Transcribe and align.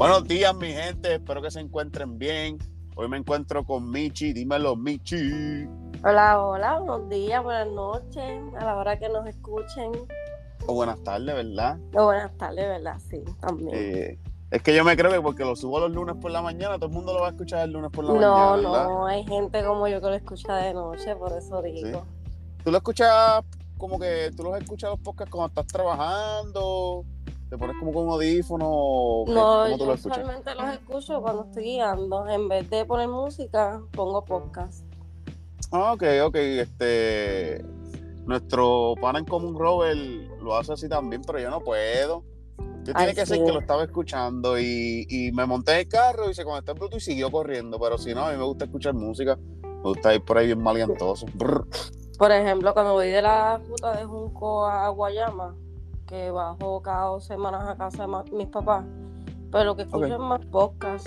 Buenos 0.00 0.26
días, 0.26 0.56
mi 0.56 0.68
gente. 0.68 1.16
Espero 1.16 1.42
que 1.42 1.50
se 1.50 1.60
encuentren 1.60 2.16
bien. 2.16 2.56
Hoy 2.96 3.06
me 3.06 3.18
encuentro 3.18 3.66
con 3.66 3.90
Michi. 3.90 4.32
Dímelo, 4.32 4.74
Michi. 4.74 5.68
Hola, 6.02 6.42
hola, 6.42 6.78
buenos 6.78 7.10
días, 7.10 7.44
buenas 7.44 7.68
noches, 7.68 8.40
a 8.58 8.64
la 8.64 8.76
hora 8.78 8.98
que 8.98 9.10
nos 9.10 9.26
escuchen. 9.26 9.92
O 10.66 10.72
buenas 10.72 11.04
tardes, 11.04 11.34
¿verdad? 11.34 11.78
O 11.94 12.06
buenas 12.06 12.34
tardes, 12.38 12.66
¿verdad? 12.66 12.98
Sí, 13.10 13.22
también. 13.42 13.68
Eh, 13.74 14.18
es 14.50 14.62
que 14.62 14.74
yo 14.74 14.84
me 14.84 14.96
creo 14.96 15.10
que 15.10 15.20
porque 15.20 15.44
lo 15.44 15.54
subo 15.54 15.78
los 15.80 15.90
lunes 15.90 16.16
por 16.18 16.30
la 16.30 16.40
mañana, 16.40 16.76
todo 16.76 16.86
el 16.86 16.92
mundo 16.92 17.12
lo 17.12 17.20
va 17.20 17.26
a 17.26 17.30
escuchar 17.32 17.64
el 17.66 17.72
lunes 17.72 17.90
por 17.90 18.06
la 18.06 18.14
no, 18.14 18.20
mañana. 18.20 18.56
No, 18.56 18.72
¿verdad? 18.72 18.84
no, 18.88 19.06
hay 19.06 19.24
gente 19.26 19.62
como 19.62 19.86
yo 19.86 20.00
que 20.00 20.06
lo 20.06 20.14
escucha 20.14 20.56
de 20.56 20.72
noche, 20.72 21.14
por 21.14 21.36
eso 21.36 21.60
digo. 21.60 22.06
¿Tú 22.64 22.70
lo 22.70 22.78
escuchas 22.78 23.44
como 23.76 23.98
que 23.98 24.30
tú 24.34 24.44
los 24.44 24.56
escuchas 24.56 24.88
los 24.92 25.00
podcasts 25.00 25.30
cuando 25.30 25.48
estás 25.48 25.66
trabajando? 25.66 27.04
¿Te 27.50 27.58
pones 27.58 27.76
como 27.78 27.92
con 27.92 28.06
un 28.06 28.12
audífono? 28.12 28.64
o 28.68 29.24
qué? 29.26 29.32
No, 29.32 29.40
¿Cómo 29.64 29.72
tú 29.76 29.78
yo 29.78 29.86
lo 29.86 29.94
escuchas? 29.94 30.18
usualmente 30.18 30.54
los 30.54 30.72
escucho 30.72 31.20
cuando 31.20 31.42
estoy 31.44 31.64
guiando. 31.64 32.28
En 32.28 32.48
vez 32.48 32.70
de 32.70 32.84
poner 32.84 33.08
música, 33.08 33.82
pongo 33.90 34.24
podcast. 34.24 34.84
Ah, 35.72 35.92
ok, 35.92 36.02
ok. 36.26 36.36
Este, 36.36 37.64
nuestro 38.24 38.94
pana 39.00 39.18
en 39.18 39.24
común, 39.24 39.58
Robert, 39.58 39.98
lo 40.40 40.56
hace 40.56 40.72
así 40.74 40.88
también, 40.88 41.22
pero 41.26 41.40
yo 41.40 41.50
no 41.50 41.60
puedo. 41.60 42.22
Yo 42.84 42.94
tiene 42.94 43.00
Ay, 43.10 43.14
que 43.14 43.26
ser 43.26 43.38
sí. 43.38 43.44
que 43.44 43.52
lo 43.52 43.60
estaba 43.60 43.82
escuchando 43.82 44.58
y, 44.58 45.06
y 45.10 45.32
me 45.32 45.44
monté 45.44 45.72
en 45.72 45.78
el 45.80 45.88
carro 45.88 46.30
y 46.30 46.34
se 46.34 46.44
conectó 46.44 46.72
el 46.72 46.78
Bluetooth 46.78 46.98
y 46.98 47.00
siguió 47.00 47.30
corriendo. 47.32 47.78
Pero 47.80 47.98
si 47.98 48.14
no, 48.14 48.26
a 48.26 48.30
mí 48.32 48.38
me 48.38 48.44
gusta 48.44 48.64
escuchar 48.66 48.94
música. 48.94 49.36
Me 49.62 49.82
gusta 49.82 50.14
ir 50.14 50.24
por 50.24 50.38
ahí 50.38 50.46
bien 50.46 50.62
maleantoso. 50.62 51.26
Brr. 51.34 51.66
Por 52.16 52.30
ejemplo, 52.30 52.72
cuando 52.74 52.92
voy 52.92 53.08
de 53.08 53.22
la 53.22 53.58
ruta 53.58 53.96
de 53.96 54.04
Junco 54.04 54.66
a 54.66 54.88
Guayama, 54.90 55.56
que 56.10 56.30
bajo 56.32 56.82
cada 56.82 57.04
dos 57.06 57.24
semanas 57.24 57.66
a 57.68 57.76
casa 57.76 58.06
de 58.06 58.32
mis 58.36 58.48
papás, 58.48 58.84
pero 59.52 59.76
que 59.76 59.82
escucho 59.82 60.18
más 60.18 60.44
podcast, 60.46 61.06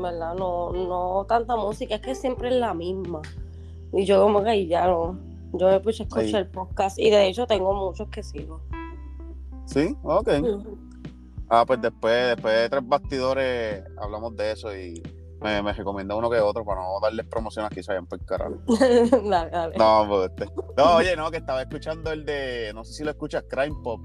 ¿verdad? 0.00 0.34
No, 0.36 0.72
no 0.72 1.26
tanta 1.28 1.56
música, 1.56 1.96
es 1.96 2.00
que 2.00 2.14
siempre 2.14 2.48
es 2.50 2.54
la 2.54 2.72
misma. 2.72 3.20
Y 3.92 4.04
yo 4.04 4.22
como 4.22 4.44
que 4.44 4.66
ya 4.68 4.86
no, 4.86 5.18
yo 5.54 5.66
me 5.68 5.80
puse 5.80 6.04
a 6.04 6.06
Ahí. 6.14 6.26
escuchar 6.26 6.50
podcast 6.52 6.98
y 7.00 7.10
de 7.10 7.26
hecho 7.26 7.46
tengo 7.48 7.74
muchos 7.74 8.08
que 8.08 8.22
sigo. 8.22 8.60
¿Sí? 9.66 9.96
Ok. 10.04 10.28
Ah, 11.48 11.64
pues 11.66 11.80
después, 11.82 12.28
después 12.36 12.54
de 12.54 12.68
tres 12.68 12.82
bastidores 12.88 13.84
hablamos 13.98 14.36
de 14.36 14.52
eso 14.52 14.74
y 14.74 15.02
me, 15.40 15.62
me 15.62 15.72
recomienda 15.72 16.14
uno 16.14 16.30
que 16.30 16.38
otro 16.38 16.64
para 16.64 16.80
no 16.80 17.00
darles 17.02 17.26
promoción 17.26 17.66
aquí, 17.66 17.82
se 17.82 17.90
vayan 17.92 18.06
por 18.06 18.20
el 18.20 18.24
carajo. 18.24 18.54
dale, 19.28 19.50
dale. 19.50 19.76
No, 19.76 20.06
pues, 20.08 20.30
este- 20.30 20.54
no, 20.76 20.94
oye, 20.94 21.16
no, 21.16 21.30
que 21.32 21.38
estaba 21.38 21.60
escuchando 21.60 22.12
el 22.12 22.24
de, 22.24 22.70
no 22.72 22.84
sé 22.84 22.92
si 22.92 23.02
lo 23.04 23.10
escuchas, 23.10 23.44
Crime 23.48 23.76
Pop. 23.82 24.00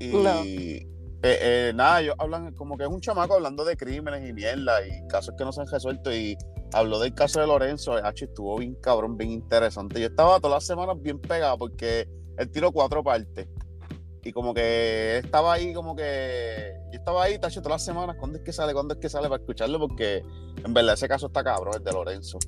Y 0.00 0.08
No. 0.08 0.42
eh, 0.42 0.86
eh, 1.22 1.72
nada, 1.74 2.00
ellos 2.00 2.14
hablan 2.18 2.52
como 2.54 2.76
que 2.76 2.84
es 2.84 2.90
un 2.90 3.00
chamaco 3.00 3.34
hablando 3.34 3.64
de 3.64 3.76
crímenes 3.76 4.28
y 4.28 4.32
mierda 4.32 4.84
y 4.86 5.06
casos 5.08 5.34
que 5.36 5.44
no 5.44 5.52
se 5.52 5.60
han 5.60 5.66
resuelto 5.68 6.12
y 6.12 6.36
habló 6.72 6.98
del 6.98 7.14
caso 7.14 7.40
de 7.40 7.46
Lorenzo, 7.46 7.92
H 7.92 8.24
estuvo 8.24 8.56
bien 8.58 8.74
cabrón, 8.76 9.16
bien 9.16 9.30
interesante. 9.30 10.00
Yo 10.00 10.06
estaba 10.06 10.40
todas 10.40 10.56
las 10.56 10.66
semanas 10.66 10.96
bien 11.00 11.20
pegado 11.20 11.58
porque 11.58 12.08
él 12.38 12.50
tiró 12.50 12.72
cuatro 12.72 13.04
partes. 13.04 13.46
Y 14.22 14.32
como 14.32 14.52
que 14.52 15.18
estaba 15.18 15.54
ahí, 15.54 15.72
como 15.72 15.96
que. 15.96 16.74
Yo 16.92 16.98
estaba 16.98 17.22
ahí, 17.24 17.38
tacho, 17.38 17.62
todas 17.62 17.80
las 17.80 17.84
semanas. 17.86 18.16
¿Cuándo 18.18 18.36
es 18.36 18.44
que 18.44 18.52
sale? 18.52 18.74
¿Cuándo 18.74 18.92
es 18.92 19.00
que 19.00 19.08
sale 19.08 19.28
para 19.30 19.40
escucharlo? 19.40 19.78
Porque 19.78 20.22
en 20.62 20.74
verdad 20.74 20.92
ese 20.92 21.08
caso 21.08 21.28
está 21.28 21.42
cabrón, 21.42 21.74
el 21.76 21.82
de 21.82 21.90
Lorenzo. 21.92 22.38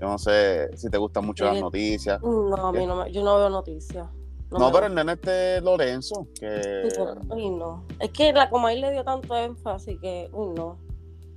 Yo 0.00 0.06
no 0.06 0.16
sé 0.18 0.68
si 0.76 0.88
te 0.88 0.96
gustan 0.98 1.26
mucho 1.26 1.44
las 1.44 1.60
noticias. 1.60 2.20
No, 2.22 2.54
a 2.54 2.72
mí 2.72 2.86
no 2.86 3.02
me, 3.02 3.10
yo 3.12 3.24
no 3.24 3.36
veo 3.36 3.50
noticias. 3.50 4.06
No, 4.50 4.70
pero 4.72 4.86
el 4.86 4.94
nene 4.94 5.12
este 5.12 5.60
Lorenzo, 5.60 6.28
que. 6.38 6.88
Uy, 7.28 7.50
no. 7.50 7.84
Es 7.98 8.10
que 8.10 8.32
la 8.32 8.48
Comay 8.48 8.80
le 8.80 8.92
dio 8.92 9.04
tanto 9.04 9.36
énfasis 9.36 9.98
que, 10.00 10.28
uy, 10.32 10.54
no. 10.54 10.78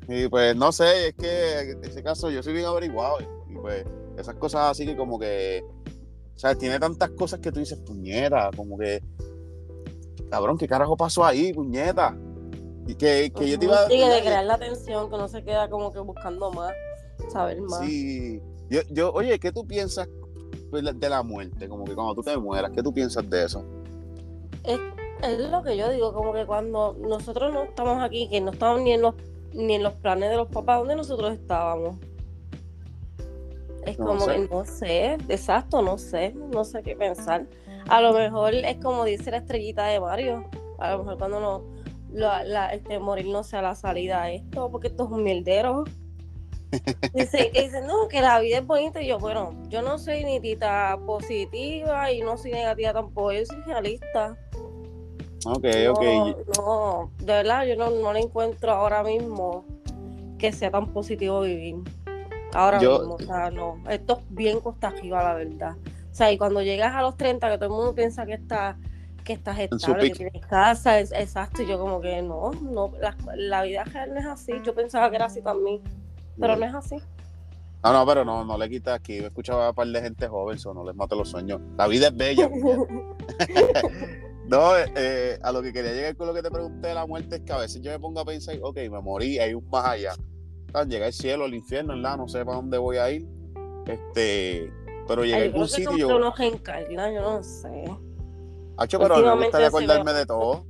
Y 0.07 0.27
pues 0.27 0.55
no 0.55 0.71
sé, 0.71 1.09
es 1.09 1.15
que 1.15 1.59
en 1.71 1.83
ese 1.83 2.03
caso 2.03 2.29
yo 2.29 2.41
soy 2.43 2.53
bien 2.53 2.65
averiguado. 2.65 3.17
Y 3.49 3.55
pues 3.55 3.85
esas 4.17 4.35
cosas 4.35 4.71
así 4.71 4.85
que 4.85 4.95
como 4.95 5.19
que. 5.19 5.63
O 6.35 6.39
sea, 6.39 6.55
tiene 6.55 6.79
tantas 6.79 7.09
cosas 7.11 7.39
que 7.39 7.51
tú 7.51 7.59
dices, 7.59 7.79
puñeta, 7.79 8.49
como 8.55 8.77
que. 8.77 9.01
Cabrón, 10.29 10.57
¿qué 10.57 10.67
carajo 10.67 10.95
pasó 10.95 11.25
ahí, 11.25 11.51
puñeta? 11.51 12.15
Y 12.87 12.95
que, 12.95 13.31
que 13.35 13.49
yo 13.49 13.59
te 13.59 13.65
iba 13.65 13.83
a 13.83 13.87
Sí, 13.87 13.97
que 13.97 14.07
de 14.07 14.21
crear 14.21 14.45
la 14.45 14.55
atención, 14.55 15.09
que 15.09 15.17
no 15.17 15.27
se 15.27 15.43
queda 15.43 15.69
como 15.69 15.91
que 15.91 15.99
buscando 15.99 16.51
más, 16.51 16.73
saber 17.31 17.61
más. 17.61 17.79
Sí. 17.81 18.41
Yo, 18.69 18.81
yo, 18.89 19.11
oye, 19.13 19.39
¿qué 19.39 19.51
tú 19.51 19.65
piensas 19.65 20.07
de 20.77 20.83
la- 20.83 20.93
de 20.93 21.09
la 21.09 21.23
muerte? 21.23 21.67
Como 21.67 21.85
que 21.85 21.93
cuando 21.95 22.15
tú 22.15 22.23
te 22.23 22.37
mueras, 22.37 22.71
¿qué 22.71 22.81
tú 22.83 22.93
piensas 22.93 23.27
de 23.29 23.43
eso? 23.45 23.63
Es, 24.63 24.79
es 25.23 25.39
lo 25.49 25.63
que 25.63 25.75
yo 25.77 25.89
digo, 25.89 26.13
como 26.13 26.33
que 26.33 26.45
cuando 26.45 26.95
nosotros 26.99 27.53
no 27.53 27.63
estamos 27.63 28.01
aquí, 28.03 28.27
que 28.29 28.41
no 28.41 28.51
estamos 28.51 28.81
ni 28.81 28.93
en 28.93 29.01
los 29.01 29.15
ni 29.51 29.73
en 29.73 29.81
los 29.83 29.93
planes 29.93 30.29
de 30.29 30.35
los 30.37 30.47
papás, 30.47 30.77
¿dónde 30.79 30.95
nosotros 30.95 31.33
estábamos? 31.33 31.97
Es 33.85 33.97
No 33.97 34.05
como 34.05 34.19
sé. 34.21 34.31
que 34.33 34.47
no 34.47 34.65
sé, 34.65 35.13
exacto, 35.27 35.81
no 35.81 35.97
sé, 35.97 36.33
no 36.35 36.63
sé 36.63 36.83
qué 36.83 36.95
pensar. 36.95 37.47
A 37.87 37.99
lo 38.01 38.13
mejor 38.13 38.53
es 38.53 38.77
como 38.77 39.05
dice 39.05 39.31
la 39.31 39.37
estrellita 39.37 39.85
de 39.87 39.99
Mario, 39.99 40.45
a 40.77 40.91
lo 40.91 40.99
mejor 40.99 41.17
cuando 41.17 41.39
no, 41.39 41.63
la, 42.11 42.43
la- 42.43 42.73
este, 42.73 42.99
morir 42.99 43.25
no 43.27 43.43
sea 43.43 43.63
la 43.63 43.73
salida 43.73 44.21
a 44.23 44.31
esto, 44.31 44.69
porque 44.69 44.87
esto 44.89 45.05
es 45.05 45.09
un 45.09 45.23
mierdero. 45.23 45.85
Dice, 47.13 47.51
que 47.51 47.63
dice, 47.63 47.81
no, 47.81 48.07
que 48.07 48.21
la 48.21 48.39
vida 48.39 48.59
es 48.59 48.65
bonita. 48.65 49.01
Y 49.01 49.07
yo, 49.07 49.19
bueno, 49.19 49.55
yo 49.69 49.81
no 49.81 49.97
soy 49.97 50.23
ni 50.23 50.39
tita 50.39 50.97
positiva 51.05 52.11
y 52.11 52.21
no 52.21 52.37
soy 52.37 52.51
negativa 52.51 52.93
tampoco, 52.93 53.31
yo 53.31 53.45
soy 53.45 53.61
realista. 53.63 54.37
Ok, 55.45 55.65
no, 55.85 55.91
ok. 55.93 56.37
no, 56.57 57.11
de 57.19 57.33
verdad, 57.33 57.65
yo 57.65 57.75
no, 57.75 57.89
no 57.89 58.13
le 58.13 58.19
encuentro 58.19 58.71
ahora 58.71 59.03
mismo 59.03 59.65
que 60.37 60.51
sea 60.51 60.69
tan 60.69 60.87
positivo 60.87 61.41
vivir. 61.41 61.77
Ahora 62.53 62.79
Yo- 62.79 62.99
mismo, 62.99 63.15
o 63.15 63.19
sea, 63.19 63.49
no. 63.51 63.81
Esto 63.89 64.19
es 64.19 64.35
bien 64.35 64.59
costa 64.59 64.87
arriba, 64.87 65.23
la 65.23 65.33
verdad. 65.35 65.75
O 66.11 66.15
sea, 66.15 66.31
y 66.31 66.37
cuando 66.37 66.61
llegas 66.61 66.95
a 66.95 67.01
los 67.01 67.15
30, 67.15 67.49
que 67.49 67.57
todo 67.57 67.65
el 67.65 67.71
mundo 67.71 67.95
piensa 67.95 68.25
que 68.25 68.33
está 68.33 68.77
que 69.23 69.33
estás 69.33 69.59
estable, 69.59 70.09
que 70.09 70.15
tienes 70.15 70.45
casa, 70.47 70.99
es, 70.99 71.11
exacto, 71.11 71.61
y 71.61 71.67
yo 71.67 71.77
como 71.77 72.01
que 72.01 72.19
no, 72.23 72.49
no, 72.63 72.91
la, 72.99 73.15
la 73.35 73.61
vida 73.61 73.83
real 73.83 74.11
no 74.11 74.19
es 74.19 74.25
así. 74.25 74.53
Yo 74.63 74.73
pensaba 74.73 75.09
que 75.11 75.17
era 75.17 75.25
así 75.25 75.39
también, 75.43 75.81
pero 76.39 76.55
no 76.55 76.65
es 76.65 76.73
así. 76.73 76.97
No, 77.83 77.93
no, 77.93 78.05
pero 78.05 78.25
no, 78.25 78.43
no 78.43 78.57
le 78.57 78.69
quitas 78.69 78.95
aquí. 78.95 79.21
Me 79.21 79.27
escuchaba 79.27 79.67
a 79.67 79.69
un 79.69 79.75
par 79.75 79.87
de 79.87 80.01
gente 80.01 80.27
joven, 80.27 80.57
eso 80.57 80.73
no 80.73 80.83
les 80.83 80.95
mate 80.95 81.15
los 81.15 81.29
sueños. 81.29 81.61
La 81.77 81.87
vida 81.87 82.07
es 82.07 82.17
bella. 82.17 82.49
no, 84.47 84.77
eh, 84.77 84.91
eh, 84.95 85.39
a 85.41 85.51
lo 85.51 85.61
que 85.61 85.71
quería 85.71 85.93
llegar 85.93 86.15
con 86.17 86.27
lo 86.27 86.33
que 86.33 86.41
te 86.41 86.51
pregunté 86.51 86.89
de 86.89 86.93
la 86.93 87.05
muerte 87.05 87.37
es 87.37 87.41
que 87.41 87.53
a 87.53 87.57
veces 87.57 87.81
yo 87.81 87.91
me 87.91 87.99
pongo 87.99 88.19
a 88.19 88.25
pensar, 88.25 88.57
ok, 88.61 88.77
me 88.91 89.01
morí, 89.01 89.39
hay 89.39 89.53
un 89.53 89.67
más 89.69 89.85
allá. 89.85 90.13
Llegué 90.87 91.05
al 91.05 91.13
cielo, 91.13 91.45
al 91.45 91.53
infierno, 91.53 91.95
¿verdad? 91.95 92.17
No 92.17 92.27
sé 92.27 92.43
para 92.45 92.57
dónde 92.57 92.77
voy 92.77 92.97
a 92.97 93.09
ir. 93.11 93.25
Este, 93.87 94.71
pero 95.07 95.23
llegué 95.23 95.35
a 95.35 95.37
Ay, 95.37 95.45
yo 95.45 95.53
algún 95.53 95.67
sitio. 95.67 95.89
como 95.89 96.07
que 96.07 96.13
uno 96.13 96.33
reencarna, 96.37 97.11
yo 97.11 97.21
no 97.21 97.43
sé. 97.43 97.85
Hacho, 98.77 98.99
pero 98.99 99.15
a 99.15 99.35
me 99.35 99.43
gustaría 99.43 99.67
acordarme 99.67 100.13
de 100.13 100.25
todo. 100.25 100.65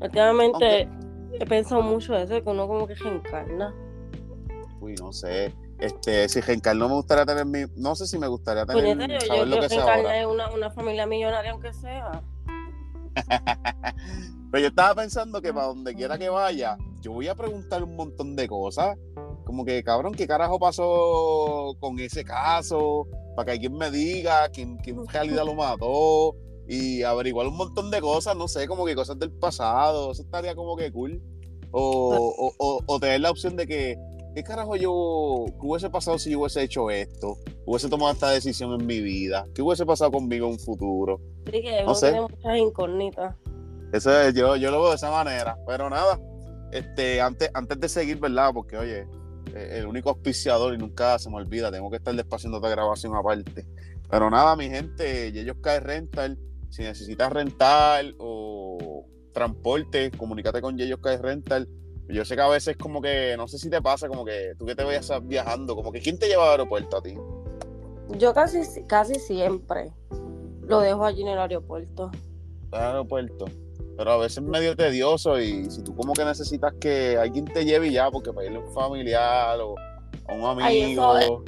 Últimamente 0.00 0.88
he 1.32 1.46
pensado 1.46 1.82
mucho 1.82 2.14
de 2.14 2.22
eso, 2.22 2.42
que 2.42 2.48
uno 2.48 2.66
como 2.66 2.86
que 2.86 2.94
reencarna. 2.94 3.74
Uy, 4.80 4.94
no 4.94 5.12
sé. 5.12 5.54
Este, 5.78 6.28
si 6.28 6.40
reencarno 6.40 6.88
me 6.88 6.94
gustaría 6.94 7.26
tener 7.26 7.44
mi. 7.44 7.64
No 7.76 7.94
sé 7.94 8.06
si 8.06 8.18
me 8.18 8.28
gustaría 8.28 8.64
tener. 8.66 8.96
Puñeta, 8.96 9.14
yo, 9.14 9.26
saber 9.26 9.48
yo 9.48 9.56
lo 9.60 9.68
que 9.68 9.74
ahora. 9.76 10.28
una, 10.28 10.50
una 10.50 10.70
familia 10.70 11.06
millonaria, 11.06 11.50
aunque 11.52 11.72
sea. 11.72 12.22
Pero 14.50 14.60
yo 14.62 14.68
estaba 14.68 14.94
pensando 14.94 15.40
que 15.42 15.52
para 15.52 15.66
donde 15.66 15.94
quiera 15.94 16.18
que 16.18 16.28
vaya, 16.28 16.76
yo 17.00 17.12
voy 17.12 17.28
a 17.28 17.34
preguntar 17.34 17.82
un 17.82 17.96
montón 17.96 18.36
de 18.36 18.46
cosas. 18.48 18.96
Como 19.44 19.64
que, 19.64 19.82
cabrón, 19.84 20.14
¿qué 20.14 20.26
carajo 20.26 20.58
pasó 20.58 21.76
con 21.78 21.98
ese 22.00 22.24
caso? 22.24 23.06
Para 23.36 23.46
que 23.46 23.52
alguien 23.52 23.74
me 23.76 23.90
diga 23.90 24.48
quién, 24.48 24.76
quién 24.78 24.98
en 24.98 25.06
realidad 25.06 25.44
lo 25.44 25.54
mató. 25.54 26.34
Y 26.68 27.02
averiguar 27.04 27.46
un 27.46 27.56
montón 27.56 27.90
de 27.92 28.00
cosas, 28.00 28.36
no 28.36 28.48
sé, 28.48 28.66
como 28.66 28.84
que 28.84 28.94
cosas 28.96 29.18
del 29.18 29.30
pasado. 29.30 30.10
Eso 30.10 30.22
estaría 30.22 30.54
como 30.56 30.76
que 30.76 30.90
cool. 30.90 31.22
O, 31.70 32.32
o, 32.38 32.52
o- 32.58 32.80
o 32.86 33.00
tener 33.00 33.20
la 33.20 33.30
opción 33.30 33.56
de 33.56 33.66
que, 33.66 33.96
¿qué 34.36 34.44
carajo 34.44 34.76
yo, 34.76 35.46
qué 35.58 35.66
hubiese 35.66 35.88
pasado 35.88 36.18
si 36.18 36.30
yo 36.30 36.40
hubiese 36.40 36.62
hecho 36.62 36.90
esto? 36.90 37.38
Hubiese 37.64 37.88
tomado 37.88 38.12
esta 38.12 38.28
decisión 38.28 38.78
en 38.78 38.86
mi 38.86 39.00
vida. 39.00 39.46
¿Qué 39.54 39.62
hubiese 39.62 39.86
pasado 39.86 40.12
conmigo 40.12 40.46
en 40.46 40.52
un 40.52 40.58
futuro? 40.58 41.18
Que 41.46 41.82
No 41.86 41.94
sé. 41.94 42.20
muchas 42.20 42.58
incógnitas. 42.58 43.34
Eso 43.94 44.20
es, 44.20 44.34
yo, 44.34 44.54
yo 44.56 44.70
lo 44.70 44.82
veo 44.82 44.90
de 44.90 44.96
esa 44.96 45.10
manera. 45.10 45.56
Pero 45.66 45.88
nada, 45.88 46.20
este, 46.70 47.18
antes, 47.22 47.50
antes 47.54 47.80
de 47.80 47.88
seguir, 47.88 48.20
¿verdad? 48.20 48.50
Porque, 48.52 48.76
oye, 48.76 49.06
eh, 49.54 49.78
el 49.78 49.86
único 49.86 50.10
auspiciador 50.10 50.74
y 50.74 50.76
nunca 50.76 51.18
se 51.18 51.30
me 51.30 51.36
olvida, 51.36 51.72
tengo 51.72 51.90
que 51.90 51.96
estar 51.96 52.14
despaciando 52.14 52.58
esta 52.58 52.68
grabación 52.68 53.16
aparte. 53.16 53.66
Pero 54.10 54.28
nada, 54.28 54.54
mi 54.54 54.68
gente, 54.68 55.28
ellos 55.28 55.56
cae 55.62 55.80
rental. 55.80 56.38
Si 56.68 56.82
necesitas 56.82 57.32
rentar 57.32 58.04
o 58.18 59.06
transporte, 59.32 60.10
comunícate 60.10 60.60
con 60.60 60.76
Yeyos 60.76 61.00
Rental. 61.22 61.66
Yo 62.08 62.24
sé 62.24 62.36
que 62.36 62.42
a 62.42 62.48
veces 62.48 62.76
como 62.76 63.02
que, 63.02 63.34
no 63.36 63.48
sé 63.48 63.58
si 63.58 63.68
te 63.68 63.82
pasa, 63.82 64.08
como 64.08 64.24
que 64.24 64.54
tú 64.58 64.64
que 64.64 64.74
te 64.74 64.84
vayas 64.84 65.10
viajando, 65.24 65.74
como 65.74 65.90
que 65.90 66.00
¿quién 66.00 66.18
te 66.18 66.28
lleva 66.28 66.44
al 66.44 66.50
aeropuerto 66.52 66.98
a 66.98 67.02
ti? 67.02 67.18
Yo 68.18 68.32
casi, 68.32 68.60
casi 68.84 69.16
siempre 69.16 69.92
lo 70.62 70.80
dejo 70.80 71.04
allí 71.04 71.22
en 71.22 71.28
el 71.28 71.38
aeropuerto. 71.38 72.10
Aeropuerto. 72.70 73.46
pero 73.96 74.12
a 74.12 74.16
veces 74.18 74.38
es 74.38 74.44
medio 74.44 74.76
tedioso 74.76 75.40
y 75.40 75.70
si 75.70 75.82
tú 75.82 75.94
como 75.94 76.12
que 76.12 76.24
necesitas 76.24 76.74
que 76.74 77.16
alguien 77.16 77.44
te 77.46 77.64
lleve 77.64 77.90
ya, 77.90 78.10
porque 78.10 78.32
para 78.32 78.46
irle 78.46 78.58
a 78.58 78.60
un 78.60 78.72
familiar 78.72 79.58
o 79.60 79.74
a 80.28 80.34
un 80.34 80.62
amigo. 80.62 81.44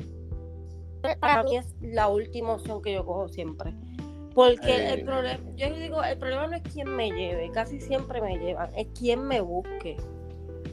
para 1.21 1.43
mí 1.45 1.57
es 1.57 1.67
la 1.81 2.09
última 2.09 2.55
opción 2.55 2.83
que 2.83 2.95
yo 2.95 3.05
cojo 3.05 3.29
siempre. 3.29 3.75
Porque 4.35 4.93
el 4.93 5.05
problema, 5.05 5.41
yo 5.57 5.75
digo, 5.75 6.03
el 6.03 6.17
problema 6.17 6.47
no 6.47 6.57
es 6.57 6.63
quién 6.73 6.95
me 6.95 7.11
lleve, 7.11 7.51
casi 7.51 7.81
siempre 7.81 8.21
me 8.21 8.39
llevan, 8.39 8.73
es 8.77 8.87
quién 8.97 9.27
me 9.27 9.41
busque. 9.41 9.97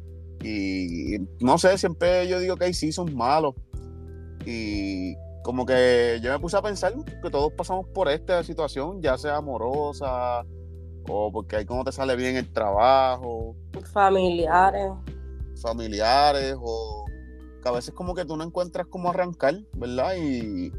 Y 0.42 1.19
no 1.40 1.58
sé, 1.58 1.76
siempre 1.78 2.26
yo 2.28 2.38
digo 2.38 2.56
que 2.56 2.66
hay 2.66 2.75
seasons 2.75 3.12
malos. 3.14 3.54
Y 4.46 5.14
como 5.42 5.66
que 5.66 6.19
yo 6.22 6.32
me 6.32 6.38
puse 6.38 6.56
a 6.56 6.62
pensar 6.62 6.94
que 7.22 7.31
todos 7.31 7.52
pasamos 7.52 7.87
por 7.88 8.08
esta 8.08 8.42
situación, 8.42 9.02
ya 9.02 9.19
sea 9.19 9.37
amorosa 9.37 10.44
o 11.08 11.32
porque 11.32 11.56
hay 11.56 11.64
como 11.64 11.84
te 11.84 11.92
sale 11.92 12.16
bien 12.16 12.37
el 12.37 12.52
trabajo. 12.52 13.54
Familiares. 13.92 14.92
Familiares 15.60 16.56
o 16.58 17.04
que 17.62 17.69
a 17.69 17.72
veces 17.72 17.92
como 17.92 18.14
que 18.14 18.25
tú 18.25 18.37
no 18.37 18.44
encuentras 18.44 18.87
cómo 18.87 19.10
arrancar, 19.10 19.54
¿verdad? 19.75 20.14
Y 20.16 20.72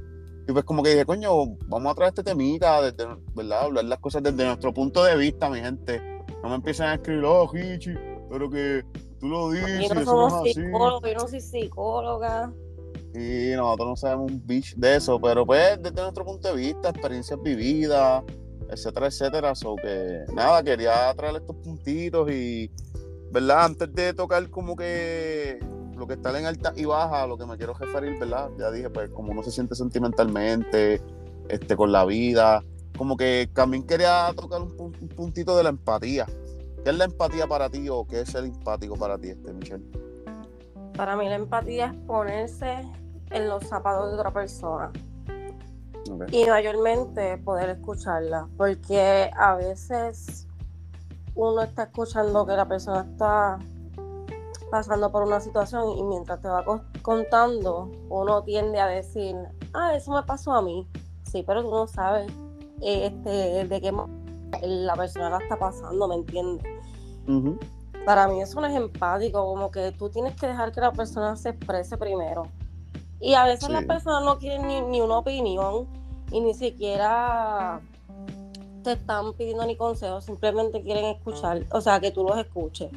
y 0.48 0.54
pues 0.54 0.66
como 0.66 0.81
que 0.81 0.90
dije, 0.90 1.06
coño, 1.06 1.56
vamos 1.68 1.92
a 1.92 1.96
traer 1.96 2.10
este 2.10 2.24
temita, 2.24 2.81
desde, 2.81 3.08
¿verdad? 3.36 3.62
Hablar 3.62 3.86
las 3.86 4.00
cosas 4.00 4.24
desde 4.24 4.44
nuestro 4.44 4.74
punto 4.74 5.04
de 5.04 5.16
vista, 5.16 5.50
mi 5.50 5.60
gente. 5.60 6.02
No 6.42 6.50
me 6.50 6.56
empiecen 6.56 6.88
a 6.88 6.96
escribir, 6.96 7.25
oh, 7.25 7.50
Hichi, 7.54 7.94
pero 8.30 8.50
que 8.50 8.84
tú 9.22 9.30
lo 9.30 9.52
dices. 9.52 9.88
Yo 9.88 9.96
no 9.96 10.04
somos 10.04 10.52
psicólogos, 10.52 11.10
yo 11.10 11.18
no 11.18 11.28
soy 11.28 11.42
psicóloga. 11.42 12.54
Y 13.14 13.56
nosotros 13.56 13.90
no 13.90 13.96
sabemos 13.96 14.32
un 14.32 14.46
bitch 14.46 14.76
de 14.76 14.96
eso, 14.96 15.20
pero 15.20 15.46
pues 15.46 15.82
desde 15.82 16.02
nuestro 16.02 16.26
punto 16.26 16.48
de 16.50 16.56
vista, 16.56 16.90
experiencias 16.90 17.42
vividas, 17.42 18.24
etcétera, 18.70 19.08
etcétera. 19.08 19.56
So 19.56 19.76
que 19.76 20.26
nada, 20.34 20.64
quería 20.64 21.14
traer 21.14 21.36
estos 21.36 21.56
puntitos 21.58 22.32
y, 22.32 22.72
¿verdad? 23.32 23.66
Antes 23.66 23.94
de 23.94 24.14
tocar 24.14 24.50
como 24.50 24.76
que 24.76 25.60
lo 25.96 26.08
que 26.08 26.16
está 26.16 26.38
en 26.38 26.46
alta 26.46 26.74
y 26.76 26.86
baja, 26.86 27.28
lo 27.28 27.38
que 27.38 27.46
me 27.46 27.58
quiero 27.58 27.74
referir, 27.74 28.18
¿verdad? 28.20 28.50
Ya 28.58 28.72
dije, 28.72 28.90
pues 28.90 29.10
como 29.12 29.32
uno 29.32 29.44
se 29.44 29.52
siente 29.52 29.76
sentimentalmente, 29.76 31.02
este, 31.48 31.76
con 31.76 31.92
la 31.92 32.06
vida, 32.06 32.64
como 32.98 33.18
que 33.18 33.50
también 33.54 33.84
quería 33.84 34.32
tocar 34.36 34.62
un, 34.62 34.92
puntito 35.16 35.56
de 35.58 35.64
la 35.64 35.70
empatía. 35.70 36.28
¿Qué 36.83 36.89
es 36.89 36.98
la 36.98 37.06
empatía 37.06 37.48
para 37.48 37.69
ti 37.69 37.88
o 37.89 38.07
qué 38.07 38.22
es 38.22 38.30
ser 38.30 38.44
empático 38.44 38.95
para 38.95 39.18
ti, 39.18 39.30
este, 39.30 39.54
Michelle? 39.54 39.86
Para 40.98 41.16
mí 41.16 41.30
la 41.30 41.36
empatía 41.36 41.88
es 41.88 41.98
ponerse 42.07 42.88
en 43.30 43.48
los 43.48 43.63
zapatos 43.68 44.12
de 44.12 44.18
otra 44.18 44.31
persona. 44.31 44.92
Y 46.31 46.45
mayormente 46.45 47.38
poder 47.38 47.69
escucharla, 47.69 48.48
porque 48.57 49.30
a 49.38 49.56
veces 49.56 50.48
uno 51.36 51.62
está 51.62 51.83
escuchando 51.83 52.45
que 52.48 52.54
la 52.54 52.68
persona 52.68 53.01
está 53.01 53.60
pasando 54.72 55.12
por 55.12 55.24
una 55.24 55.39
situación 55.39 55.98
y 55.98 56.04
mientras 56.04 56.42
te 56.42 56.48
va 56.48 56.66
contando, 57.04 57.91
uno 58.10 58.44
tiende 58.44 58.79
a 58.79 58.88
decir, 58.88 59.36
ah, 59.74 59.96
eso 59.96 60.13
me 60.13 60.24
pasó 60.24 60.53
a 60.53 60.62
mí. 60.63 60.88
Sí, 61.24 61.44
pero 61.46 61.62
tú 61.62 61.70
no 61.70 61.88
sabes 61.88 62.32
este, 62.82 63.65
de 63.67 63.82
qué 63.82 63.91
la 64.62 64.96
persona 64.96 65.29
la 65.29 65.38
está 65.38 65.58
pasando, 65.58 66.08
¿me 66.08 66.15
entiendes? 66.15 66.65
Para 68.05 68.27
mí 68.27 68.41
eso 68.41 68.60
no 68.60 68.67
es 68.67 68.75
empático, 68.75 69.46
como 69.46 69.72
que 69.72 69.91
tú 69.91 70.10
tienes 70.10 70.36
que 70.36 70.48
dejar 70.48 70.72
que 70.72 70.81
la 70.81 70.91
persona 70.91 71.36
se 71.36 71.50
exprese 71.50 71.98
primero. 71.98 72.48
Y 73.20 73.36
a 73.36 73.46
veces 73.46 73.70
las 73.70 73.86
personas 73.86 74.24
no 74.24 74.39
quieren 74.39 74.65
ni, 74.65 74.81
ni 74.81 75.01
una 75.01 75.20
opinión 75.20 75.88
y 76.31 76.41
ni 76.41 76.53
siquiera 76.53 77.79
te 78.84 78.93
están 78.93 79.34
pidiendo 79.34 79.65
ni 79.65 79.75
consejos, 79.75 80.25
simplemente 80.25 80.81
quieren 80.81 81.05
escuchar, 81.05 81.65
o 81.72 81.81
sea, 81.81 82.00
que 82.00 82.12
tú 82.12 82.24
los 82.24 82.38
escuches. 82.38 82.89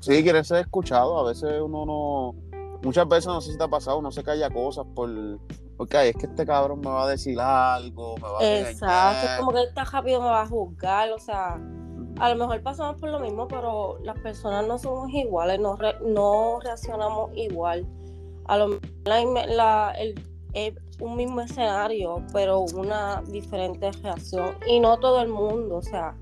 Sí, 0.00 0.22
quiere 0.22 0.44
ser 0.44 0.58
escuchado. 0.58 1.18
A 1.18 1.28
veces 1.28 1.60
uno 1.60 1.84
no. 1.84 2.34
Muchas 2.82 3.08
veces 3.08 3.26
no 3.26 3.40
sé 3.40 3.52
si 3.52 3.58
te 3.58 3.64
ha 3.64 3.68
pasado, 3.68 3.98
uno 3.98 4.12
se 4.12 4.22
calla 4.22 4.48
cosas 4.50 4.86
por. 4.94 5.10
Porque 5.76 6.08
es 6.08 6.16
que 6.16 6.26
este 6.26 6.46
cabrón 6.46 6.80
me 6.80 6.88
va 6.88 7.04
a 7.04 7.08
decir 7.08 7.38
algo, 7.38 8.16
me 8.16 8.22
va 8.22 8.40
a 8.40 8.58
Exacto, 8.60 9.26
es 9.26 9.38
como 9.38 9.52
que 9.52 9.62
está 9.62 9.84
rápido 9.84 10.20
me 10.20 10.28
va 10.28 10.42
a 10.42 10.46
juzgar, 10.46 11.12
o 11.12 11.18
sea, 11.18 11.60
a 12.18 12.30
lo 12.30 12.36
mejor 12.36 12.62
pasamos 12.62 12.98
por 12.98 13.10
lo 13.10 13.20
mismo, 13.20 13.46
pero 13.46 13.98
las 14.02 14.18
personas 14.20 14.66
no 14.66 14.78
somos 14.78 15.10
iguales, 15.12 15.60
no, 15.60 16.60
reaccionamos 16.60 17.30
igual. 17.34 17.86
A 18.46 18.56
lo 18.56 18.68
mejor 18.68 19.48
la, 19.48 19.92
un 21.00 21.16
mismo 21.16 21.40
escenario, 21.42 22.22
pero 22.32 22.60
una 22.60 23.22
diferente 23.28 23.90
reacción. 23.92 24.56
Y 24.66 24.80
no 24.80 24.98
todo 24.98 25.20
el 25.20 25.28
mundo, 25.28 25.76
o 25.76 25.82
sea, 25.82 26.16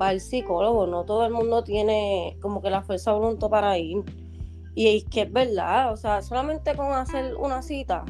va 0.00 0.12
el 0.12 0.20
psicólogo, 0.20 0.86
no 0.86 1.04
todo 1.04 1.24
el 1.24 1.32
mundo 1.32 1.64
tiene 1.64 2.36
como 2.40 2.60
que 2.60 2.70
la 2.70 2.82
fuerza 2.82 3.12
voluntad 3.12 3.48
para 3.48 3.78
ir. 3.78 4.02
Y 4.74 4.96
es 4.96 5.04
que 5.04 5.22
es 5.22 5.32
verdad, 5.32 5.92
o 5.92 5.96
sea, 5.96 6.22
solamente 6.22 6.76
con 6.76 6.92
hacer 6.92 7.34
una 7.36 7.62
cita, 7.62 8.04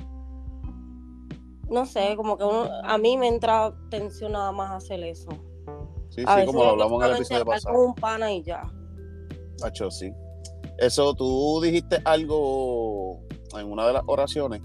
no 1.71 1.87
sé, 1.87 2.17
como 2.17 2.37
que 2.37 2.45
a 2.85 2.99
mí 2.99 3.17
me 3.17 3.29
entra 3.29 3.73
tensión 3.91 4.33
nada 4.33 4.53
más 4.53 4.71
hacer 4.73 5.03
eso. 5.03 5.31
Sí, 6.11 6.23
sí, 6.23 6.47
como 6.47 6.65
lo 6.65 6.71
hablamos 6.71 7.05
en 7.05 7.11
el 7.11 7.17
episodio 7.17 7.45
pasado. 7.45 7.75
Con 7.75 7.85
un 7.87 7.95
pana 7.95 8.33
y 8.33 8.43
ya. 8.43 8.63
Hacho, 9.63 9.91
sí. 9.91 10.13
Eso, 10.79 11.15
tú 11.15 11.61
dijiste 11.63 12.01
algo 12.05 13.21
en 13.57 13.71
una 13.71 13.87
de 13.87 13.93
las 13.93 14.03
oraciones, 14.07 14.61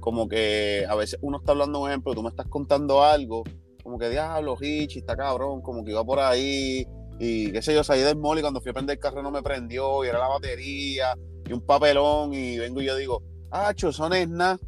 como 0.00 0.28
que 0.28 0.84
a 0.88 0.94
veces 0.94 1.18
uno 1.22 1.38
está 1.38 1.52
hablando 1.52 1.80
un 1.80 1.88
ejemplo, 1.88 2.14
tú 2.14 2.22
me 2.22 2.28
estás 2.28 2.46
contando 2.48 3.02
algo 3.02 3.44
como 3.82 3.98
que 3.98 4.08
diablo, 4.08 4.56
Richie, 4.56 5.00
está 5.00 5.16
cabrón, 5.16 5.60
como 5.60 5.84
que 5.84 5.90
iba 5.90 6.04
por 6.04 6.20
ahí 6.20 6.86
y 7.18 7.52
qué 7.52 7.62
sé 7.62 7.74
yo, 7.74 7.84
salí 7.84 8.02
del 8.02 8.16
mall 8.16 8.38
y 8.38 8.42
cuando 8.42 8.60
fui 8.60 8.70
a 8.70 8.74
prender 8.74 8.96
el 8.96 9.00
carro 9.00 9.22
no 9.22 9.30
me 9.30 9.42
prendió 9.42 10.04
y 10.04 10.08
era 10.08 10.18
la 10.18 10.28
batería 10.28 11.14
y 11.44 11.52
un 11.52 11.60
papelón 11.60 12.32
y 12.32 12.58
vengo 12.58 12.80
y 12.80 12.86
yo 12.86 12.96
digo, 12.96 13.22
ah, 13.50 13.72
son 13.76 14.12
es 14.14 14.28
nada. 14.28 14.58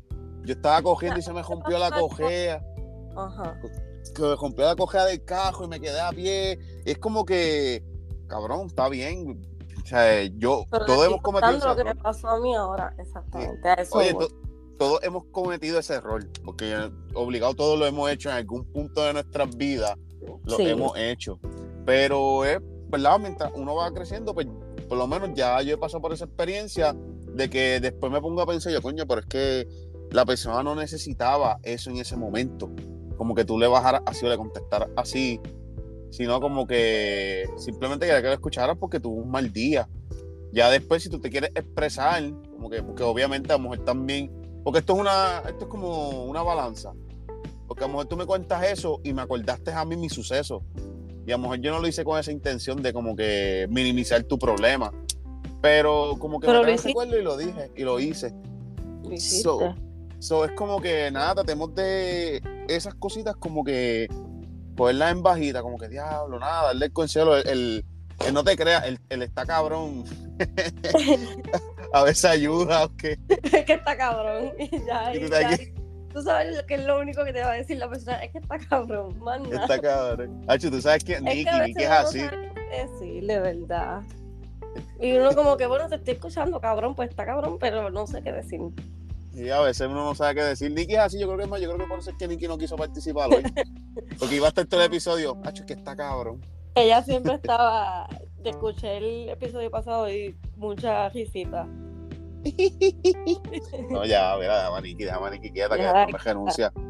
Yo 0.44 0.52
estaba 0.54 0.82
cogiendo 0.82 1.18
y 1.18 1.22
se 1.22 1.32
me 1.32 1.42
rompió 1.42 1.78
la 1.78 1.90
cojea. 1.90 2.62
Ajá. 3.16 3.58
Que 4.14 4.22
me 4.22 4.36
rompió 4.36 4.64
la 4.66 4.76
cojea 4.76 5.04
del 5.06 5.24
cajo 5.24 5.64
y 5.64 5.68
me 5.68 5.80
quedé 5.80 6.00
a 6.00 6.10
pie. 6.10 6.58
Es 6.84 6.98
como 6.98 7.24
que, 7.24 7.82
cabrón, 8.26 8.66
está 8.66 8.88
bien. 8.88 9.40
O 9.82 9.86
sea, 9.86 10.22
yo, 10.38 10.64
Pero 10.70 10.86
todos 10.86 11.06
hemos 11.06 11.20
cometido 11.22 11.56
ese 11.56 11.66
lo 11.66 11.76
que 11.76 11.84
me 11.84 11.90
error. 11.90 12.02
pasó 12.02 12.28
a 12.28 12.40
mí 12.40 12.54
ahora, 12.54 12.94
exactamente. 12.98 13.68
A 13.68 13.74
eso 13.74 13.98
Oye, 13.98 14.14
to- 14.14 14.28
todos 14.78 15.00
hemos 15.02 15.24
cometido 15.26 15.78
ese 15.78 15.94
error, 15.94 16.26
porque 16.44 16.74
obligado 17.14 17.54
todos 17.54 17.78
lo 17.78 17.86
hemos 17.86 18.10
hecho 18.10 18.30
en 18.30 18.36
algún 18.36 18.64
punto 18.64 19.02
de 19.04 19.12
nuestras 19.12 19.54
vidas, 19.56 19.94
lo 20.44 20.56
Sí. 20.56 20.66
hemos 20.68 20.96
hecho. 20.96 21.38
Pero 21.84 22.44
es, 22.44 22.58
¿verdad? 22.88 23.18
Mientras 23.20 23.52
uno 23.54 23.74
va 23.74 23.92
creciendo, 23.92 24.34
pues 24.34 24.46
por 24.88 24.96
lo 24.98 25.06
menos 25.06 25.30
ya 25.34 25.60
yo 25.62 25.74
he 25.74 25.78
pasado 25.78 26.00
por 26.00 26.12
esa 26.12 26.24
experiencia 26.24 26.94
de 26.94 27.50
que 27.50 27.78
después 27.80 28.10
me 28.10 28.20
pongo 28.20 28.40
a 28.42 28.46
pensar 28.46 28.72
yo, 28.72 28.80
coño, 28.80 29.04
pero 29.06 29.20
es 29.20 29.26
que 29.26 29.68
la 30.14 30.24
persona 30.24 30.62
no 30.62 30.76
necesitaba 30.76 31.58
eso 31.64 31.90
en 31.90 31.96
ese 31.96 32.16
momento. 32.16 32.70
Como 33.16 33.34
que 33.34 33.44
tú 33.44 33.58
le 33.58 33.66
bajaras 33.66 34.02
así 34.06 34.24
o 34.24 34.28
le 34.28 34.36
contestaras 34.36 34.88
así, 34.94 35.40
sino 36.10 36.40
como 36.40 36.68
que 36.68 37.48
simplemente 37.56 38.06
quería 38.06 38.22
que 38.22 38.28
lo 38.28 38.34
escucharas 38.34 38.76
porque 38.78 39.00
tuvo 39.00 39.16
un 39.16 39.30
mal 39.32 39.52
día. 39.52 39.88
Ya 40.52 40.70
después, 40.70 41.02
si 41.02 41.08
tú 41.08 41.18
te 41.18 41.30
quieres 41.30 41.50
expresar, 41.56 42.22
como 42.52 42.70
que, 42.70 42.80
porque 42.80 43.02
obviamente 43.02 43.52
a 43.52 43.56
lo 43.56 43.64
mejor 43.64 43.80
también, 43.80 44.30
porque 44.62 44.78
esto 44.78 44.92
es 44.94 45.00
una, 45.00 45.42
esto 45.48 45.64
es 45.64 45.66
como 45.66 46.24
una 46.26 46.44
balanza. 46.44 46.92
Porque 47.66 47.82
a 47.82 47.88
lo 47.88 47.94
mejor 47.94 48.06
tú 48.06 48.16
me 48.16 48.24
cuentas 48.24 48.62
eso 48.70 49.00
y 49.02 49.12
me 49.12 49.22
acordaste 49.22 49.72
a 49.72 49.84
mí 49.84 49.96
mi 49.96 50.08
suceso. 50.08 50.62
Y 51.26 51.32
a 51.32 51.36
lo 51.36 51.42
mejor 51.42 51.58
yo 51.58 51.72
no 51.72 51.80
lo 51.80 51.88
hice 51.88 52.04
con 52.04 52.20
esa 52.20 52.30
intención 52.30 52.80
de 52.82 52.92
como 52.92 53.16
que 53.16 53.66
minimizar 53.68 54.22
tu 54.22 54.38
problema. 54.38 54.92
Pero 55.60 56.14
como 56.20 56.38
que 56.38 56.46
Pero 56.46 56.62
me 56.62 56.70
lo 56.70 56.76
recuerdo 56.76 57.18
y 57.18 57.22
lo 57.24 57.36
dije, 57.36 57.72
y 57.74 57.82
lo 57.82 57.98
hice. 57.98 58.32
Lo. 59.02 59.18
So, 59.18 59.74
so, 60.24 60.44
es 60.44 60.52
como 60.52 60.80
que 60.80 61.10
nada, 61.10 61.34
tratemos 61.36 61.74
de 61.74 62.42
esas 62.68 62.94
cositas 62.94 63.36
como 63.36 63.62
que 63.64 64.08
ponerlas 64.76 65.12
en 65.12 65.22
bajita, 65.22 65.62
como 65.62 65.78
que 65.78 65.88
diablo, 65.88 66.38
nada, 66.38 66.64
darle 66.68 66.86
el 66.86 66.92
consuelo, 66.92 67.36
el, 67.36 67.48
el- 67.48 67.84
el 68.26 68.32
no 68.32 68.44
te 68.44 68.56
creas, 68.56 68.84
el, 68.86 68.98
el 69.08 69.22
está 69.22 69.44
cabrón. 69.44 70.04
a 71.92 72.02
veces 72.04 72.24
ayuda, 72.24 72.84
o 72.84 72.96
que 72.96 73.18
es 73.28 73.64
que 73.64 73.72
está 73.74 73.96
cabrón. 73.96 74.52
Y 74.58 74.70
ya, 74.86 75.14
Y 75.14 75.20
tú 75.20 75.26
ya. 75.28 76.22
sabes 76.22 76.56
lo 76.56 76.64
que 76.66 76.74
es 76.74 76.84
lo 76.84 77.00
único 77.00 77.24
que 77.24 77.32
te 77.32 77.40
va 77.40 77.52
a 77.52 77.54
decir 77.54 77.76
la 77.78 77.88
persona, 77.88 78.18
es 78.24 78.30
que 78.32 78.38
está 78.38 78.58
cabrón, 78.58 79.18
man. 79.20 79.42
está 79.52 79.80
cabrón. 79.80 80.44
Hacho, 80.48 80.70
tú 80.70 80.80
sabes 80.80 81.02
que 81.04 81.14
Es 81.14 81.22
Nicky, 81.22 81.48
a 81.48 81.66
Nicky 81.66 81.82
es 81.82 81.90
así. 81.90 82.20
qué 82.20 82.86
decirle, 82.86 83.40
verdad. 83.40 84.02
Y 85.00 85.12
uno 85.12 85.34
como 85.34 85.56
que, 85.56 85.66
bueno, 85.66 85.88
te 85.88 85.96
estoy 85.96 86.14
escuchando, 86.14 86.60
cabrón, 86.60 86.94
pues 86.94 87.10
está 87.10 87.24
cabrón, 87.26 87.58
pero 87.60 87.90
no 87.90 88.06
sé 88.06 88.22
qué 88.22 88.32
decir. 88.32 88.60
Y 89.34 89.48
a 89.50 89.60
veces 89.60 89.88
uno 89.88 90.04
no 90.04 90.14
sabe 90.14 90.36
qué 90.36 90.42
decir. 90.42 90.70
Nicky 90.70 90.94
es 90.94 91.00
así, 91.00 91.18
yo 91.18 91.26
creo 91.26 91.38
que 91.38 91.44
es 91.44 91.50
más, 91.50 91.60
yo 91.60 91.68
creo 91.68 91.78
que 91.78 91.86
por 91.88 91.98
eso 91.98 92.10
es 92.10 92.16
que 92.16 92.28
Nicky 92.28 92.46
no 92.46 92.56
quiso 92.56 92.76
participar 92.76 93.28
hoy. 93.34 93.42
Porque 94.18 94.36
iba 94.36 94.46
a 94.46 94.48
estar 94.48 94.64
todo 94.66 94.80
el 94.80 94.86
episodio. 94.86 95.36
Hacho, 95.44 95.62
es 95.62 95.66
que 95.66 95.72
está 95.74 95.96
cabrón. 95.96 96.40
Ella 96.74 97.02
siempre 97.02 97.34
estaba, 97.42 98.08
te 98.42 98.50
escuché 98.50 98.98
el 98.98 99.28
episodio 99.28 99.70
pasado 99.70 100.10
y 100.10 100.36
mucha 100.56 101.08
risita. 101.08 101.66
No, 103.90 104.04
ya, 104.04 104.36
mira, 104.38 104.58
déjame 104.58 104.76
a 104.76 104.80
Nicky, 104.80 105.04
déjame 105.04 105.26
a 105.26 105.30
Nicky 105.30 105.50
quieta, 105.50 105.76
que 105.76 105.82
después 105.82 106.12
me 106.12 106.18
renuncia. 106.18 106.72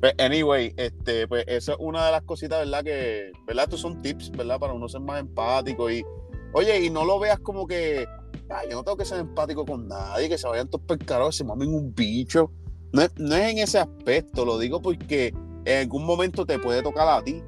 Pues, 0.00 0.14
anyway, 0.18 0.74
este, 0.76 1.26
pues 1.26 1.44
eso 1.46 1.72
es 1.72 1.78
una 1.80 2.04
de 2.04 2.12
las 2.12 2.22
cositas, 2.24 2.58
¿verdad? 2.60 2.84
Que, 2.84 3.32
¿verdad? 3.46 3.64
Estos 3.64 3.80
son 3.80 4.02
tips, 4.02 4.30
¿verdad? 4.32 4.58
Para 4.58 4.74
uno 4.74 4.86
ser 4.86 5.00
más 5.00 5.18
empático 5.18 5.90
y, 5.90 6.04
oye, 6.52 6.84
y 6.84 6.90
no 6.90 7.06
lo 7.06 7.18
veas 7.18 7.38
como 7.40 7.66
que, 7.66 8.06
"Ay, 8.50 8.68
yo 8.70 8.76
no 8.76 8.82
tengo 8.84 8.96
que 8.96 9.04
ser 9.04 9.20
empático 9.20 9.64
con 9.64 9.88
nadie, 9.88 10.28
que 10.28 10.38
se 10.38 10.48
vayan 10.48 10.68
todos 10.68 10.84
pescados, 10.84 11.36
se 11.36 11.44
mamen 11.44 11.72
un 11.74 11.94
bicho. 11.94 12.50
No 12.92 13.02
es, 13.02 13.10
no 13.18 13.34
es 13.36 13.52
en 13.52 13.58
ese 13.58 13.78
aspecto, 13.78 14.44
lo 14.44 14.58
digo 14.58 14.82
porque 14.82 15.32
en 15.64 15.78
algún 15.82 16.04
momento 16.04 16.44
te 16.44 16.58
puede 16.58 16.82
tocar 16.82 17.08
a 17.08 17.22
ti. 17.22 17.42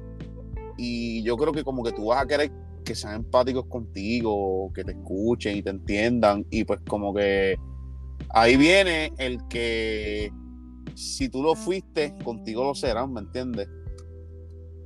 Y 0.77 1.21
yo 1.23 1.35
creo 1.37 1.51
que 1.51 1.63
como 1.63 1.83
que 1.83 1.91
tú 1.91 2.05
vas 2.07 2.23
a 2.23 2.27
querer 2.27 2.51
que 2.85 2.95
sean 2.95 3.15
empáticos 3.15 3.65
contigo, 3.65 4.71
que 4.73 4.83
te 4.83 4.91
escuchen 4.93 5.57
y 5.57 5.61
te 5.61 5.69
entiendan. 5.69 6.45
Y 6.49 6.63
pues 6.63 6.79
como 6.87 7.13
que 7.13 7.55
ahí 8.29 8.57
viene 8.57 9.11
el 9.17 9.45
que 9.47 10.31
si 10.95 11.29
tú 11.29 11.41
lo 11.43 11.55
fuiste, 11.55 12.15
contigo 12.23 12.63
lo 12.63 12.75
serán, 12.75 13.13
¿me 13.13 13.21
entiendes? 13.21 13.67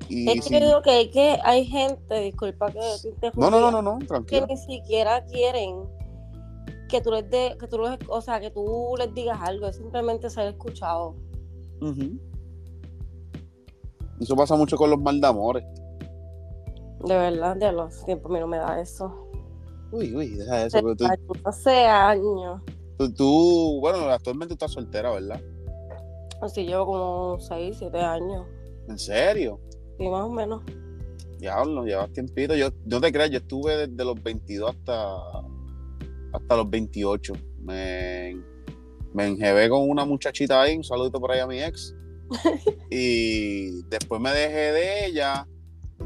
Y 0.10 0.30
Es 0.30 0.48
que 0.48 0.60
digo 0.60 0.82
que 0.82 0.90
hay, 0.92 1.10
que 1.12 1.38
hay 1.44 1.66
gente, 1.66 2.22
disculpa 2.22 2.72
que 2.72 2.80
te 3.20 3.32
No, 3.36 3.50
no, 3.50 3.60
no, 3.60 3.72
no, 3.72 3.82
no, 3.82 4.00
que 4.00 4.06
tranquilo. 4.06 4.48
ni 4.48 4.58
siquiera 4.58 5.26
quieren 5.26 5.76
que 6.88 7.02
tú 7.02 7.12
les 7.12 7.30
de, 7.30 7.56
que 7.60 7.68
tú 7.68 7.78
los, 7.78 7.98
o 8.08 8.22
sea, 8.22 8.40
que 8.40 8.52
tú 8.52 8.96
les 8.98 9.14
digas 9.14 9.40
algo, 9.42 9.68
es 9.68 9.76
simplemente 9.78 10.30
ser 10.30 10.48
escuchado. 10.48 11.16
Eso 14.20 14.36
pasa 14.36 14.56
mucho 14.56 14.78
con 14.78 14.90
los 14.90 15.00
mal 15.00 15.22
de 17.06 17.16
verdad, 17.16 17.56
de 17.56 17.72
los 17.72 18.04
tiempos 18.06 18.32
a 18.32 18.34
mí 18.34 18.40
no 18.40 18.48
me 18.48 18.58
da 18.58 18.80
eso. 18.80 19.30
Uy, 19.92 20.16
uy, 20.16 20.30
deja 20.30 20.66
eso. 20.66 20.80
pero 20.82 20.96
tú, 20.96 21.06
Hace 21.46 21.86
años. 21.86 22.62
tú- 22.98 23.14
tú, 23.14 23.78
bueno, 23.80 24.00
actualmente 24.10 24.54
estás 24.56 24.72
soltera, 24.72 25.12
¿verdad? 25.12 25.40
Así 26.42 26.66
llevo 26.66 26.86
como 26.86 27.40
6, 27.40 27.78
7 27.80 28.00
años. 28.00 28.46
¿En 28.88 28.98
serio? 29.00 29.60
Sí, 29.98 30.08
más 30.10 30.24
o 30.26 30.30
menos. 30.30 30.64
Diablo, 31.40 31.86
llevas 31.86 32.12
tiempito. 32.12 32.56
Yo, 32.56 32.70
no 32.86 33.00
te 33.00 33.12
creas, 33.12 33.30
yo 33.30 33.38
estuve 33.38 33.88
desde 33.88 34.04
los 34.06 34.22
22 34.22 34.72
hasta, 34.72 35.16
hasta 36.34 36.56
los 36.56 36.70
28. 36.70 37.34
Me, 37.60 38.42
me 39.14 39.28
enjebé 39.28 39.70
con 39.70 39.90
una 39.90 40.06
muchachita 40.06 40.62
ahí, 40.62 40.78
un 40.78 40.84
saludito 40.84 41.20
por 41.20 41.32
ahí 41.32 41.40
a 41.40 41.48
mi 41.48 41.62
ex. 41.62 41.96
y 42.90 43.84
después 43.84 44.20
me 44.20 44.32
dejé 44.32 44.72
de 44.74 45.06
ella 45.08 45.48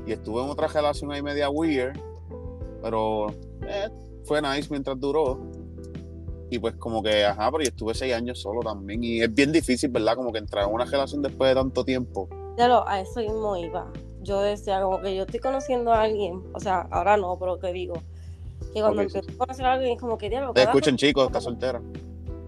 y 0.05 0.11
estuve 0.11 0.43
en 0.43 0.49
otra 0.49 0.67
relación 0.67 1.11
ahí 1.11 1.21
media 1.21 1.49
weird. 1.49 1.99
Pero 2.81 3.27
eh, 3.67 3.89
fue 4.23 4.41
nice 4.41 4.67
mientras 4.69 4.99
duró. 4.99 5.39
Y 6.49 6.59
pues 6.59 6.75
como 6.75 7.01
que, 7.01 7.23
ajá, 7.23 7.49
pero 7.51 7.63
yo 7.63 7.69
estuve 7.69 7.93
seis 7.93 8.13
años 8.13 8.41
solo 8.41 8.61
también. 8.61 9.03
Y 9.03 9.21
es 9.21 9.33
bien 9.33 9.51
difícil, 9.51 9.89
¿verdad? 9.89 10.15
Como 10.15 10.31
que 10.31 10.39
entrar 10.39 10.67
en 10.67 10.73
una 10.73 10.85
relación 10.85 11.21
después 11.21 11.49
de 11.49 11.55
tanto 11.55 11.85
tiempo. 11.85 12.27
Ya 12.57 12.67
lo, 12.67 12.87
a 12.87 12.99
eso 12.99 13.21
mismo 13.21 13.55
iba. 13.55 13.89
Yo 14.21 14.41
decía, 14.41 14.81
como 14.81 15.01
que 15.01 15.15
yo 15.15 15.23
estoy 15.23 15.39
conociendo 15.39 15.93
a 15.93 16.01
alguien, 16.01 16.43
o 16.53 16.59
sea, 16.59 16.87
ahora 16.91 17.17
no, 17.17 17.39
pero 17.39 17.57
que 17.57 17.71
digo, 17.73 17.95
que 18.73 18.81
cuando 18.81 19.01
Ok, 19.01 19.09
sí, 19.09 19.17
empiezo 19.17 19.31
a 19.41 19.45
conocer 19.45 19.65
a 19.65 19.73
alguien, 19.73 19.97
como 19.97 20.17
que 20.17 20.29
diablo, 20.29 20.53
Te 20.53 20.63
escuchen, 20.63 20.95
chicos, 20.97 21.25
está 21.27 21.41
soltera. 21.41 21.81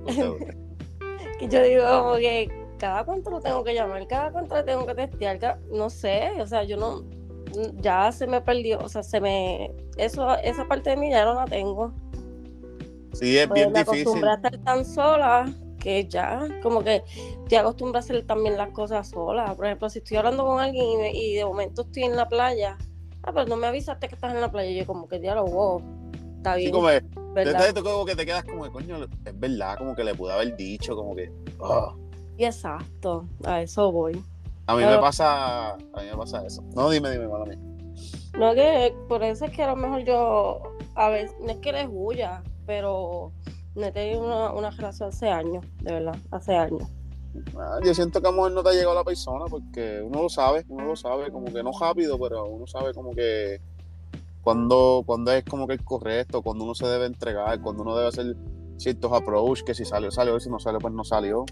que 1.39 1.48
yo 1.48 1.62
digo 1.63 1.84
como 1.88 2.15
que 2.15 2.50
cada 2.77 3.03
cuánto 3.05 3.29
lo 3.29 3.39
tengo 3.41 3.63
que 3.63 3.74
llamar, 3.74 4.05
cada 4.08 4.32
cuánto 4.32 4.55
le 4.55 4.63
tengo 4.63 4.86
que 4.86 4.96
testear, 4.96 5.39
cada- 5.39 5.60
no 5.72 5.89
sé, 5.89 6.32
o 6.41 6.46
sea, 6.48 6.63
yo 6.63 6.77
no, 6.77 7.03
ya 7.82 8.12
se 8.12 8.27
me 8.27 8.41
perdió, 8.41 8.79
o 8.79 8.89
sea, 8.89 9.03
se 9.03 9.22
me, 9.22 9.72
eso, 9.98 10.36
esa 10.39 10.67
parte 10.67 10.89
de 10.91 10.98
mí 10.98 11.10
ya 11.10 11.24
no 11.25 11.34
la 11.36 11.46
tengo. 11.46 11.93
Sí, 13.13 13.38
es 13.38 13.48
Pues 13.48 13.60
bien 13.62 13.72
me 13.72 13.79
difícil. 13.79 14.01
acostumbré 14.03 14.29
a 14.32 14.34
estar 14.36 14.58
tan 14.60 14.86
sola 14.86 15.46
que 15.79 16.08
ya, 16.08 16.48
como 16.63 16.84
que 16.84 17.03
estoy 17.43 17.58
acostumbrada 17.58 18.00
a 18.00 18.03
hacer 18.05 18.25
también 18.25 18.58
las 18.58 18.70
cosas 18.72 19.10
sola. 19.10 19.53
Por 19.55 19.65
ejemplo, 19.65 19.89
si 19.89 20.00
estoy 20.00 20.17
hablando 20.17 20.46
con 20.46 20.60
alguien 20.60 20.86
y, 20.86 20.98
me- 20.98 21.12
y 21.13 21.36
de 21.36 21.46
momento 21.46 21.84
estoy 21.84 22.03
en 22.03 22.15
la 22.15 22.27
playa, 22.27 22.77
ah, 23.24 23.32
pero 23.34 23.46
no 23.46 23.55
me 23.58 23.67
avisaste 23.67 24.08
que 24.08 24.15
estás 24.15 24.34
en 24.34 24.41
la 24.41 24.51
playa, 24.51 24.72
yo 24.72 24.86
como 24.88 25.08
que 25.08 25.20
diálogo, 25.20 25.50
wow, 25.51 26.02
está 26.43 26.55
Sí, 26.55 26.62
bien, 26.62 26.71
como 26.71 26.89
es, 26.89 27.03
tú 27.73 27.83
como 27.83 28.05
que 28.05 28.15
te 28.15 28.25
quedas 28.25 28.43
como 28.43 28.65
de 28.65 28.71
coño, 28.71 28.97
es 29.03 29.39
verdad, 29.39 29.77
como 29.77 29.95
que 29.95 30.03
le 30.03 30.13
pude 30.15 30.33
haber 30.33 30.55
dicho, 30.55 30.95
como 30.95 31.15
que. 31.15 31.31
Y 32.38 32.45
exacto, 32.45 33.25
a 33.45 33.62
eso 33.62 33.91
voy. 33.91 34.21
A 34.67 34.75
mí 34.75 34.81
me 34.81 34.88
Pero- 34.88 35.01
pasa, 35.01 35.71
a 35.73 35.77
mí 35.77 36.05
me 36.09 36.17
pasa 36.17 36.45
eso. 36.45 36.63
No, 36.75 36.89
dime, 36.89 37.12
dime, 37.12 37.27
mala 37.27 37.45
mía. 37.45 37.59
No 38.38 38.53
que 38.55 38.93
por 39.07 39.23
eso 39.23 39.45
es 39.45 39.51
que 39.51 39.62
a 39.63 39.67
lo 39.67 39.75
mejor 39.75 40.03
yo, 40.03 40.62
a 40.95 41.09
veces, 41.09 41.35
no 41.41 41.51
es 41.51 41.57
que 41.57 41.71
les 41.71 41.88
huya, 41.91 42.41
pero 42.65 43.31
no 43.75 43.85
he 43.85 43.91
tenido 43.91 44.23
una, 44.25 44.51
una 44.53 44.69
relación 44.71 45.09
hace 45.09 45.29
años, 45.29 45.65
de 45.81 45.93
verdad, 45.93 46.15
hace 46.31 46.55
años. 46.55 46.83
Ah, 47.57 47.79
Yo 47.83 47.93
siento 47.93 48.21
que 48.21 48.27
a 48.27 48.31
lo 48.31 48.35
mejor 48.38 48.51
no 48.51 48.63
te 48.63 48.69
ha 48.69 48.73
llegado 48.73 48.93
la 48.95 49.03
persona 49.03 49.45
porque 49.50 50.01
uno 50.03 50.23
lo 50.23 50.29
sabe, 50.29 50.65
uno 50.69 50.85
lo 50.85 50.95
sabe, 50.95 51.31
como 51.31 51.45
que 51.51 51.62
no 51.63 51.71
rápido, 51.79 52.17
pero 52.19 52.45
uno 52.45 52.65
sabe 52.67 52.93
como 52.93 53.12
que 53.12 53.59
cuando, 54.43 55.03
cuando 55.05 55.31
es 55.31 55.43
como 55.45 55.67
que 55.67 55.73
el 55.73 55.83
correcto, 55.83 56.41
cuando 56.41 56.65
uno 56.65 56.75
se 56.75 56.85
debe 56.85 57.05
entregar, 57.05 57.62
cuando 57.62 57.83
uno 57.83 57.95
debe 57.95 58.09
hacer 58.09 58.35
ciertos 58.77 59.12
approach, 59.13 59.63
que 59.63 59.73
si 59.73 59.85
salió, 59.85 60.12
salió, 60.12 60.38
si 60.39 60.50
no 60.50 60.59
salió, 60.59 60.79
pues 60.79 60.93
no 60.93 61.05
salió. 61.05 61.45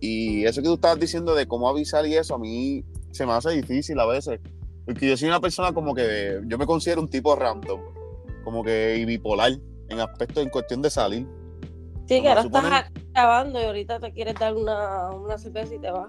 Y 0.00 0.44
eso 0.46 0.62
que 0.62 0.68
tú 0.68 0.74
estabas 0.74 0.98
diciendo 0.98 1.34
de 1.34 1.46
cómo 1.46 1.68
avisar 1.68 2.06
y 2.06 2.14
eso, 2.14 2.34
a 2.34 2.38
mí 2.38 2.82
se 3.10 3.26
me 3.26 3.32
hace 3.32 3.50
difícil 3.50 4.00
a 4.00 4.06
veces. 4.06 4.40
Porque 4.86 5.06
yo 5.06 5.16
soy 5.18 5.28
una 5.28 5.40
persona 5.40 5.72
como 5.72 5.94
que, 5.94 6.40
yo 6.46 6.56
me 6.56 6.66
considero 6.66 7.02
un 7.02 7.08
tipo 7.08 7.36
random, 7.36 7.80
como 8.42 8.64
que 8.64 8.96
y 8.96 9.04
bipolar 9.04 9.52
en 9.88 10.00
aspecto, 10.00 10.40
en 10.40 10.48
cuestión 10.48 10.80
de 10.80 10.88
salir. 10.88 11.28
Sí, 12.06 12.22
que 12.22 12.28
ahora 12.28 12.40
estás 12.40 12.90
grabando 13.12 13.60
y 13.60 13.64
ahorita 13.64 14.00
te 14.00 14.12
quieres 14.12 14.34
dar 14.34 14.56
una, 14.56 15.10
una 15.10 15.36
cerveza 15.36 15.74
y 15.74 15.78
te 15.78 15.90
vas. 15.90 16.08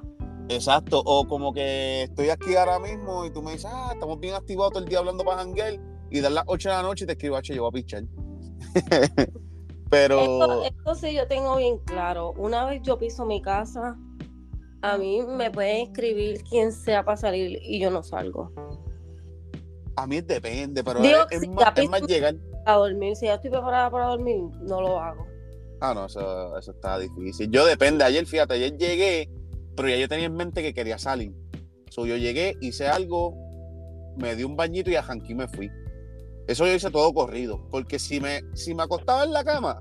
Exacto, 0.50 1.02
o 1.06 1.28
como 1.28 1.54
que 1.54 2.04
estoy 2.04 2.30
aquí 2.30 2.56
ahora 2.56 2.80
mismo 2.80 3.26
y 3.26 3.32
tú 3.32 3.42
me 3.42 3.54
dices, 3.54 3.70
ah, 3.74 3.92
estamos 3.94 4.20
bien 4.20 4.36
activados 4.36 4.74
todo 4.74 4.84
el 4.84 4.90
día 4.90 5.00
hablando 5.00 5.24
para 5.24 5.38
janguear 5.38 5.80
y 6.12 6.20
dar 6.20 6.32
las 6.32 6.44
8 6.48 6.70
de 6.70 6.76
la 6.76 6.82
noche 6.82 7.04
y 7.06 7.08
te 7.08 7.14
escribo, 7.14 7.38
H, 7.38 7.56
yo 7.56 7.64
voy 7.64 7.70
a 7.70 7.72
pichar. 7.72 8.04
Pero. 9.90 10.20
Esto, 10.20 10.64
esto 10.66 10.96
sí 10.96 11.14
yo 11.14 11.28
tengo 11.28 11.56
bien 11.58 11.78
claro. 11.80 12.34
Una 12.38 12.66
vez 12.66 12.82
yo 12.84 12.98
piso 12.98 13.26
mi 13.26 13.42
casa, 13.42 13.96
a 14.82 14.98
mí 14.98 15.22
me 15.22 15.50
pueden 15.52 15.88
escribir 15.88 16.44
quien 16.44 16.72
sea 16.72 17.06
para 17.06 17.16
salir 17.16 17.60
y 17.62 17.80
yo 17.80 17.90
no 17.90 18.04
salgo. 18.04 18.52
A 19.96 20.08
mí 20.08 20.22
depende, 20.22 20.84
pero 20.84 21.00
Digo 21.00 21.20
es, 21.30 21.42
si 21.42 21.48
más, 21.48 21.78
es 21.78 21.90
más 21.90 22.02
llegar. 22.02 22.36
A 22.66 22.74
dormir, 22.74 23.16
si 23.16 23.28
ya 23.28 23.36
estoy 23.36 23.52
preparada 23.52 23.92
para 23.92 24.08
dormir, 24.08 24.42
no 24.62 24.82
lo 24.82 25.00
hago. 25.00 25.28
Ah, 25.80 25.94
no, 25.94 26.06
eso, 26.06 26.58
eso 26.58 26.72
está 26.72 26.98
difícil. 26.98 27.52
Yo 27.52 27.66
depende. 27.66 28.04
Ayer, 28.04 28.26
fíjate, 28.26 28.56
ayer 28.56 28.76
llegué, 28.78 29.30
pero 29.76 29.90
ya 29.90 29.98
yo 29.98 30.08
tenía 30.08 30.26
en 30.26 30.36
mente 30.36 30.62
que 30.62 30.74
quería 30.74 30.98
salir. 30.98 31.34
So, 31.90 32.06
yo 32.06 32.18
llegué, 32.18 32.56
hice 32.62 32.88
algo, 32.88 33.36
me 34.18 34.36
di 34.36 34.44
un 34.44 34.56
bañito 34.56 34.90
y 34.90 34.96
a 34.96 35.04
Janqui 35.04 35.36
me 35.36 35.48
fui. 35.48 35.70
Eso 36.48 36.66
yo 36.66 36.74
hice 36.74 36.92
todo 36.92 37.14
corrido. 37.14 37.68
Porque 37.70 38.00
si 38.00 38.20
me, 38.20 38.42
si 38.54 38.74
me 38.74 38.84
acostaba 38.84 39.24
en 39.24 39.34
la 39.34 39.44
cama, 39.44 39.80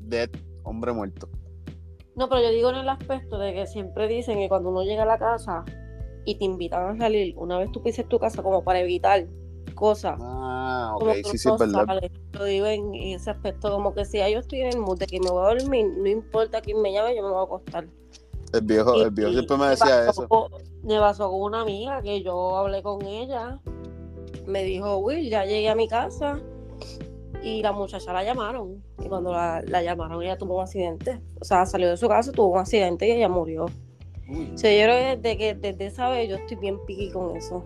dead, 0.00 0.30
hombre 0.62 0.92
muerto. 0.92 1.28
No, 2.16 2.28
pero 2.28 2.42
yo 2.42 2.50
digo 2.50 2.70
en 2.70 2.76
el 2.76 2.88
aspecto 2.88 3.38
de 3.38 3.54
que 3.54 3.66
siempre 3.66 4.06
dicen 4.06 4.38
que 4.38 4.48
cuando 4.48 4.70
uno 4.70 4.82
llega 4.82 5.04
a 5.04 5.06
la 5.06 5.18
casa 5.18 5.64
y 6.24 6.36
te 6.36 6.44
invitan 6.44 6.96
a 6.96 6.98
salir, 6.98 7.34
una 7.36 7.58
vez 7.58 7.72
tú 7.72 7.82
pises 7.82 8.06
tu 8.08 8.18
casa 8.18 8.42
como 8.42 8.62
para 8.62 8.80
evitar 8.80 9.26
cosas. 9.74 10.18
Ah, 10.20 10.92
ok, 10.96 11.14
sí, 11.24 11.38
sí, 11.38 11.48
es 11.48 11.58
verdad. 11.58 11.86
sales. 11.86 12.10
Lo 12.32 12.44
digo 12.44 12.66
en 12.66 12.94
ese 12.94 13.30
aspecto, 13.30 13.70
como 13.70 13.94
que 13.94 14.04
si 14.04 14.18
yo 14.18 14.38
estoy 14.38 14.60
en 14.60 14.68
el 14.68 14.78
mood 14.78 14.98
de 14.98 15.06
que 15.06 15.20
me 15.20 15.30
voy 15.30 15.44
a 15.44 15.54
dormir, 15.54 15.86
no 15.96 16.08
importa 16.08 16.60
quién 16.60 16.82
me 16.82 16.92
llame, 16.92 17.16
yo 17.16 17.22
me 17.22 17.30
voy 17.30 17.40
a 17.40 17.44
acostar. 17.44 17.86
El 18.52 18.62
viejo, 18.62 18.96
Y- 18.96 19.02
el 19.02 19.10
viejo 19.10 19.32
siempre 19.32 19.56
me 19.56 19.66
decía 19.68 20.04
pasó 20.06 20.24
eso. 20.24 20.48
me 20.82 20.98
pasó 20.98 21.30
con 21.30 21.40
una 21.42 21.60
amiga 21.62 22.02
que 22.02 22.22
yo 22.22 22.56
hablé 22.56 22.82
con 22.82 23.02
ella. 23.04 23.58
Me 24.46 24.64
dijo, 24.64 24.98
Will, 24.98 25.28
ya 25.30 25.44
llegué 25.44 25.68
a 25.68 25.74
mi 25.74 25.86
casa. 25.88 26.40
Y 27.42 27.62
la 27.62 27.72
muchacha 27.72 28.12
la 28.12 28.22
llamaron. 28.24 28.82
Y 29.02 29.08
cuando 29.08 29.32
la, 29.32 29.62
la 29.66 29.82
llamaron, 29.82 30.22
ella 30.22 30.36
tuvo 30.36 30.56
un 30.56 30.62
accidente. 30.62 31.20
O 31.40 31.44
sea, 31.44 31.64
salió 31.64 31.88
de 31.88 31.96
su 31.96 32.06
casa, 32.08 32.32
tuvo 32.32 32.54
un 32.54 32.58
accidente 32.58 33.06
y 33.08 33.12
ella 33.12 33.28
murió. 33.28 33.66
Uy, 34.28 34.52
O 34.54 34.58
sea, 34.58 34.70
yo 34.72 34.84
creo 34.84 34.96
que 34.98 35.16
desde, 35.22 35.38
que 35.38 35.54
desde 35.54 35.86
esa 35.86 36.08
vez 36.10 36.28
yo 36.28 36.36
estoy 36.36 36.56
bien 36.58 36.78
piqui 36.86 37.10
con 37.10 37.36
eso. 37.36 37.64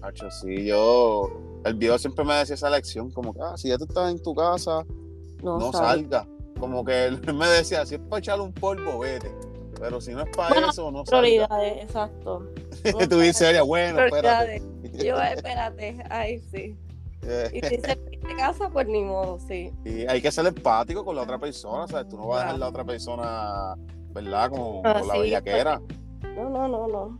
macho, 0.00 0.30
sí, 0.30 0.66
yo. 0.66 1.28
El 1.64 1.74
viejo 1.74 1.98
siempre 1.98 2.24
me 2.24 2.34
decía 2.36 2.54
esa 2.54 2.70
lección, 2.70 3.10
como 3.10 3.34
que, 3.34 3.40
ah, 3.42 3.56
si 3.56 3.68
ya 3.68 3.76
tú 3.76 3.84
estás 3.84 4.10
en 4.12 4.22
tu 4.22 4.34
casa, 4.34 4.84
No, 5.42 5.58
no 5.58 5.72
sabe. 5.72 5.86
salga. 6.02 6.26
Como 6.60 6.84
que 6.84 7.06
él 7.06 7.20
me 7.34 7.46
decía, 7.48 7.84
si 7.84 7.96
es 7.96 8.00
para 8.00 8.20
echarle 8.20 8.44
un 8.44 8.52
polvo, 8.52 9.00
vete. 9.00 9.30
Pero 9.78 10.00
si 10.00 10.12
no 10.12 10.22
es 10.22 10.30
para 10.36 10.48
Bueno, 10.50 10.70
eso, 10.70 10.90
no 10.90 11.04
salga. 11.04 11.20
Prioridades, 11.22 11.84
exacto. 11.84 12.46
Tú 13.10 13.18
dices, 13.20 13.48
oye, 13.48 13.60
bueno, 13.60 14.00
espérate. 14.04 14.62
Yo, 15.04 15.20
espérate, 15.22 15.98
ay, 16.10 16.40
sí. 16.50 16.76
Y 17.52 17.60
si 17.60 17.76
se 17.80 17.96
de 18.26 18.36
casa, 18.36 18.68
pues 18.70 18.86
ni 18.86 19.02
modo, 19.02 19.38
sí. 19.46 19.72
Y 19.84 20.06
hay 20.06 20.22
que 20.22 20.30
ser 20.30 20.46
empático 20.46 21.04
con 21.04 21.16
la 21.16 21.22
otra 21.22 21.38
persona, 21.38 21.86
¿sabes? 21.88 22.08
Tú 22.08 22.16
no 22.16 22.28
vas 22.28 22.38
a 22.38 22.40
dejar 22.42 22.54
a 22.54 22.58
la 22.58 22.68
otra 22.68 22.84
persona, 22.84 23.74
¿verdad? 24.12 24.50
Como 24.50 24.82
Ah, 24.84 25.00
con 25.00 25.08
la 25.08 25.14
sí, 25.14 25.20
bellaquera. 25.20 25.80
No, 26.36 26.50
no, 26.50 26.68
no, 26.68 26.88
no. 26.88 27.18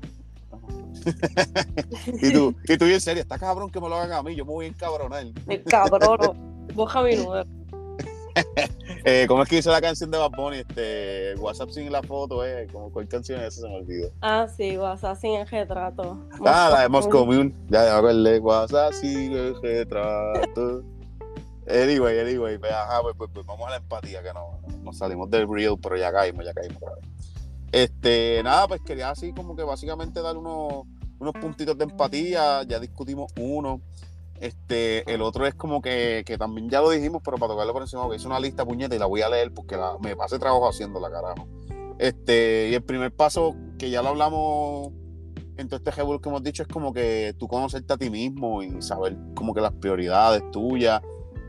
Y 2.21 2.33
tú, 2.33 2.55
y 2.65 2.77
tú 2.79 2.85
bien 2.85 3.01
serio, 3.01 3.23
está 3.23 3.39
cabrón 3.39 3.71
que 3.71 3.81
me 3.81 3.89
lo 3.89 3.97
hagan 3.97 4.13
a 4.13 4.23
mí, 4.23 4.35
yo 4.35 4.45
me 4.45 4.53
voy 4.53 4.65
a 4.67 4.69
encabronar. 4.69 5.27
El 5.47 5.65
cabrón. 5.65 6.67
Boja 6.75 7.03
mi 7.03 7.17
número. 7.17 7.45
Eh, 9.09 9.27
¿Cómo 9.29 9.41
es 9.45 9.49
que 9.49 9.59
hizo 9.59 9.71
la 9.71 9.81
canción 9.81 10.11
de 10.11 10.19
Bad 10.19 10.33
Bunny? 10.33 10.57
Este, 10.57 11.37
WhatsApp 11.37 11.71
sin 11.71 11.93
la 11.93 12.03
foto, 12.03 12.45
eh. 12.45 12.67
Como, 12.73 12.91
¿Cuál 12.91 13.07
canción 13.07 13.41
es 13.41 13.55
esa? 13.55 13.61
Se 13.61 13.69
me 13.69 13.77
olvidó. 13.77 14.11
Ah, 14.21 14.49
sí, 14.49 14.77
WhatsApp 14.77 15.17
sin 15.21 15.37
el 15.37 15.47
retrato. 15.47 16.27
Ah, 16.45 16.71
la 16.73 16.83
de 16.83 16.89
Mule. 16.89 17.55
Ya, 17.69 17.85
ya 17.85 17.93
me 17.93 17.99
acordé. 17.99 18.41
WhatsApp 18.41 18.93
sin 18.95 19.33
el 19.33 19.63
retrato. 19.63 20.83
Anyway, 21.69 22.19
anyway, 22.19 22.59
pues, 22.59 22.73
ajá, 22.73 23.01
pues, 23.03 23.15
pues, 23.17 23.31
pues, 23.33 23.47
vamos 23.47 23.69
a 23.69 23.71
la 23.71 23.77
empatía, 23.77 24.25
que 24.25 24.33
no, 24.33 24.59
nos 24.83 24.99
salimos 24.99 25.31
del 25.31 25.49
real, 25.49 25.77
pero 25.81 25.97
ya 25.97 26.11
caímos, 26.11 26.45
ya 26.45 26.53
caímos. 26.53 26.83
Este, 27.71 28.41
nada, 28.43 28.67
pues 28.67 28.81
quería 28.81 29.11
así 29.11 29.33
como 29.33 29.55
que 29.55 29.63
básicamente 29.63 30.21
dar 30.21 30.37
unos, 30.37 30.83
unos 31.21 31.35
puntitos 31.35 31.79
de 31.79 31.85
empatía, 31.85 32.65
ya 32.65 32.81
discutimos 32.81 33.33
uno. 33.39 33.81
Este, 34.41 35.11
el 35.13 35.23
otro 35.23 35.47
es 35.47 35.55
como 35.55 35.81
que, 35.81 36.23
que 36.27 36.37
también 36.37 36.69
ya 36.69 36.81
lo 36.81 36.91
dijimos, 36.91 37.23
pero 37.25 37.39
para 37.39 37.53
tocarlo 37.53 37.73
por 37.73 37.83
encima, 37.83 38.09
que 38.09 38.17
hice 38.17 38.27
una 38.27 38.41
lista 38.41 38.65
puñeta 38.65 38.95
y 38.95 38.99
la 38.99 39.07
voy 39.07 39.23
a 39.23 39.29
leer 39.29 39.53
porque 39.53 39.79
me 40.01 40.15
pasé 40.17 40.39
trabajo 40.39 40.69
haciéndola, 40.69 41.11
carajo. 41.11 41.49
Este, 41.99 42.69
y 42.71 42.75
el 42.75 42.83
primer 42.83 43.15
paso, 43.15 43.55
que 43.79 43.91
ya 43.91 44.03
lo 44.03 44.11
hablamos 44.11 44.93
en 45.57 45.69
todo 45.69 45.79
este 45.79 45.91
revuelo 45.91 46.21
que 46.21 46.29
hemos 46.29 46.43
dicho, 46.43 46.63
es 46.63 46.69
como 46.69 46.93
que 46.93 47.35
tú 47.39 47.49
conocerte 47.49 47.93
a 47.93 47.97
ti 47.97 48.11
mismo 48.11 48.63
y 48.63 48.83
saber 48.83 49.17
como 49.35 49.55
que 49.55 49.61
las 49.61 49.73
prioridades 49.73 50.43
tuyas. 50.51 51.01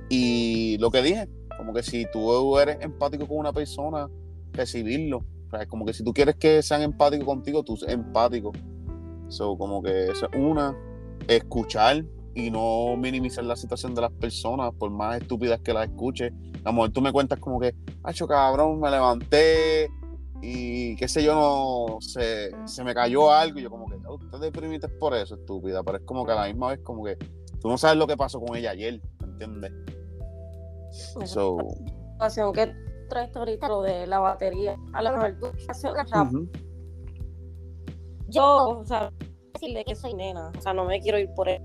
Y 0.10 0.78
lo 0.80 0.90
que 0.90 1.02
dije, 1.02 1.28
como 1.58 1.74
que 1.74 1.84
si 1.84 2.06
tú 2.12 2.58
eres 2.58 2.78
empático 2.80 3.28
con 3.28 3.38
una 3.38 3.52
persona, 3.52 4.10
recibirlo. 4.54 5.26
O 5.48 5.50
sea, 5.50 5.66
como 5.66 5.86
que 5.86 5.94
si 5.94 6.04
tú 6.04 6.14
quieres 6.14 6.36
que 6.36 6.62
sean 6.62 6.82
empáticos 6.82 7.26
contigo, 7.26 7.64
tú 7.64 7.76
seas 7.76 7.94
empático. 7.94 8.54
So, 9.28 9.58
como 9.58 9.84
que 9.84 10.12
eso 10.12 10.30
es 10.32 10.40
una, 10.40 10.78
escuchar 11.28 12.06
y 12.38 12.52
no 12.52 12.96
minimizar 12.96 13.44
la 13.44 13.56
situación 13.56 13.96
de 13.96 14.02
las 14.02 14.12
personas, 14.12 14.72
por 14.78 14.92
más 14.92 15.20
estúpidas 15.20 15.60
que 15.62 15.74
las 15.74 15.90
escuches. 15.90 16.32
A 16.64 16.70
lo 16.70 16.74
mejor 16.74 16.92
tú 16.92 17.02
me 17.02 17.12
cuentas 17.12 17.40
como 17.40 17.60
que, 17.60 17.74
hacho 18.04 18.28
cabrón, 18.28 18.80
me 18.80 18.92
levanté 18.92 19.90
y 20.40 20.96
qué 20.98 21.08
sé 21.08 21.24
yo, 21.24 21.34
no 21.34 22.00
se, 22.00 22.52
se 22.68 22.84
me 22.84 22.94
cayó 22.94 23.32
algo. 23.32 23.58
Y 23.58 23.64
yo 23.64 23.72
como 23.72 23.88
que, 23.88 23.96
"Oh, 24.08 24.20
tú 24.20 24.30
te 24.30 24.38
deprimiste 24.38 24.88
por 24.88 25.16
eso, 25.16 25.34
estúpida. 25.34 25.82
Pero 25.82 25.98
es 25.98 26.04
como 26.04 26.28
que 26.28 26.32
a 26.34 26.36
la 26.36 26.46
misma 26.46 26.70
vez 26.70 26.80
como 26.84 27.04
que 27.04 27.18
tú 27.60 27.70
no 27.70 27.78
sabes 27.80 27.98
lo 27.98 28.06
que 28.06 28.16
pasó 28.16 28.40
con 28.40 28.56
ella 28.56 28.70
ayer, 28.70 29.02
¿me 29.20 29.28
entiendes? 29.32 29.72
So, 31.26 31.58
situación 32.12 32.54
que 32.54 32.72
traes 33.10 33.36
ahorita, 33.36 33.68
lo 33.68 33.82
de 33.82 34.06
la 34.06 34.20
batería. 34.20 34.78
A 34.94 35.02
lo 35.02 35.12
mejor 35.14 35.38
tú 35.40 35.52
yo, 38.30 38.80
o 38.82 38.86
sea, 38.86 39.12
decirle 39.54 39.84
que 39.86 39.96
soy 39.96 40.14
nena, 40.14 40.52
o 40.56 40.62
sea, 40.62 40.74
no 40.74 40.86
me 40.86 41.00
quiero 41.00 41.18
ir 41.18 41.34
por 41.34 41.50
él. 41.50 41.62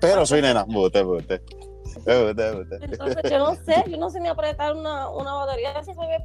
Pero 0.00 0.26
soy 0.26 0.42
nena, 0.42 0.64
bote. 0.64 1.02
Bote, 1.02 1.40
bote. 2.04 2.78
entonces 2.80 3.30
yo 3.30 3.38
no 3.38 3.54
sé, 3.54 3.84
yo 3.88 3.96
no 3.98 4.10
sé 4.10 4.20
ni 4.20 4.28
apretar 4.28 4.74
una, 4.74 5.10
una 5.10 5.34
batería 5.34 5.72
así 5.78 5.92
se 5.92 6.00
ve 6.00 6.24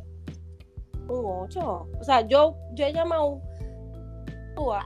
un 1.10 1.26
8. 1.26 1.60
O 2.00 2.04
sea, 2.04 2.22
yo, 2.28 2.56
yo 2.74 2.86
he 2.86 2.94
llamado 2.94 3.42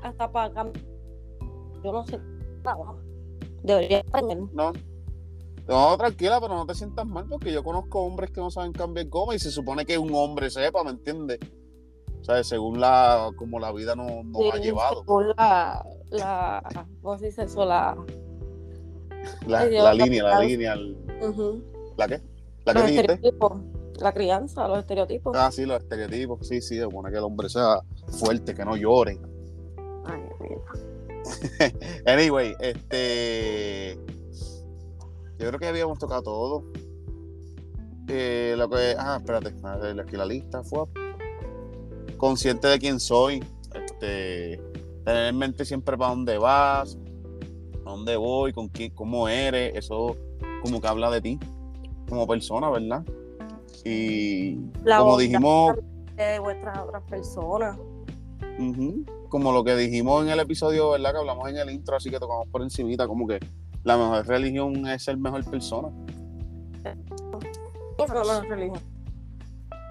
hasta 0.03 0.31
para 0.31 0.53
cambiar. 0.53 0.85
Yo 1.83 1.91
no 1.91 2.05
sé. 2.05 2.19
Debería 3.63 3.99
aprender. 3.99 4.39
No. 4.53 4.71
No, 5.67 5.97
tranquila, 5.97 6.41
pero 6.41 6.55
no 6.55 6.65
te 6.65 6.73
sientas 6.75 7.05
mal 7.05 7.25
porque 7.29 7.51
yo 7.51 7.63
conozco 7.63 8.01
hombres 8.01 8.31
que 8.31 8.41
no 8.41 8.49
saben 8.49 8.73
cambiar 8.73 9.07
goma 9.07 9.35
y 9.35 9.39
se 9.39 9.51
supone 9.51 9.85
que 9.85 9.97
un 9.97 10.13
hombre 10.13 10.49
sepa, 10.49 10.83
¿me 10.83 10.89
entiendes? 10.91 11.39
O 12.19 12.23
sea, 12.23 12.43
según 12.43 12.79
la, 12.79 13.31
como 13.37 13.59
la 13.59 13.71
vida 13.71 13.95
nos, 13.95 14.09
ha 14.09 14.57
Sí, 14.57 14.63
llevado, 14.63 15.01
según 15.01 15.29
la, 15.29 15.85
la, 16.11 16.87
¿cómo 17.01 17.17
se 17.17 17.27
dice 17.27 17.43
eso? 17.43 17.65
La, 17.65 17.97
la, 19.47 19.65
línea, 19.93 20.23
la 20.23 20.39
línea, 20.39 20.73
el- 20.73 20.97
¿la 21.97 22.07
qué? 22.07 22.21
¿La 22.65 22.73
que 22.73 22.79
los 22.79 22.87
dijiste? 22.87 23.13
estereotipos, 23.13 23.53
la 23.99 24.13
crianza, 24.13 24.67
los 24.67 24.79
estereotipos. 24.79 25.35
Ah, 25.37 25.51
sí, 25.51 25.65
los 25.65 25.81
estereotipos, 25.81 26.47
sí, 26.47 26.61
sí, 26.61 26.79
supone 26.79 27.11
que 27.11 27.17
el 27.17 27.23
hombre 27.23 27.49
sea 27.49 27.79
fuerte, 28.19 28.53
que 28.53 28.65
no 28.65 28.75
llore. 28.75 29.19
Ay, 30.05 30.21
mira. 30.39 30.61
Anyway, 32.05 32.55
este. 32.59 33.97
Yo 35.37 35.47
creo 35.47 35.59
que 35.59 35.67
habíamos 35.67 35.97
tocado 35.99 36.23
todo. 36.23 36.63
Eh, 38.07 38.55
lo 38.57 38.69
que. 38.69 38.95
Ah, 38.97 39.17
espérate, 39.19 39.53
aquí 40.01 40.17
la 40.17 40.25
lista 40.25 40.63
fue. 40.63 40.85
Consciente 42.17 42.67
de 42.67 42.79
quién 42.79 42.99
soy. 42.99 43.43
Este. 43.73 44.61
Tener 45.11 45.27
en 45.27 45.37
mente 45.37 45.65
siempre 45.65 45.97
para 45.97 46.11
dónde 46.11 46.37
vas, 46.37 46.97
a 47.85 47.89
dónde 47.89 48.15
voy, 48.15 48.53
con 48.53 48.69
quién, 48.69 48.91
cómo 48.95 49.27
eres. 49.27 49.75
Eso 49.75 50.15
como 50.61 50.79
que 50.79 50.87
habla 50.87 51.11
de 51.11 51.19
ti 51.19 51.39
como 52.07 52.25
persona, 52.25 52.69
¿verdad? 52.69 53.03
Y 53.83 54.57
La 54.85 54.99
como 54.99 55.17
dijimos, 55.17 55.75
de 56.15 56.39
vuestras 56.39 56.79
otras 56.79 57.03
personas. 57.03 57.77
Ujú. 58.57 59.03
Como 59.27 59.51
lo 59.51 59.65
que 59.65 59.75
dijimos 59.75 60.23
en 60.23 60.29
el 60.29 60.39
episodio, 60.39 60.91
¿verdad? 60.91 61.11
Que 61.11 61.17
hablamos 61.17 61.49
en 61.49 61.57
el 61.57 61.69
intro, 61.71 61.97
así 61.97 62.09
que 62.09 62.17
tocamos 62.17 62.47
por 62.47 62.61
encimita, 62.61 63.05
como 63.05 63.27
que 63.27 63.39
la 63.83 63.97
mejor 63.97 64.25
religión 64.25 64.87
es 64.87 65.03
ser 65.03 65.17
mejor 65.17 65.43
persona. 65.43 65.89
Eso 67.97 68.13
no 68.13 68.43
es 68.43 68.47
religión. 68.47 68.79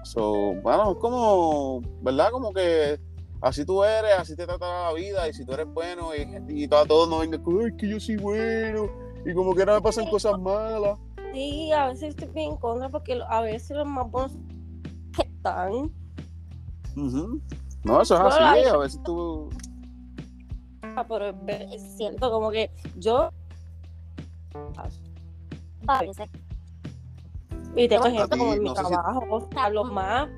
So, 0.03 0.55
bueno, 0.63 0.93
es 0.93 0.97
como, 0.97 1.81
¿verdad? 2.01 2.31
Como 2.31 2.51
que 2.53 2.99
así 3.41 3.65
tú 3.65 3.83
eres, 3.83 4.11
así 4.17 4.35
te 4.35 4.45
trata 4.45 4.85
la 4.87 4.93
vida, 4.93 5.27
y 5.27 5.33
si 5.33 5.45
tú 5.45 5.53
eres 5.53 5.67
bueno, 5.73 6.09
y, 6.15 6.63
y 6.63 6.67
todo, 6.67 6.85
todo 6.85 7.07
no 7.07 7.19
venga 7.19 7.41
con, 7.41 7.59
"Ay, 7.61 7.67
es 7.67 7.73
que 7.77 7.89
yo 7.89 7.99
soy 7.99 8.15
bueno, 8.17 8.87
y 9.25 9.33
como 9.33 9.53
que 9.55 9.65
no 9.65 9.73
me 9.75 9.81
pasan 9.81 10.07
cosas 10.09 10.39
malas. 10.39 10.97
Sí, 11.33 11.71
a 11.71 11.87
veces 11.87 12.09
estoy 12.09 12.27
bien 12.29 12.51
en 12.51 12.57
contra 12.57 12.89
porque 12.89 13.19
a 13.29 13.41
veces 13.41 13.75
los 13.77 13.87
más 13.87 14.09
buenos 14.11 14.37
están. 15.17 15.91
No, 17.83 18.01
eso 18.01 18.15
es 18.15 18.21
Bueno, 18.21 18.27
así, 18.27 18.65
a 18.67 18.77
veces 18.77 19.01
tú... 19.03 19.49
Ah, 20.83 21.05
pero 21.07 21.29
es, 21.47 21.81
cierto, 21.95 22.29
como 22.31 22.51
que 22.51 22.69
yo. 22.97 23.29
A 25.87 25.99
veces 26.01 26.27
Y 27.75 27.87
tengo 27.87 28.03
A 28.05 28.27
ti, 28.27 28.37
como 28.37 28.53
en 28.53 28.59
mi 28.59 28.65
no 28.69 28.75
si- 28.75 28.81
trabajo, 28.83 29.49
a 29.55 29.69
los 29.69 29.91
más 29.91 30.29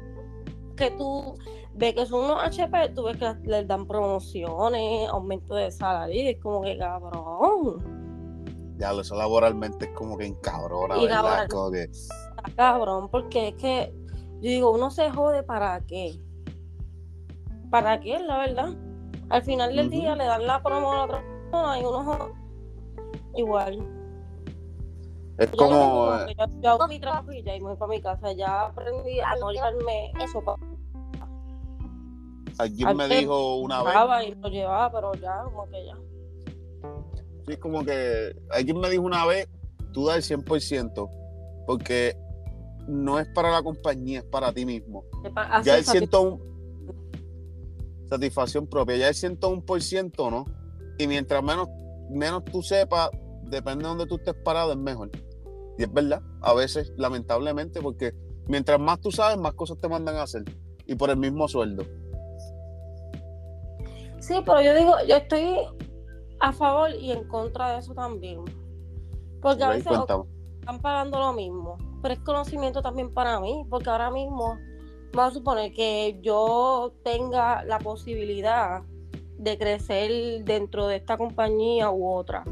que 0.78 0.92
tú 0.92 1.36
ves 1.76 1.96
que 1.96 2.06
son 2.06 2.26
unos 2.26 2.44
HP, 2.44 2.90
tú 2.90 3.04
ves 3.04 3.18
que 3.18 3.34
les 3.46 3.68
dan 3.68 3.88
promociones, 3.88 5.10
aumento 5.10 5.56
de 5.56 5.72
salario, 5.72 6.30
es 6.30 6.40
como 6.40 6.62
que 6.62 6.78
cabrón, 6.78 7.78
Ya, 8.78 8.92
eso 8.92 9.16
laboralmente 9.16 9.86
es 9.86 9.92
como 9.92 10.18
que 10.18 10.26
encabrona, 10.26 10.98
Y 10.98 11.08
¿verdad? 11.08 11.48
Como 11.50 11.72
que, 11.72 11.90
cabrón, 12.56 13.10
porque 13.10 13.50
es 13.50 13.56
que 13.56 13.94
yo 14.42 14.50
digo, 14.50 14.72
uno 14.72 14.92
se 14.92 15.10
jode 15.10 15.44
para 15.44 15.80
qué. 15.82 16.20
¿Para 17.72 18.00
qué, 18.00 18.20
la 18.20 18.40
verdad? 18.40 18.70
Al 19.30 19.42
final 19.42 19.76
del 19.76 19.90
día 19.90 20.16
le 20.16 20.26
dan 20.26 20.46
la 20.46 20.62
promo 20.62 20.92
a 20.92 20.96
la 20.98 21.04
otra 21.06 21.24
persona 21.24 21.80
y 21.80 21.86
uno 21.86 22.04
jode 22.04 22.34
igual. 23.36 23.88
es 25.38 25.50
Yo, 25.52 25.58
como, 25.58 26.12
que 26.28 26.36
yo, 26.36 26.46
yo 26.62 26.70
hago 26.70 26.88
mi 26.88 27.00
trabajo 27.00 27.32
y 27.32 27.42
ya 27.42 27.56
y 27.56 27.62
me 27.62 27.70
voy 27.70 27.78
para 27.78 27.90
mi 27.90 28.02
casa. 28.02 28.32
Ya 28.34 28.66
aprendí 28.66 29.20
a 29.22 29.36
no 29.38 29.50
llevarme 29.52 30.12
eso 30.20 30.42
para 30.44 30.58
alguien 32.58 32.96
me 32.98 33.08
dijo 33.08 33.58
una 33.58 33.84
vez, 33.84 34.28
y 34.28 34.36
lo 34.36 34.50
llevaba, 34.50 34.92
pero 34.92 35.14
ya, 35.16 35.44
como 35.44 35.70
que 35.70 35.86
ya. 35.86 35.98
sí, 37.48 37.58
como 37.58 37.84
que 37.86 38.36
alguien 38.52 38.80
me 38.80 38.90
dijo 38.90 39.04
una 39.04 39.26
vez, 39.26 39.48
tú 39.92 40.06
da 40.06 40.16
el 40.16 40.24
100%, 40.24 41.10
porque 41.66 42.16
no 42.88 43.20
es 43.20 43.28
para 43.30 43.52
la 43.52 43.64
compañía, 43.64 44.20
es 44.20 44.26
para 44.26 44.52
ti 44.52 44.66
mismo. 44.66 45.04
Ya 45.64 45.76
el 45.76 45.82
es, 45.82 45.90
así- 45.90 46.00
101 46.00 46.40
satisfacción 48.10 48.68
propia, 48.68 48.96
ya 48.98 49.08
el 49.08 49.16
101%, 49.16 50.30
¿no? 50.30 50.46
Y 51.00 51.08
mientras 51.08 51.42
menos, 51.44 51.68
menos 52.12 52.44
tú 52.46 52.62
sepas, 52.62 53.10
depende 53.46 53.84
de 53.84 53.90
donde 53.90 54.06
tú 54.06 54.16
estés 54.16 54.36
parado, 54.44 54.72
es 54.72 54.78
mejor. 54.78 55.10
Y 55.78 55.84
es 55.84 55.92
verdad, 55.92 56.22
a 56.42 56.54
veces, 56.54 56.92
lamentablemente, 56.98 57.82
porque 57.82 58.14
mientras 58.48 58.80
más 58.80 59.00
tú 59.00 59.12
sabes, 59.12 59.38
más 59.38 59.54
cosas 59.54 59.80
te 59.80 59.88
mandan 59.88 60.16
a 60.18 60.24
hacer. 60.24 60.44
Y 60.86 60.96
por 60.96 61.10
el 61.10 61.18
mismo 61.18 61.48
sueldo. 61.48 61.84
Sí, 64.24 64.36
pero 64.46 64.62
yo 64.62 64.74
digo, 64.76 64.94
yo 65.08 65.16
estoy 65.18 65.58
a 66.40 66.52
favor 66.54 66.92
y 66.92 67.12
en 67.12 67.24
contra 67.28 67.74
de 67.74 67.80
eso 67.80 67.94
también. 67.94 68.40
Porque 69.42 69.64
a 69.64 69.68
veces 69.70 69.92
están 70.62 70.80
pagando 70.80 71.20
lo 71.20 71.34
mismo, 71.34 71.78
pero 72.02 72.14
es 72.14 72.20
conocimiento 72.22 72.82
también 72.82 73.14
para 73.14 73.40
mí, 73.40 73.66
porque 73.70 73.90
ahora 73.90 74.10
mismo 74.10 74.58
vamos 75.14 75.32
a 75.32 75.38
suponer 75.38 75.74
que 75.74 76.18
yo 76.22 76.94
tenga 77.04 77.64
la 77.66 77.80
posibilidad 77.80 78.82
de 79.38 79.58
crecer 79.58 80.44
dentro 80.46 80.88
de 80.88 80.96
esta 80.98 81.18
compañía 81.18 81.92
u 81.92 82.10
otra. 82.10 82.46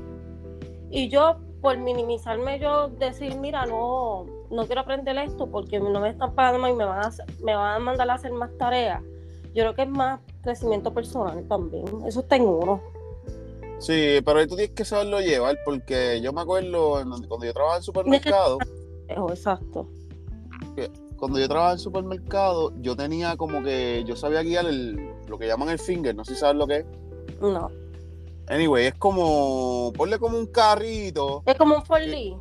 Y 0.90 1.08
yo, 1.08 1.38
por 1.62 1.78
minimizarme, 1.78 2.60
yo 2.60 2.90
decir, 2.90 3.38
mira, 3.38 3.66
no, 3.66 4.26
no 4.50 4.66
quiero 4.66 4.82
aprender 4.82 5.18
esto 5.20 5.48
porque 5.50 5.80
no 5.80 6.02
me 6.02 6.10
están 6.10 6.36
pagando 6.36 6.60
más 6.60 6.72
y 6.72 6.76
me 6.76 6.84
van 6.84 6.98
a, 7.00 7.08
hacer- 7.08 7.26
me 7.42 7.56
van 7.56 7.76
a 7.76 7.80
mandar 7.80 8.10
a 8.10 8.16
hacer 8.16 8.34
más 8.34 8.50
tareas. 8.58 9.02
Yo 9.54 9.64
creo 9.64 9.76
que 9.76 9.84
es 9.84 9.90
más 9.90 10.20
crecimiento 10.42 10.94
personal 10.94 11.44
también. 11.48 11.86
Eso 12.06 12.22
está 12.22 12.36
en 12.36 12.44
uno. 12.44 12.82
Sí, 13.80 14.20
pero 14.24 14.40
ahí 14.40 14.48
tú 14.48 14.56
tienes 14.56 14.76
que 14.76 14.86
saberlo 14.86 15.22
llevar, 15.22 15.58
porque 15.66 16.22
yo 16.22 16.32
me 16.34 16.42
acuerdo 16.42 17.02
cuando 17.28 17.46
yo 17.46 17.54
trabajaba 17.54 17.78
en 17.78 17.84
supermercado, 17.84 18.58
Eso, 19.08 19.30
exacto. 19.30 19.88
cuando 21.18 21.40
yo 21.40 21.48
trabajaba 21.48 21.74
en 21.74 21.80
supermercado, 21.80 22.74
yo 22.78 22.96
tenía 22.96 23.36
como 23.38 23.64
que, 23.64 24.04
yo 24.06 24.16
sabía 24.16 24.44
guiar 24.44 24.68
el, 24.68 25.14
lo 25.28 25.40
que 25.40 25.48
llaman 25.48 25.70
el 25.70 25.80
finger, 25.80 26.16
no 26.16 26.24
sé 26.24 26.36
si 26.36 26.42
sabes 26.42 26.58
lo 26.58 26.68
que 26.68 26.78
es. 26.78 26.86
No. 27.42 27.72
Anyway, 28.48 28.88
es 28.88 28.96
como, 28.96 29.92
ponle 29.96 30.20
como 30.20 30.38
un 30.38 30.46
carrito. 30.46 31.42
Es 31.46 31.56
como 31.56 31.76
un 31.76 31.86
Forlí. 31.86 32.38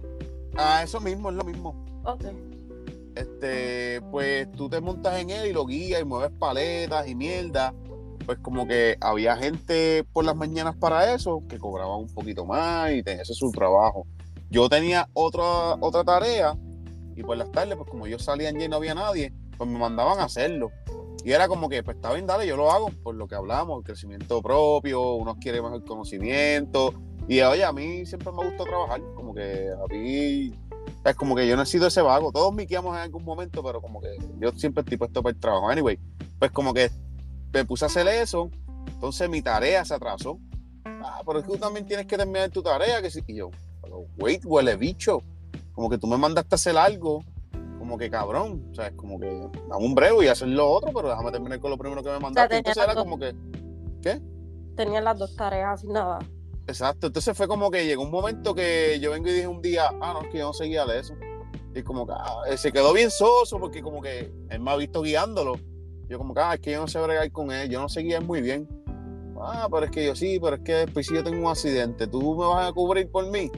Ah, 0.57 0.83
eso 0.83 1.01
mismo, 1.01 1.31
es 1.31 1.37
lo 1.37 1.45
mismo. 1.45 1.87
Ok. 2.05 2.25
Este, 3.15 4.01
pues 4.11 4.51
tú 4.53 4.69
te 4.69 4.81
montas 4.81 5.21
en 5.21 5.31
él 5.31 5.47
y 5.51 5.53
lo 5.53 5.65
guías 5.67 6.01
y 6.01 6.05
mueves 6.05 6.33
paletas 6.39 7.09
y 7.09 7.15
mierda. 7.15 7.75
Pues 8.27 8.39
como 8.39 8.67
que 8.67 8.97
había 9.01 9.37
gente 9.37 10.05
por 10.13 10.25
las 10.25 10.37
mañanas 10.37 10.77
para 10.77 11.15
eso, 11.15 11.43
que 11.49 11.59
cobraba 11.59 11.97
un 11.97 12.13
poquito 12.13 12.45
más 12.45 12.93
y 12.93 13.03
tenía 13.03 13.23
ese 13.23 13.33
es 13.33 13.39
su 13.39 13.51
trabajo. 13.51 14.07
Yo 14.51 14.69
tenía 14.69 15.09
otra, 15.15 15.75
otra 15.81 16.05
tarea 16.05 16.57
y 17.17 17.23
por 17.23 17.37
las 17.37 17.51
tardes, 17.53 17.77
pues 17.77 17.89
como 17.89 18.07
yo 18.07 18.19
salía 18.19 18.51
y 18.51 18.69
no 18.69 18.77
había 18.77 18.95
nadie, 18.95 19.33
pues 19.57 19.69
me 19.69 19.79
mandaban 19.79 20.21
a 20.21 20.25
hacerlo. 20.25 20.71
Y 21.25 21.33
era 21.33 21.49
como 21.49 21.69
que, 21.69 21.83
pues 21.83 21.97
está 21.97 22.13
bien, 22.13 22.27
dale, 22.27 22.47
yo 22.47 22.57
lo 22.57 22.71
hago 22.71 22.91
por 23.03 23.15
lo 23.15 23.29
que 23.29 23.35
hablamos, 23.35 23.79
el 23.79 23.85
crecimiento 23.85 24.41
propio, 24.41 25.15
uno 25.15 25.37
quiere 25.37 25.61
mejor 25.61 25.85
conocimiento. 25.85 26.95
Y 27.29 27.41
oye, 27.43 27.65
a 27.65 27.73
mí 27.73 28.07
siempre 28.07 28.33
me 28.33 28.45
gusta 28.45 28.65
trabajar, 28.65 29.01
como 29.15 29.35
que 29.35 29.69
a 29.71 29.93
mí 29.93 30.53
es 31.05 31.17
como 31.17 31.35
que 31.37 31.47
yo 31.47 31.57
no 31.57 31.63
he 31.63 31.67
sido 31.67 31.87
ese 31.87 32.03
vago. 32.03 32.33
Todos 32.33 32.55
miqueamos 32.55 32.95
en 32.97 33.03
algún 33.03 33.25
momento, 33.25 33.63
pero 33.63 33.81
como 33.81 34.01
que 34.01 34.17
yo 34.39 34.51
siempre 34.53 34.83
estoy 34.83 34.97
puesto 34.97 35.23
para 35.23 35.35
el 35.35 35.41
trabajo. 35.41 35.69
Anyway, 35.69 35.99
pues 36.39 36.51
como 36.51 36.73
que 36.73 36.91
me 37.53 37.65
puse 37.65 37.85
a 37.85 37.87
hacer 37.87 38.07
eso, 38.09 38.51
entonces 38.87 39.29
mi 39.29 39.43
tarea 39.43 39.85
se 39.85 39.95
atrasó. 39.95 40.39
Ah, 40.85 41.23
pero 41.25 41.39
es 41.39 41.45
que 41.45 41.53
tú 41.53 41.59
también 41.59 41.87
tienes 41.87 42.07
que 42.07 42.17
terminar 42.17 42.51
tu 42.51 42.63
tarea. 42.63 43.01
Que 43.01 43.11
sí. 43.11 43.23
Y 43.27 43.37
yo, 43.37 43.51
pero 43.83 44.07
wait, 44.19 44.43
huele 44.45 44.77
bicho. 44.77 45.23
Como 45.73 45.89
que 45.89 45.99
tú 45.99 46.07
me 46.07 46.19
mandaste 46.19 46.55
a 46.55 46.57
hacer 46.57 46.77
algo, 46.77 47.25
como 47.79 47.97
que 47.97 48.11
cabrón. 48.11 48.69
O 48.71 48.75
sea, 48.75 48.89
es 48.89 48.95
como 48.95 49.19
que 49.19 49.49
dame 49.69 49.85
un 49.85 49.95
breve 49.95 50.25
y 50.25 50.29
hacer 50.29 50.49
lo 50.49 50.71
otro, 50.71 50.91
pero 50.95 51.09
déjame 51.09 51.31
terminar 51.33 51.61
con 51.61 51.71
lo 51.71 51.79
primero 51.79 52.03
que 52.03 52.11
me 52.11 52.19
mandaste. 52.19 52.59
Entonces 52.59 52.83
era 52.83 52.95
como 52.95 53.19
que, 53.19 53.35
Tenía 54.77 55.01
las 55.01 55.19
dos 55.19 55.37
tareas 55.37 55.81
sin 55.81 55.93
nada. 55.93 56.19
Exacto, 56.67 57.09
entonces 57.09 57.37
fue 57.37 57.49
como 57.49 57.71
que 57.71 57.85
llegó 57.85 58.03
un 58.03 58.11
momento 58.11 58.55
que 58.55 58.99
yo 59.01 59.11
vengo 59.11 59.29
y 59.29 59.33
dije 59.33 59.49
un 59.49 59.61
día, 59.61 59.91
ah, 60.01 60.13
no, 60.15 60.23
es 60.23 60.29
que 60.29 60.39
yo 60.39 60.47
no 60.47 60.53
sé 60.53 60.67
guiar 60.67 60.89
eso. 60.91 61.15
Y 61.75 61.83
como 61.83 62.07
que 62.07 62.13
ah, 62.17 62.43
eh, 62.49 62.57
se 62.57 62.73
quedó 62.73 62.93
bien 62.93 63.11
soso 63.11 63.59
porque 63.59 63.83
como 63.83 64.01
que 64.01 64.33
él 64.49 64.61
me 64.61 64.71
ha 64.71 64.77
visto 64.77 65.03
guiándolo. 65.03 65.55
Yo 66.11 66.19
como 66.19 66.35
que, 66.35 66.41
ah, 66.41 66.55
es 66.55 66.61
que 66.61 66.73
yo 66.73 66.81
no 66.81 66.89
sé 66.89 67.01
bregar 67.01 67.31
con 67.31 67.51
él, 67.53 67.71
yo 67.71 67.81
no 67.81 67.89
sé 67.89 68.03
guiar 68.03 68.25
muy 68.25 68.43
bien. 68.43 68.69
Ah, 69.41 69.69
pero 69.71 69.87
es 69.87 69.91
que 69.93 70.05
yo 70.05 70.15
sí, 70.15 70.39
pero 70.43 70.57
es 70.57 70.63
que 70.63 70.73
después 70.75 71.07
si 71.07 71.15
yo 71.15 71.23
tengo 71.25 71.39
un 71.41 71.47
accidente, 71.51 72.07
¿tú 72.09 72.35
me 72.37 72.47
vas 72.47 72.69
a 72.69 72.73
cubrir 72.73 73.09
por 73.11 73.27
mí? 73.31 73.51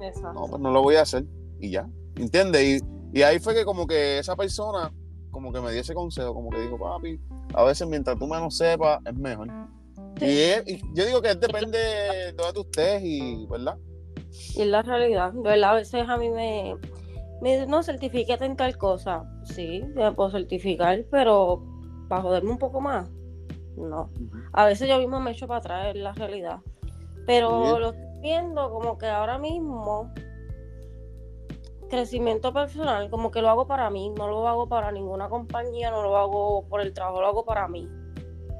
Exacto. 0.00 0.32
No, 0.32 0.46
pues 0.46 0.62
no 0.62 0.70
lo 0.70 0.82
voy 0.82 0.94
a 0.94 1.02
hacer. 1.02 1.24
Y 1.60 1.70
ya, 1.70 1.86
¿entiendes? 2.16 2.80
Y, 3.12 3.18
y 3.18 3.22
ahí 3.22 3.38
fue 3.40 3.54
que 3.54 3.64
como 3.64 3.86
que 3.86 4.18
esa 4.18 4.36
persona 4.36 4.92
como 5.30 5.52
que 5.52 5.60
me 5.60 5.70
dio 5.72 5.80
ese 5.82 5.92
consejo, 5.94 6.32
como 6.32 6.48
que 6.48 6.60
dijo, 6.60 6.78
papi, 6.78 7.20
a 7.54 7.64
veces 7.64 7.86
mientras 7.86 8.18
tú 8.18 8.26
menos 8.26 8.56
sepas, 8.56 9.00
es 9.04 9.14
mejor. 9.14 9.48
Sí. 10.18 10.24
Y, 10.26 10.38
es- 10.38 10.62
y 10.66 10.80
yo 10.94 11.04
digo 11.04 11.20
que 11.20 11.34
depende 11.34 11.76
de 11.76 12.32
dónde 12.32 12.52
tú 12.54 12.60
estés 12.62 13.02
y, 13.04 13.46
¿verdad? 13.46 13.76
Y 14.54 14.62
es 14.62 14.66
la 14.68 14.80
realidad, 14.82 15.32
¿verdad? 15.34 15.70
A 15.72 15.74
veces 15.74 16.08
a 16.08 16.16
mí 16.16 16.30
me, 16.30 16.76
me 17.42 17.66
no, 17.66 17.82
certificate 17.82 18.44
en 18.46 18.56
tal 18.56 18.78
cosa. 18.78 19.24
Sí, 19.44 19.82
me 19.94 20.10
puedo 20.12 20.30
certificar, 20.30 21.04
pero 21.10 21.62
para 22.08 22.22
joderme 22.22 22.50
un 22.50 22.58
poco 22.58 22.80
más, 22.80 23.08
no. 23.76 24.10
A 24.52 24.66
veces 24.66 24.88
yo 24.88 24.98
mismo 24.98 25.20
me 25.20 25.32
echo 25.32 25.46
para 25.46 25.58
atrás, 25.58 25.86
es 25.94 25.96
la 25.96 26.12
realidad. 26.12 26.60
Pero 27.26 27.78
lo 27.78 27.90
estoy 27.90 28.20
viendo 28.20 28.70
como 28.70 28.98
que 28.98 29.06
ahora 29.06 29.38
mismo, 29.38 30.12
crecimiento 31.90 32.52
personal, 32.52 33.10
como 33.10 33.30
que 33.30 33.42
lo 33.42 33.48
hago 33.48 33.66
para 33.66 33.90
mí, 33.90 34.10
no 34.10 34.28
lo 34.28 34.46
hago 34.48 34.68
para 34.68 34.92
ninguna 34.92 35.28
compañía, 35.28 35.90
no 35.90 36.02
lo 36.02 36.16
hago 36.16 36.66
por 36.68 36.80
el 36.80 36.92
trabajo, 36.92 37.20
lo 37.20 37.26
hago 37.26 37.44
para 37.44 37.68
mí. 37.68 37.88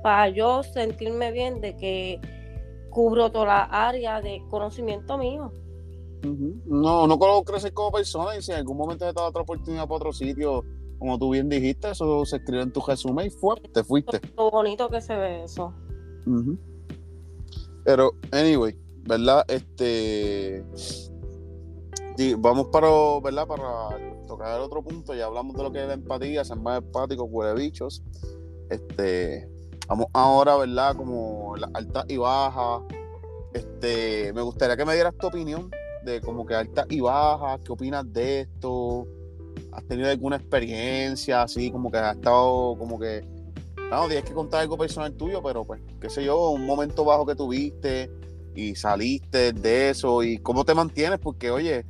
Para 0.02 0.28
yo 0.28 0.62
sentirme 0.62 1.32
bien 1.32 1.60
de 1.60 1.76
que 1.76 2.20
cubro 2.90 3.30
toda 3.30 3.46
la 3.46 3.62
área 3.64 4.20
de 4.20 4.42
conocimiento 4.50 5.18
mío. 5.18 5.52
No, 6.22 7.06
no 7.06 7.18
puedo 7.18 7.42
crecer 7.44 7.72
como 7.72 7.92
persona 7.92 8.36
y 8.36 8.42
si 8.42 8.52
en 8.52 8.58
algún 8.58 8.76
momento 8.76 9.06
te 9.06 9.12
da 9.12 9.28
otra 9.28 9.42
oportunidad 9.42 9.84
para 9.84 9.96
otro 9.96 10.12
sitio, 10.12 10.64
como 10.98 11.18
tú 11.18 11.30
bien 11.30 11.48
dijiste, 11.48 11.90
eso 11.90 12.24
se 12.24 12.36
escribe 12.36 12.62
en 12.62 12.72
tu 12.72 12.80
resumen 12.80 13.26
y 13.26 13.30
fue, 13.30 13.60
te 13.72 13.84
fuiste. 13.84 14.20
Lo 14.36 14.50
bonito 14.50 14.88
que 14.88 15.00
se 15.00 15.16
ve 15.16 15.44
eso. 15.44 15.74
Pero, 17.84 18.12
anyway, 18.32 18.76
¿verdad? 19.04 19.44
Este. 19.48 20.64
Vamos 22.38 22.68
para, 22.72 22.88
¿verdad? 23.22 23.46
Para 23.46 24.24
tocar 24.26 24.56
el 24.56 24.62
otro 24.62 24.82
punto. 24.82 25.14
Ya 25.14 25.26
hablamos 25.26 25.54
de 25.56 25.62
lo 25.62 25.70
que 25.70 25.82
es 25.82 25.86
la 25.86 25.94
empatía, 25.94 26.44
ser 26.44 26.56
más 26.56 26.78
empáticos, 26.78 27.28
huele 27.30 27.54
bichos. 27.54 28.02
Este. 28.70 29.48
Vamos 29.86 30.06
ahora, 30.12 30.56
¿verdad? 30.56 30.96
Como 30.96 31.56
las 31.56 31.70
altas 31.74 32.04
y 32.08 32.16
bajas. 32.16 32.82
Este. 33.52 34.32
Me 34.32 34.42
gustaría 34.42 34.76
que 34.76 34.84
me 34.84 34.94
dieras 34.94 35.14
tu 35.16 35.28
opinión 35.28 35.70
de 36.04 36.20
como 36.20 36.44
que 36.44 36.54
altas 36.54 36.86
y 36.88 37.00
bajas. 37.00 37.60
¿Qué 37.64 37.72
opinas 37.72 38.12
de 38.12 38.40
esto? 38.40 39.06
¿Has 39.72 39.84
tenido 39.84 40.08
alguna 40.08 40.36
experiencia 40.36 41.42
así? 41.42 41.70
Como 41.70 41.90
que 41.90 41.98
has 41.98 42.16
estado 42.16 42.76
como 42.78 42.98
que 42.98 43.24
no, 43.90 44.06
tienes 44.08 44.24
que 44.24 44.34
contar 44.34 44.62
algo 44.62 44.76
personal 44.76 45.12
tuyo, 45.14 45.42
pero 45.42 45.64
pues, 45.64 45.80
qué 46.00 46.10
sé 46.10 46.24
yo, 46.24 46.50
un 46.50 46.66
momento 46.66 47.04
bajo 47.04 47.24
que 47.24 47.34
tuviste 47.36 48.10
y 48.54 48.74
saliste 48.74 49.52
de 49.52 49.90
eso 49.90 50.22
y 50.22 50.38
cómo 50.38 50.64
te 50.64 50.74
mantienes, 50.74 51.18
porque 51.20 51.50
oye, 51.50 51.84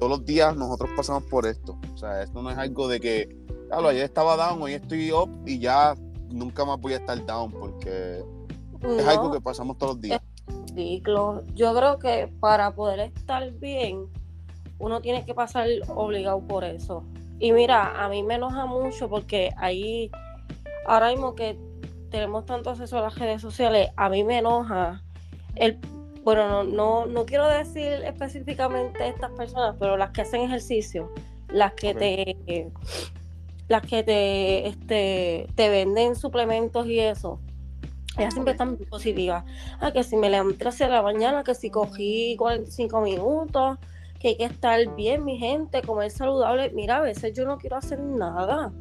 todos 0.00 0.10
los 0.10 0.24
días 0.24 0.56
nosotros 0.56 0.90
pasamos 0.96 1.24
por 1.24 1.46
esto. 1.46 1.78
O 1.94 1.98
sea, 1.98 2.22
esto 2.22 2.42
no 2.42 2.50
es 2.50 2.58
algo 2.58 2.88
de 2.88 3.00
que, 3.00 3.36
claro, 3.68 3.88
ayer 3.88 4.04
estaba 4.04 4.36
down, 4.36 4.60
hoy 4.62 4.72
estoy 4.74 5.12
up 5.12 5.30
y 5.46 5.58
ya 5.58 5.94
nunca 6.30 6.64
más 6.64 6.80
voy 6.80 6.94
a 6.94 6.96
estar 6.96 7.24
down, 7.24 7.52
porque 7.52 8.18
es 8.18 9.04
No, 9.04 9.10
algo 9.10 9.30
que 9.30 9.40
pasamos 9.40 9.78
todos 9.78 9.94
los 9.94 10.00
días. 10.02 10.20
ciclo. 10.74 11.44
Yo 11.54 11.74
creo 11.74 11.98
que 11.98 12.32
para 12.40 12.74
poder 12.74 13.00
estar 13.00 13.50
bien, 13.52 14.06
uno 14.78 15.00
tiene 15.00 15.24
que 15.24 15.34
pasar 15.34 15.68
obligado 15.88 16.40
por 16.40 16.64
eso. 16.64 17.04
Y 17.38 17.52
mira, 17.52 18.02
a 18.02 18.08
mí 18.08 18.22
me 18.22 18.34
enoja 18.34 18.66
mucho 18.66 19.08
porque 19.08 19.52
ahí, 19.56 20.10
ahora 20.86 21.10
mismo 21.10 21.34
que 21.34 21.58
tenemos 22.10 22.46
tanto 22.46 22.70
acceso 22.70 22.98
a 22.98 23.02
las 23.02 23.18
redes 23.18 23.42
sociales, 23.42 23.90
a 23.96 24.08
mí 24.08 24.24
me 24.24 24.38
enoja 24.38 25.02
el, 25.54 25.78
bueno, 26.22 26.48
no, 26.48 26.64
no, 26.64 27.06
no 27.06 27.26
quiero 27.26 27.46
decir 27.48 27.92
específicamente 28.04 29.08
estas 29.08 29.32
personas, 29.32 29.76
pero 29.78 29.96
las 29.96 30.10
que 30.10 30.22
hacen 30.22 30.42
ejercicio, 30.42 31.12
las 31.48 31.72
que 31.74 31.94
te 31.94 32.70
las 33.68 33.82
que 33.82 34.02
te, 34.04 34.68
este, 34.68 35.48
te 35.56 35.68
venden 35.68 36.14
suplementos 36.14 36.86
y 36.86 37.00
eso, 37.00 37.40
ellas 38.16 38.32
siempre 38.32 38.52
están 38.52 38.76
muy 38.76 38.86
positivas. 38.86 39.44
Ah, 39.80 39.92
que 39.92 40.04
si 40.04 40.16
me 40.16 40.30
levanté 40.30 40.84
a 40.84 40.88
la 40.88 41.02
mañana, 41.02 41.44
que 41.44 41.54
si 41.54 41.70
cogí 41.70 42.36
45 42.38 43.00
minutos, 43.00 43.78
que 44.18 44.28
hay 44.28 44.36
que 44.36 44.44
estar 44.44 44.94
bien, 44.96 45.24
mi 45.24 45.38
gente, 45.38 45.82
comer 45.82 46.10
saludable. 46.10 46.70
Mira, 46.74 46.98
a 46.98 47.00
veces 47.00 47.32
yo 47.32 47.44
no 47.44 47.58
quiero 47.58 47.76
hacer 47.76 48.00
nada. 48.00 48.72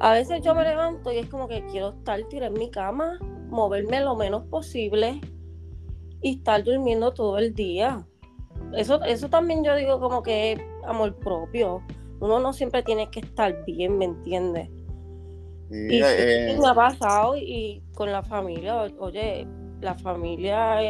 A 0.00 0.12
veces 0.12 0.42
yo 0.42 0.54
me 0.54 0.64
levanto 0.64 1.12
y 1.12 1.18
es 1.18 1.28
como 1.28 1.48
que 1.48 1.64
quiero 1.66 1.90
estar 1.90 2.22
tirada 2.24 2.52
en 2.52 2.58
mi 2.58 2.70
cama, 2.70 3.18
moverme 3.48 4.00
lo 4.00 4.16
menos 4.16 4.44
posible 4.44 5.20
y 6.20 6.36
estar 6.38 6.64
durmiendo 6.64 7.12
todo 7.12 7.38
el 7.38 7.54
día. 7.54 8.04
Eso, 8.74 9.02
eso 9.04 9.28
también 9.28 9.62
yo 9.64 9.76
digo 9.76 10.00
como 10.00 10.22
que 10.22 10.52
es 10.52 10.60
amor 10.84 11.14
propio. 11.16 11.82
Uno 12.20 12.40
no 12.40 12.52
siempre 12.52 12.82
tiene 12.82 13.10
que 13.10 13.20
estar 13.20 13.64
bien, 13.64 13.98
¿me 13.98 14.06
entiendes? 14.06 14.68
y 15.74 16.02
eh, 16.02 16.58
me 16.60 16.68
ha 16.68 16.74
pasado 16.74 17.34
y 17.36 17.82
con 17.94 18.12
la 18.12 18.22
familia, 18.22 18.82
oye, 18.98 19.46
la 19.80 19.94
familia 19.94 20.82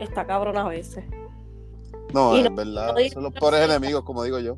está 0.00 0.26
cabrona 0.26 0.62
a 0.62 0.68
veces. 0.68 1.04
No, 2.12 2.36
es 2.36 2.54
verdad, 2.54 2.94
son 3.12 3.22
los 3.24 3.32
pobres 3.34 3.62
enemigos, 3.62 4.04
como 4.04 4.22
digo 4.22 4.38
yo. 4.38 4.56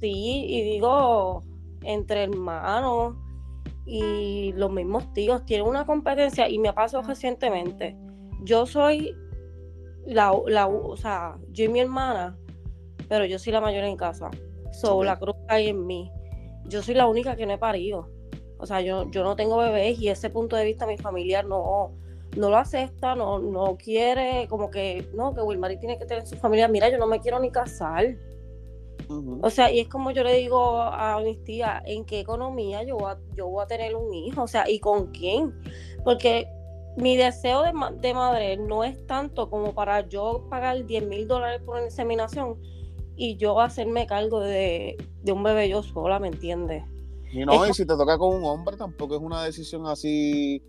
Sí, 0.00 0.44
y 0.48 0.62
digo, 0.62 1.42
entre 1.82 2.24
hermanos 2.24 3.16
y 3.86 4.52
los 4.52 4.70
mismos 4.70 5.12
tíos 5.12 5.44
tienen 5.44 5.66
una 5.66 5.84
competencia 5.86 6.48
y 6.48 6.58
me 6.58 6.68
ha 6.68 6.74
pasado 6.74 7.02
recientemente. 7.02 7.96
Yo 8.42 8.66
soy 8.66 9.16
la, 10.06 10.32
la, 10.46 10.66
o 10.66 10.96
sea, 10.96 11.36
yo 11.50 11.64
y 11.64 11.68
mi 11.68 11.80
hermana, 11.80 12.36
pero 13.08 13.24
yo 13.24 13.38
soy 13.38 13.52
la 13.52 13.60
mayor 13.60 13.84
en 13.84 13.96
casa. 13.96 14.30
So, 14.72 15.04
la 15.04 15.18
cruz 15.18 15.36
hay 15.48 15.68
en 15.68 15.86
mí. 15.86 16.10
Yo 16.66 16.82
soy 16.82 16.94
la 16.94 17.06
única 17.06 17.36
que 17.36 17.46
no 17.46 17.52
he 17.52 17.58
parido. 17.58 18.08
O 18.58 18.66
sea, 18.66 18.80
yo, 18.80 19.10
yo 19.10 19.24
no 19.24 19.36
tengo 19.36 19.58
bebés 19.58 19.98
y 19.98 20.08
ese 20.08 20.30
punto 20.30 20.56
de 20.56 20.64
vista 20.64 20.86
mi 20.86 20.96
familiar 20.96 21.44
no, 21.44 21.92
no 22.36 22.50
lo 22.50 22.56
acepta, 22.56 23.14
no, 23.14 23.38
no 23.38 23.76
quiere, 23.76 24.46
como 24.48 24.70
que, 24.70 25.08
no, 25.14 25.34
que 25.34 25.42
Wilmarie 25.42 25.78
tiene 25.78 25.98
que 25.98 26.06
tener 26.06 26.26
su 26.26 26.36
familia. 26.36 26.68
Mira, 26.68 26.88
yo 26.88 26.98
no 26.98 27.06
me 27.06 27.20
quiero 27.20 27.38
ni 27.40 27.50
casar. 27.50 28.16
O 29.42 29.50
sea, 29.50 29.70
y 29.70 29.80
es 29.80 29.88
como 29.88 30.10
yo 30.10 30.24
le 30.24 30.34
digo 30.34 30.80
a 30.80 31.20
mis 31.20 31.42
tías, 31.44 31.82
¿en 31.84 32.04
qué 32.04 32.20
economía 32.20 32.82
yo 32.82 32.96
voy 32.96 33.12
a, 33.12 33.18
yo 33.34 33.48
voy 33.48 33.62
a 33.62 33.66
tener 33.66 33.94
un 33.94 34.14
hijo? 34.14 34.42
O 34.42 34.48
sea, 34.48 34.70
¿y 34.70 34.78
con 34.78 35.08
quién? 35.08 35.52
Porque 36.04 36.48
mi 36.96 37.16
deseo 37.16 37.62
de, 37.62 37.72
de, 38.00 38.14
madre 38.14 38.56
no 38.56 38.84
es 38.84 39.06
tanto 39.06 39.50
como 39.50 39.74
para 39.74 40.08
yo 40.08 40.46
pagar 40.48 40.86
10 40.86 41.06
mil 41.06 41.28
dólares 41.28 41.60
por 41.62 41.76
una 41.76 41.84
inseminación 41.84 42.56
y 43.16 43.36
yo 43.36 43.60
hacerme 43.60 44.06
cargo 44.06 44.40
de, 44.40 44.96
un 45.26 45.42
bebé 45.42 45.68
yo 45.68 45.82
sola, 45.82 46.18
¿me 46.18 46.28
entiendes? 46.28 46.84
Y 47.32 47.44
no, 47.44 47.66
y 47.66 47.72
si 47.72 47.86
te 47.86 47.96
toca 47.96 48.18
con 48.18 48.36
un 48.36 48.44
hombre, 48.44 48.76
tampoco 48.76 49.16
es 49.16 49.22
una 49.22 49.42
decisión 49.42 49.86
así 49.86 50.62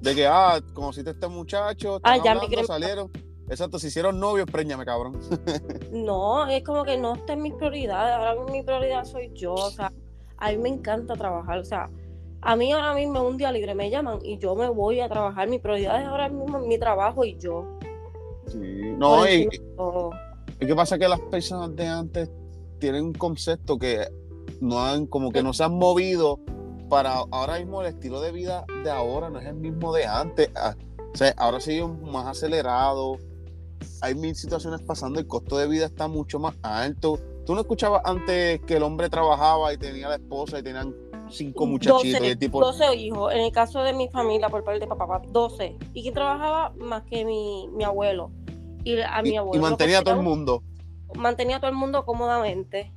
de 0.00 0.14
que, 0.14 0.26
ah, 0.26 0.60
conociste 0.72 1.10
a 1.10 1.12
este 1.12 1.28
muchacho, 1.28 2.00
ah, 2.02 2.18
ya 2.22 2.34
me 2.34 2.64
salieron. 2.64 3.10
Exacto, 3.48 3.78
si 3.78 3.88
hicieron 3.88 4.18
novios, 4.18 4.46
préñame, 4.50 4.84
cabrón. 4.84 5.18
no, 5.92 6.46
es 6.46 6.62
como 6.64 6.84
que 6.84 6.96
no 6.96 7.14
está 7.14 7.34
en 7.34 7.42
mis 7.42 7.54
prioridades. 7.54 8.14
Ahora 8.14 8.50
mi 8.50 8.62
prioridad 8.62 9.04
soy 9.04 9.30
yo. 9.34 9.52
O 9.54 9.70
sea, 9.70 9.92
a 10.38 10.50
mí 10.50 10.58
me 10.58 10.70
encanta 10.70 11.14
trabajar. 11.14 11.58
O 11.58 11.64
sea, 11.64 11.90
a 12.40 12.56
mí 12.56 12.72
ahora 12.72 12.94
mismo 12.94 13.22
un 13.22 13.36
día 13.36 13.52
libre 13.52 13.74
me 13.74 13.90
llaman 13.90 14.18
y 14.22 14.38
yo 14.38 14.54
me 14.54 14.68
voy 14.68 15.00
a 15.00 15.08
trabajar. 15.08 15.48
Mi 15.48 15.58
prioridad 15.58 16.00
es 16.00 16.06
ahora 16.06 16.28
mismo 16.28 16.58
mi 16.60 16.78
trabajo 16.78 17.24
y 17.24 17.36
yo. 17.38 17.78
Sí, 18.46 18.58
no, 18.98 19.26
y, 19.28 19.48
y 20.60 20.66
qué 20.66 20.74
pasa 20.74 20.98
que 20.98 21.08
las 21.08 21.20
personas 21.20 21.74
de 21.76 21.86
antes 21.86 22.30
tienen 22.78 23.04
un 23.04 23.12
concepto 23.12 23.78
que 23.78 24.06
no 24.60 24.84
han, 24.84 25.06
como 25.06 25.32
que 25.32 25.42
no 25.42 25.52
se 25.52 25.64
han 25.64 25.72
movido 25.72 26.40
para 26.94 27.24
ahora 27.32 27.58
mismo 27.58 27.82
el 27.82 27.88
estilo 27.88 28.20
de 28.20 28.30
vida 28.30 28.64
de 28.84 28.90
ahora 28.90 29.28
no 29.28 29.40
es 29.40 29.46
el 29.46 29.56
mismo 29.56 29.92
de 29.92 30.06
antes. 30.06 30.48
Ah, 30.54 30.76
o 31.12 31.16
sea, 31.16 31.34
ahora 31.36 31.58
sí 31.58 31.78
es 31.78 31.88
más 31.88 32.24
acelerado. 32.26 33.16
Hay 34.00 34.14
mil 34.14 34.36
situaciones 34.36 34.80
pasando, 34.82 35.18
el 35.18 35.26
costo 35.26 35.58
de 35.58 35.66
vida 35.66 35.86
está 35.86 36.06
mucho 36.06 36.38
más 36.38 36.54
alto. 36.62 37.18
¿Tú 37.44 37.56
no 37.56 37.62
escuchabas 37.62 38.02
antes 38.04 38.60
que 38.60 38.76
el 38.76 38.84
hombre 38.84 39.10
trabajaba 39.10 39.72
y 39.72 39.76
tenía 39.76 40.08
la 40.08 40.14
esposa 40.14 40.60
y 40.60 40.62
tenían 40.62 40.94
cinco 41.30 41.66
muchachitos. 41.66 42.20
12, 42.20 42.36
tipo... 42.36 42.60
12 42.60 42.94
hijos. 42.94 43.32
En 43.32 43.40
el 43.40 43.50
caso 43.50 43.82
de 43.82 43.92
mi 43.92 44.08
familia, 44.10 44.48
por 44.48 44.62
parte 44.62 44.78
de 44.78 44.86
papá, 44.86 45.20
12. 45.26 45.76
¿Y 45.94 46.02
quién 46.02 46.14
trabajaba 46.14 46.74
más 46.78 47.02
que 47.10 47.24
mi, 47.24 47.66
mi 47.72 47.82
abuelo? 47.82 48.30
Y 48.84 49.00
a 49.00 49.20
mi 49.20 49.36
abuelo. 49.36 49.58
Y 49.58 49.68
mantenía 49.68 49.98
a 49.98 50.02
todo 50.04 50.14
el 50.14 50.22
mundo. 50.22 50.62
Mantenía 51.16 51.56
a 51.56 51.60
todo 51.60 51.70
el 51.72 51.76
mundo 51.76 52.04
cómodamente. 52.04 52.92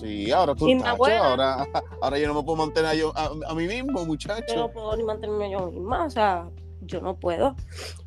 Sí, 0.00 0.30
ahora 0.30 0.54
tú, 0.54 0.66
ahora, 0.84 1.66
ahora 2.00 2.18
yo 2.18 2.28
no 2.28 2.34
me 2.34 2.42
puedo 2.44 2.56
mantener 2.56 2.96
yo, 2.96 3.12
a, 3.16 3.54
mí 3.54 3.66
mismo, 3.66 4.04
muchacho. 4.04 4.54
Yo 4.54 4.56
no 4.56 4.70
puedo 4.70 4.96
ni 4.96 5.02
mantenerme 5.02 5.50
yo 5.50 5.70
misma, 5.70 6.04
o 6.04 6.10
sea, 6.10 6.48
yo 6.82 7.00
no 7.00 7.16
puedo. 7.16 7.56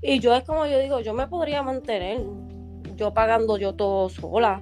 Y 0.01 0.19
yo 0.19 0.33
es 0.33 0.43
como 0.45 0.65
yo 0.65 0.79
digo, 0.79 1.01
yo 1.01 1.13
me 1.13 1.27
podría 1.27 1.63
mantener, 1.63 2.25
yo 2.95 3.13
pagando 3.13 3.57
yo 3.57 3.73
todo 3.75 4.07
sola, 4.07 4.61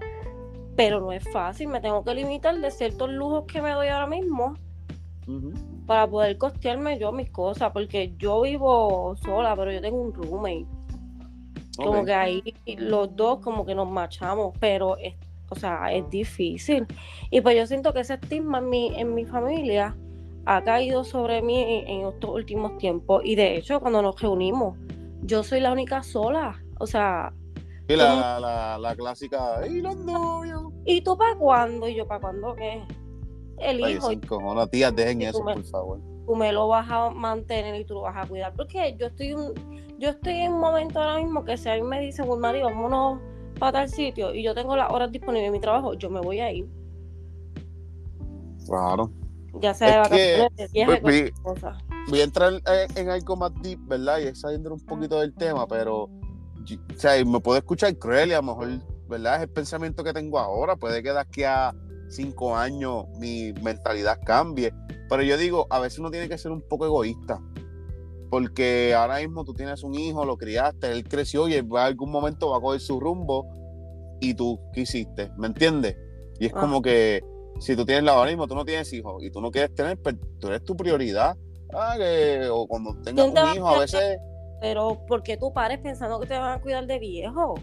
pero 0.76 1.02
no 1.02 1.12
es 1.12 1.24
fácil, 1.32 1.68
me 1.68 1.82
tengo 1.82 2.04
que 2.04 2.15
limitar 2.15 2.58
de 2.58 2.72
ciertos 2.72 3.10
lujos 3.12 3.46
que 3.46 3.62
me 3.62 3.72
doy 3.72 3.89
ahora 3.89 4.08
mismo 4.08 4.56
para 5.86 6.08
poder 6.08 6.38
costearme 6.38 6.98
yo 6.98 7.12
mis 7.12 7.30
cosas, 7.30 7.72
porque 7.72 8.15
yo 8.18 8.42
vivo 8.42 9.15
sola, 9.24 9.56
pero 9.56 9.72
yo 9.72 9.82
tengo 9.82 10.02
un 10.02 10.13
roommate. 10.13 10.65
Como 11.78 12.04
que 12.04 12.13
ahí 12.13 12.44
los 12.78 13.15
dos 13.15 13.39
como 13.39 13.65
que 13.65 13.76
nos 13.76 13.89
machamos, 13.89 14.54
pero 14.60 14.98
es, 14.98 15.13
o 15.49 15.55
sea, 15.55 15.91
es 15.93 16.09
difícil. 16.09 16.85
Y 17.31 17.41
pues 17.41 17.57
yo 17.57 17.67
siento 17.67 17.93
que 17.93 18.01
ese 18.01 18.15
estigma 18.15 18.59
en 18.59 18.69
mi, 18.69 18.99
en 18.99 19.13
mi 19.13 19.25
familia 19.25 19.95
ha 20.45 20.63
caído 20.63 21.03
sobre 21.03 21.41
mí 21.41 21.83
en, 21.88 22.07
estos 22.07 22.29
últimos 22.29 22.77
tiempos. 22.77 23.21
Y 23.25 23.35
de 23.35 23.57
hecho, 23.57 23.79
cuando 23.79 24.01
nos 24.01 24.19
reunimos, 24.21 24.77
yo 25.23 25.43
soy 25.43 25.59
la 25.59 25.71
única 25.71 26.03
sola. 26.03 26.62
O 26.79 26.88
sea... 26.88 27.33
Y 27.88 27.95
la, 27.95 28.77
la, 28.79 28.95
clásica, 28.95 29.65
¿y 29.67 29.81
los 29.81 29.97
novios? 29.97 30.71
¿Y 30.85 31.01
tú 31.01 31.17
para 31.17 31.35
cuándo? 31.35 31.88
¿Y 31.88 31.95
yo 31.95 32.07
para 32.07 32.21
cuándo 32.21 32.53
qué? 32.53 32.83
el 33.62 33.79
hijo. 33.79 34.12
no, 34.39 34.67
tía, 34.67 34.91
dejen 34.91 35.21
eso, 35.21 35.43
por 35.43 35.63
favor. 35.63 35.99
Tú 36.25 36.35
me 36.35 36.51
lo 36.51 36.67
vas 36.67 36.89
a 36.89 37.09
mantener 37.09 37.75
y 37.75 37.85
tú 37.85 37.95
lo 37.95 38.01
vas 38.01 38.15
a 38.17 38.27
cuidar. 38.27 38.53
Porque 38.55 38.95
yo 38.97 39.07
estoy, 39.07 39.33
un, 39.33 39.53
yo 39.97 40.09
estoy 40.09 40.33
en 40.33 40.53
un 40.53 40.59
momento 40.59 40.99
ahora 40.99 41.17
mismo 41.17 41.43
que 41.43 41.57
si 41.57 41.69
a 41.69 41.75
mí 41.75 41.81
me 41.81 41.99
dicen, 41.99 42.27
Mario, 42.39 42.65
vámonos 42.65 43.19
para 43.60 43.72
tal 43.74 43.89
sitio 43.89 44.34
y 44.34 44.43
yo 44.43 44.56
tengo 44.56 44.76
las 44.76 44.91
horas 44.91 45.12
disponibles 45.12 45.48
en 45.48 45.54
mi 45.54 45.60
trabajo, 45.60 45.93
yo 45.93 46.10
me 46.10 46.22
voy 46.22 46.39
a 46.39 46.52
ir. 46.52 46.67
Claro. 48.65 49.12
Ya 49.62 49.74
sea 49.74 49.89
de 49.89 49.98
vacaciones, 49.98 50.72
de 50.72 51.00
pues, 51.02 51.32
cosas. 51.41 51.78
Voy 52.08 52.22
a 52.22 52.24
entrar 52.24 52.54
en, 52.95 53.10
algo 53.10 53.36
más 53.36 53.52
deep, 53.62 53.80
¿verdad? 53.88 54.19
Y 54.19 54.36
saliendo 54.36 54.74
un 54.74 54.86
poquito 54.86 55.19
del 55.19 55.34
tema, 55.34 55.67
pero 55.67 56.04
o 56.04 56.98
sea, 56.98 57.24
me 57.26 57.39
puedo 57.39 57.58
escuchar 57.58 57.98
cruel 57.98 58.30
y 58.30 58.34
a 58.34 58.38
lo 58.38 58.43
mejor, 58.43 58.67
¿verdad? 59.08 59.38
Es 59.38 59.41
el 59.43 59.50
pensamiento 59.50 60.04
que 60.04 60.13
tengo 60.13 60.39
ahora. 60.39 60.76
Puede 60.76 61.02
que 61.02 61.12
de 61.12 61.19
aquí 61.19 61.43
a 61.43 61.74
cinco 62.10 62.56
años 62.56 63.06
mi 63.19 63.54
mentalidad 63.54 64.19
cambie. 64.24 64.74
Pero 65.10 65.24
yo 65.24 65.38
digo, 65.38 65.67
a 65.69 65.80
veces 65.80 66.00
uno 66.00 66.12
tiene 66.12 66.30
que 66.30 66.38
ser 66.38 66.52
un 66.52 66.62
poco 66.62 66.86
egoísta. 66.86 67.41
Porque 68.30 68.94
ahora 68.94 69.18
mismo 69.18 69.44
tú 69.44 69.54
tienes 69.54 69.84
un 69.84 69.96
hijo, 69.96 70.24
lo 70.26 70.38
criaste, 70.38 70.92
él 70.92 71.04
creció 71.08 71.48
y 71.48 71.56
en 71.56 71.76
algún 71.76 72.12
momento 72.12 72.50
va 72.50 72.58
a 72.58 72.62
coger 72.62 72.80
su 72.80 73.00
rumbo. 73.00 73.48
¿Y 74.22 74.34
tú 74.34 74.60
qué 74.74 74.82
hiciste? 74.82 75.32
¿Me 75.38 75.48
entiendes? 75.48 75.98
Y 76.39 76.48
es 76.48 76.54
como 76.54 76.78
ah. 76.78 76.82
que 76.82 77.24
si 77.60 77.76
tú 77.76 77.86
tienes 77.86 78.04
la 78.04 78.13
ahora 78.13 78.30
mismo, 78.30 78.48
tú 78.48 78.56
no 78.56 78.65
tienes 78.65 78.92
hijos 78.94 79.24
y 79.24 79.32
tú 79.32 79.42
no 79.42 79.52
quieres 79.52 79.74
tener, 79.76 79.98
pero 80.02 80.18
pues, 80.18 80.39
tú 80.39 80.48
eres 80.48 80.63
tu 80.63 80.76
prioridad. 80.76 81.38
Ah, 81.74 81.96
o 82.52 82.68
cuando 82.68 82.96
tengas 83.04 83.28
un 83.28 83.56
hijo, 83.56 83.68
a 83.68 83.80
veces. 83.80 84.20
Pero, 84.62 85.06
¿por 85.08 85.24
qué 85.24 85.38
tú 85.38 85.54
pares 85.54 85.80
pensando 85.80 86.20
que 86.20 86.28
te 86.28 86.38
van 86.38 86.58
a 86.58 86.62
cuidar 86.62 86.86
de 86.88 87.00
viejo? 87.00 87.56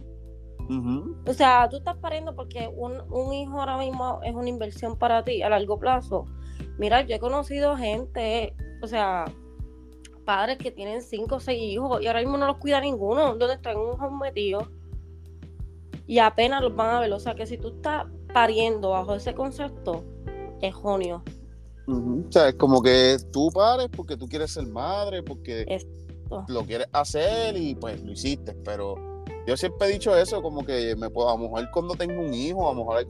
O 0.69 1.33
sea, 1.33 1.69
tú 1.69 1.77
estás 1.77 1.97
pariendo 1.99 2.35
porque 2.35 2.69
un, 2.69 3.33
hijo 3.33 3.61
ahora 3.61 3.79
mismo 3.79 4.21
es 4.25 4.35
una 4.35 4.49
inversión 4.49 4.97
para 4.97 5.23
ti 5.23 5.43
a 5.43 5.49
largo 5.49 5.79
plazo. 5.79 6.25
Mira, 6.79 7.03
yo 7.03 7.17
he 7.17 7.19
conocido 7.21 7.77
gente, 7.77 8.55
o 8.83 8.87
sea, 8.87 9.27
padres 10.27 10.59
que 10.59 10.71
tienen 10.71 11.01
cinco 11.01 11.37
o 11.37 11.41
seis 11.41 11.62
hijos 11.62 12.03
y 12.03 12.07
ahora 12.07 12.21
mismo 12.21 12.37
no 12.37 12.47
los 12.47 12.59
cuida 12.59 12.81
ninguno, 12.81 13.35
donde 13.37 13.55
están 13.55 13.79
un 13.79 13.99
home 13.99 14.19
metido. 14.27 14.69
Y 16.07 16.19
apenas 16.19 16.61
los 16.61 16.77
van 16.77 16.95
a 16.95 17.01
ver. 17.01 17.12
O 17.12 17.19
sea, 17.19 17.35
que 17.35 17.47
si 17.47 17.57
tú 17.57 17.69
estás 17.69 18.07
pariendo 18.35 18.91
bajo 18.91 19.15
ese 19.15 19.35
concepto, 19.35 20.05
es 20.61 20.75
jonio. 20.75 21.23
O 21.89 22.31
sea, 22.31 22.49
es 22.49 22.55
como 22.57 22.83
que 22.83 23.17
tú 23.33 23.51
pares 23.51 23.89
porque 23.97 24.17
tú 24.17 24.29
quieres 24.29 24.51
ser 24.53 24.67
madre, 24.67 25.23
porque 25.23 25.65
lo 26.49 26.65
quieres 26.65 26.89
hacer 26.93 27.57
y 27.57 27.75
pues 27.77 28.03
lo 28.03 28.12
hiciste, 28.12 28.53
pero 28.65 28.97
yo 29.47 29.57
siempre 29.57 29.89
he 29.89 29.93
dicho 29.93 30.17
eso, 30.17 30.43
como 30.43 30.65
que 30.65 30.97
me 30.97 31.09
puedo, 31.09 31.31
a 31.31 31.37
lo 31.37 31.45
mejor 31.45 31.71
cuando 31.71 31.95
tengo 31.95 32.21
un 32.21 32.35
hijo, 32.35 32.69
a 32.69 32.75
lo 32.75 32.85
mejor 32.85 33.07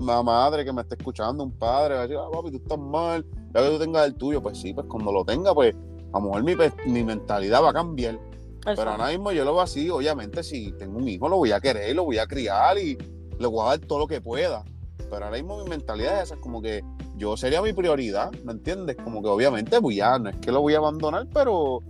una 0.00 0.22
madre 0.22 0.64
que 0.64 0.72
me 0.72 0.82
esté 0.82 0.96
escuchando, 0.96 1.44
un 1.44 1.52
padre, 1.52 1.94
va 1.94 2.00
a 2.00 2.02
decir, 2.02 2.18
ah, 2.20 2.28
papi, 2.32 2.50
tú 2.50 2.56
estás 2.56 2.78
mal, 2.78 3.24
ya 3.54 3.62
que 3.62 3.70
tú 3.70 3.78
tengas 3.78 4.06
el 4.06 4.14
tuyo, 4.16 4.42
pues 4.42 4.58
sí, 4.58 4.74
pues 4.74 4.86
cuando 4.88 5.12
lo 5.12 5.24
tenga, 5.24 5.54
pues 5.54 5.76
a 6.16 6.20
lo 6.20 6.26
mejor 6.26 6.42
mi, 6.42 6.92
mi 6.92 7.04
mentalidad 7.04 7.62
va 7.62 7.70
a 7.70 7.74
cambiar. 7.74 8.18
Pero 8.64 8.90
ahora 8.90 9.08
mismo 9.08 9.30
yo 9.30 9.44
lo 9.44 9.52
veo 9.52 9.62
así, 9.62 9.88
obviamente, 9.90 10.42
si 10.42 10.72
tengo 10.72 10.98
un 10.98 11.08
hijo, 11.08 11.28
lo 11.28 11.36
voy 11.36 11.52
a 11.52 11.60
querer, 11.60 11.94
lo 11.94 12.04
voy 12.04 12.18
a 12.18 12.26
criar 12.26 12.76
y 12.78 12.98
le 13.38 13.46
voy 13.46 13.60
a 13.64 13.68
dar 13.70 13.78
todo 13.78 14.00
lo 14.00 14.06
que 14.08 14.20
pueda. 14.20 14.64
Pero 14.98 15.24
ahora 15.24 15.36
mismo 15.36 15.62
mi 15.62 15.70
mentalidad 15.70 16.18
es 16.18 16.24
esa, 16.24 16.34
es 16.34 16.40
como 16.40 16.60
que 16.60 16.82
yo 17.16 17.36
sería 17.36 17.62
mi 17.62 17.72
prioridad, 17.72 18.32
¿me 18.44 18.52
entiendes? 18.52 18.96
Como 18.96 19.22
que 19.22 19.28
obviamente, 19.28 19.80
pues 19.80 19.96
ya, 19.96 20.18
no 20.18 20.30
es 20.30 20.36
que 20.36 20.50
lo 20.50 20.62
voy 20.62 20.74
a 20.74 20.78
abandonar, 20.78 21.28
pero 21.32 21.80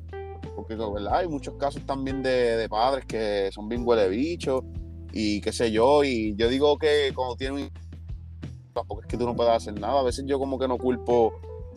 porque 0.54 0.74
¿verdad? 0.74 1.16
hay 1.16 1.28
muchos 1.28 1.54
casos 1.54 1.82
también 1.86 2.22
de, 2.22 2.66
padres 2.68 3.04
que 3.06 3.50
son 3.52 3.68
bien 3.68 3.82
huele 3.86 4.08
bicho 4.08 4.64
y 5.12 5.40
qué 5.40 5.52
sé 5.52 5.70
yo, 5.70 6.04
y 6.04 6.34
yo 6.36 6.48
digo 6.48 6.78
que 6.78 7.12
cuando 7.14 7.36
tienen 7.36 7.70
porque 8.72 9.06
es 9.06 9.10
que 9.10 9.16
tú 9.16 9.24
no 9.24 9.34
puedes 9.34 9.52
hacer 9.52 9.80
nada, 9.80 10.00
a 10.00 10.02
veces 10.02 10.24
yo 10.26 10.38
como 10.38 10.58
que 10.58 10.68
no 10.68 10.76
culpo, 10.76 11.32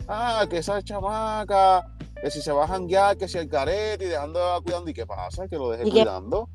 ah, 0.08 0.46
que 0.50 0.58
esa 0.58 0.82
chamaca, 0.82 1.86
que 2.22 2.30
si 2.30 2.42
se 2.42 2.52
va 2.52 2.64
a 2.64 2.68
janguear, 2.68 3.16
que 3.16 3.28
si 3.28 3.38
el 3.38 3.48
carete 3.48 4.04
y 4.04 4.08
dejando 4.08 4.40
cuidando, 4.62 4.90
¿y 4.90 4.94
qué 4.94 5.06
pasa? 5.06 5.48
Que 5.48 5.56
lo 5.56 5.70
deje 5.70 5.90
cuidando. 5.90 6.48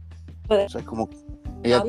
O 0.48 0.70
sea, 0.70 0.82
es 0.82 0.86
como 0.86 1.10
ella, 1.64 1.84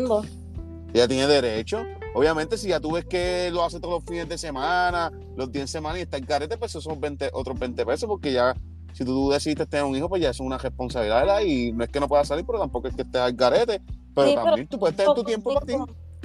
ella 0.94 1.08
tiene 1.08 1.26
derecho. 1.26 1.82
Obviamente, 2.14 2.56
si 2.56 2.68
ya 2.68 2.80
tú 2.80 2.92
ves 2.92 3.04
que 3.04 3.50
lo 3.52 3.62
hace 3.62 3.78
todos 3.78 3.96
los 3.96 4.04
fines 4.04 4.28
de 4.28 4.38
semana, 4.38 5.12
los 5.36 5.52
días 5.52 5.64
de 5.64 5.68
semana 5.68 5.98
y 5.98 6.02
está 6.02 6.16
en 6.16 6.24
carete, 6.24 6.56
pues 6.56 6.72
esos 6.72 6.84
son 6.84 6.98
20, 6.98 7.30
otros 7.34 7.58
20 7.58 7.84
pesos, 7.84 8.08
porque 8.08 8.32
ya 8.32 8.54
si 8.94 9.04
tú 9.04 9.28
decidiste 9.28 9.66
tener 9.66 9.84
un 9.84 9.94
hijo, 9.94 10.08
pues 10.08 10.22
ya 10.22 10.30
es 10.30 10.40
una 10.40 10.56
responsabilidad 10.56 11.40
y 11.42 11.72
no 11.72 11.84
es 11.84 11.90
que 11.90 12.00
no 12.00 12.08
pueda 12.08 12.24
salir, 12.24 12.46
pero 12.46 12.58
tampoco 12.58 12.88
es 12.88 12.94
que 12.94 13.02
estés 13.02 13.20
al 13.20 13.36
carete. 13.36 13.82
Pero 14.14 14.34
también 14.34 14.66
tú 14.66 14.78
puedes 14.78 14.96
tener 14.96 15.12
tu 15.12 15.22
tiempo 15.22 15.52
para 15.52 15.66
ti. 15.66 15.74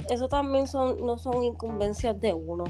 Eso 0.08 0.26
también 0.28 0.66
son, 0.66 1.04
no 1.04 1.18
son 1.18 1.44
incumbencias 1.44 2.18
de 2.18 2.32
uno. 2.32 2.64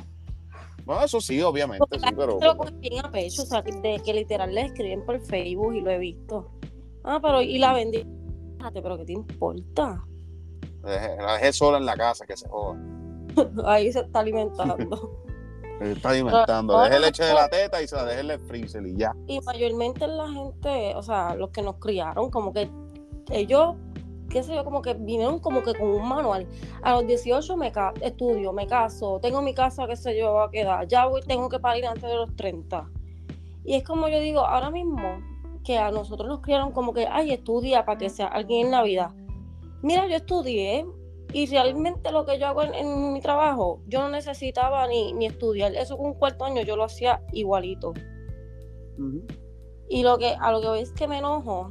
Bueno, 0.85 1.05
eso 1.05 1.21
sí, 1.21 1.41
obviamente, 1.43 1.85
sí, 1.93 2.09
pero. 2.17 2.39
Lo 2.41 2.57
bien 2.81 3.05
a 3.05 3.11
pecho, 3.11 3.43
o 3.43 3.47
sea, 3.47 3.63
de 3.63 4.01
que 4.05 4.15
literal 4.15 4.55
le 4.55 4.63
escriben 4.63 5.05
por 5.05 5.21
Facebook 5.21 5.75
y 5.75 5.81
lo 5.81 5.91
he 5.91 5.99
visto. 5.99 6.51
Ah, 7.05 7.19
pero 7.23 7.41
y 7.43 7.59
la 7.59 7.73
vendí. 7.73 8.07
Pero 8.73 8.97
¿qué 8.99 9.05
te 9.05 9.13
importa? 9.13 10.05
La 10.83 11.35
dejé 11.35 11.53
sola 11.53 11.79
en 11.79 11.87
la 11.87 11.97
casa, 11.97 12.27
que 12.27 12.37
se 12.37 12.49
joda. 12.49 12.79
Ahí 13.67 13.93
se 13.93 14.01
está 14.01 14.21
alimentando. 14.21 15.19
está 15.81 16.11
alimentando. 16.11 16.81
Deje 16.83 17.01
leche 17.01 17.25
de 17.25 17.35
la 17.35 17.49
teta 17.49 17.83
y 17.83 17.89
se 17.89 17.97
la 17.97 18.05
deje 18.05 18.21
en 18.21 18.31
el 18.31 18.41
freezer 18.41 18.87
y 18.87 18.97
ya. 18.97 19.15
Y 19.27 19.41
mayormente 19.41 20.07
la 20.07 20.29
gente, 20.29 20.95
o 20.95 21.03
sea, 21.03 21.35
los 21.35 21.51
que 21.51 21.63
nos 21.63 21.77
criaron, 21.77 22.31
como 22.31 22.53
que 22.53 22.71
ellos, 23.31 23.77
qué 24.33 24.43
sé 24.43 24.55
yo, 24.55 24.65
como 24.65 24.83
que 24.83 24.95
vinieron 24.95 25.39
como 25.39 25.63
que 25.63 25.75
con 25.75 25.89
un 25.89 26.09
manual. 26.09 26.47
A 26.83 26.95
los 26.95 27.07
18 27.07 27.57
me 27.57 27.73
estudio, 28.01 28.53
me 28.53 28.67
caso, 28.67 29.21
tengo 29.21 29.43
mi 29.43 29.55
casa, 29.55 29.87
qué 29.87 29.97
sé 29.97 30.19
yo, 30.19 30.33
va 30.33 30.47
a 30.47 30.51
quedar. 30.51 30.89
Ya 30.89 31.07
voy, 31.07 31.21
tengo 31.23 31.49
que 31.49 31.59
parir 31.59 31.87
antes 31.87 32.09
de 32.09 32.17
los 32.17 32.35
30. 32.37 32.91
Y 33.65 33.75
es 33.75 33.85
como 33.85 34.09
yo 34.09 34.19
digo, 34.19 34.41
ahora 34.41 34.71
mismo 34.71 35.21
que 35.65 35.79
a 35.79 35.91
nosotros 35.91 36.29
nos 36.29 36.41
criaron 36.41 36.73
como 36.73 36.93
que, 36.93 37.07
ay, 37.07 37.33
estudia 37.33 37.85
para 37.85 37.99
que 37.99 38.09
sea 38.09 38.27
alguien 38.27 38.67
en 38.67 38.73
la 38.73 38.83
vida. 38.83 39.15
Mira, 39.83 40.09
yo 40.09 40.17
estudié, 40.17 40.87
y 41.33 41.47
realmente 41.47 42.11
lo 42.13 42.27
que 42.27 42.39
yo 42.39 42.47
hago 42.49 42.63
en, 42.63 43.13
mi 43.13 43.21
trabajo, 43.21 43.81
yo 43.87 44.01
no 44.01 44.11
necesitaba 44.11 44.87
ni, 44.87 45.13
ni, 45.13 45.27
estudiar. 45.27 45.75
Eso 45.75 45.97
con 45.97 46.07
un 46.07 46.15
cuarto 46.15 46.45
año 46.45 46.63
yo 46.63 46.77
lo 46.77 46.85
hacía 46.85 47.23
igualito. 47.33 47.95
Y 49.89 50.03
lo 50.03 50.19
que, 50.19 50.37
a 50.39 50.53
lo 50.53 50.61
que 50.61 50.69
veis 50.69 50.93
que 50.93 51.09
me 51.09 51.19
enojo, 51.19 51.71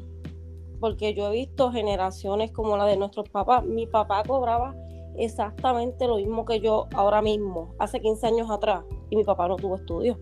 porque 0.81 1.13
yo 1.13 1.27
he 1.27 1.31
visto 1.31 1.71
generaciones 1.71 2.51
como 2.51 2.75
la 2.75 2.85
de 2.85 2.97
nuestros 2.97 3.29
papás. 3.29 3.63
Mi 3.63 3.85
papá 3.87 4.23
cobraba 4.27 4.75
exactamente 5.15 6.07
lo 6.07 6.17
mismo 6.17 6.43
que 6.43 6.59
yo 6.59 6.87
ahora 6.93 7.21
mismo, 7.21 7.73
hace 7.79 8.01
15 8.01 8.27
años 8.27 8.49
atrás, 8.49 8.83
y 9.09 9.15
mi 9.15 9.23
papá 9.23 9.47
no 9.47 9.55
tuvo 9.55 9.75
estudios. 9.75 10.17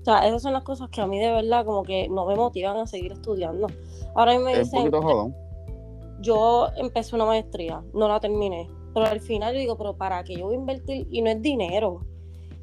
O 0.00 0.04
sea, 0.04 0.26
esas 0.26 0.40
son 0.40 0.52
las 0.52 0.62
cosas 0.62 0.88
que 0.88 1.00
a 1.00 1.06
mí 1.06 1.18
de 1.18 1.30
verdad 1.30 1.66
como 1.66 1.82
que 1.82 2.08
no 2.08 2.24
me 2.24 2.36
motivan 2.36 2.76
a 2.78 2.86
seguir 2.86 3.12
estudiando. 3.12 3.66
Ahora 4.14 4.38
me 4.38 4.58
dicen 4.58 4.90
yo 6.20 6.68
empecé 6.76 7.14
una 7.14 7.26
maestría, 7.26 7.82
no 7.92 8.08
la 8.08 8.18
terminé, 8.18 8.68
pero 8.94 9.06
al 9.06 9.20
final 9.20 9.54
yo 9.54 9.60
digo, 9.60 9.76
pero 9.76 9.96
¿para 9.96 10.24
qué 10.24 10.34
yo 10.34 10.46
voy 10.46 10.54
a 10.54 10.58
invertir? 10.58 11.06
Y 11.10 11.22
no 11.22 11.30
es 11.30 11.42
dinero, 11.42 12.00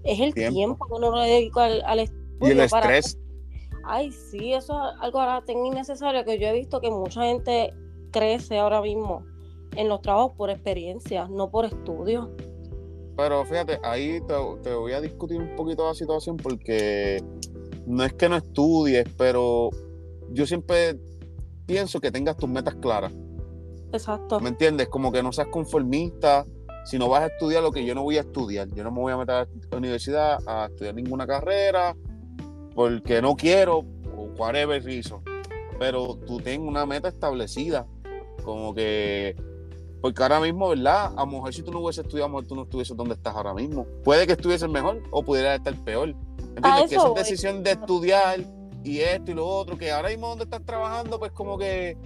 es 0.04 0.20
el 0.20 0.34
tiempo, 0.34 0.86
que 0.88 0.94
uno 0.94 1.16
le 1.16 1.30
dedico 1.30 1.60
al, 1.60 2.00
estudio. 2.00 2.26
Y 2.42 2.52
el 2.52 2.60
estrés. 2.62 3.18
Ay, 3.88 4.12
sí, 4.12 4.54
eso 4.54 4.74
es 4.74 4.96
algo 5.00 5.22
ahora 5.22 5.44
tan 5.46 5.66
innecesario 5.66 6.26
que 6.26 6.40
yo 6.40 6.48
he 6.48 6.54
visto 6.54 6.82
que 6.82 6.90
mucha 6.90 7.22
gente 7.24 7.74
crece 8.12 8.58
ahora 8.58 8.82
mismo 8.82 9.24
en 9.76 9.90
los 9.90 10.02
trabajos 10.02 10.34
por 10.36 10.50
experiencia, 10.50 11.28
no 11.28 11.52
por 11.52 11.66
estudio. 11.66 12.32
Pero 13.16 13.46
fíjate, 13.46 13.80
ahí 13.84 14.20
te, 14.22 14.34
te, 14.64 14.74
voy 14.74 14.94
a 14.94 15.02
discutir 15.02 15.40
un 15.40 15.56
poquito 15.56 15.86
la 15.88 15.94
situación 15.94 16.36
porque 16.38 17.24
no 17.86 18.04
es 18.04 18.14
que 18.14 18.28
no 18.28 18.38
estudies, 18.38 19.06
pero 19.18 19.70
yo 20.32 20.46
siempre 20.48 21.00
pienso 21.66 22.00
que 22.00 22.12
tengas 22.12 22.38
tus 22.38 22.50
metas 22.50 22.76
claras. 22.76 23.14
Exacto. 23.92 24.40
¿Me 24.40 24.50
entiendes? 24.50 24.88
Como 24.90 25.12
que 25.12 25.22
no 25.22 25.32
seas 25.32 25.48
conformista. 25.48 26.46
Si 26.86 27.00
no 27.00 27.08
vas 27.08 27.24
a 27.24 27.28
estudiar 27.28 27.64
lo 27.64 27.72
que 27.72 27.86
yo 27.86 27.96
no 27.96 28.04
voy 28.04 28.18
a 28.18 28.22
estudiar, 28.22 28.68
yo 28.74 28.84
no 28.84 28.92
me 28.92 29.00
voy 29.00 29.14
a 29.14 29.18
meter 29.18 29.36
a 29.36 29.48
la 29.72 29.78
universidad 29.78 30.38
a 30.46 30.66
estudiar 30.66 30.94
ninguna 30.94 31.26
carrera 31.26 31.96
porque 32.76 33.22
no 33.22 33.36
quiero 33.36 33.86
o 34.16 34.24
whatever 34.38 34.84
reason. 34.84 35.24
Pero 35.80 36.16
tú 36.28 36.40
tienes 36.40 36.68
una 36.68 36.86
meta 36.86 37.08
establecida. 37.08 37.88
Como 38.44 38.76
que 38.76 39.36
porque 40.06 40.22
ahora 40.22 40.40
mismo, 40.40 40.70
¿verdad? 40.70 41.14
A 41.18 41.26
mejor 41.26 41.52
si 41.52 41.64
tú 41.64 41.72
no 41.72 41.80
hubieses 41.80 42.06
estudiado, 42.06 42.28
a 42.28 42.30
mejor 42.30 42.46
tú 42.46 42.56
no 42.56 42.62
estuvieses 42.62 42.96
donde 42.96 43.16
estás 43.16 43.36
ahora 43.36 43.56
mismo. 43.56 43.88
Puede 44.04 44.28
que 44.28 44.34
estuvieses 44.34 44.70
mejor 44.70 45.02
o 45.10 45.24
pudiera 45.24 45.56
estar 45.56 45.74
peor. 45.84 46.14
¿Entiendes? 46.56 46.90
Que 46.90 46.96
esa 46.96 47.10
decisión 47.16 47.64
de 47.64 47.72
estudiar 47.72 48.40
y 48.84 49.00
esto 49.00 49.32
y 49.32 49.34
lo 49.34 49.48
otro, 49.48 49.78
que 49.80 49.92
ahora 49.92 50.10
mismo 50.10 50.28
donde 50.28 50.44
estás 50.44 50.64
trabajando, 50.64 51.18
pues 51.18 51.32
como 51.32 51.58
que 51.58 51.98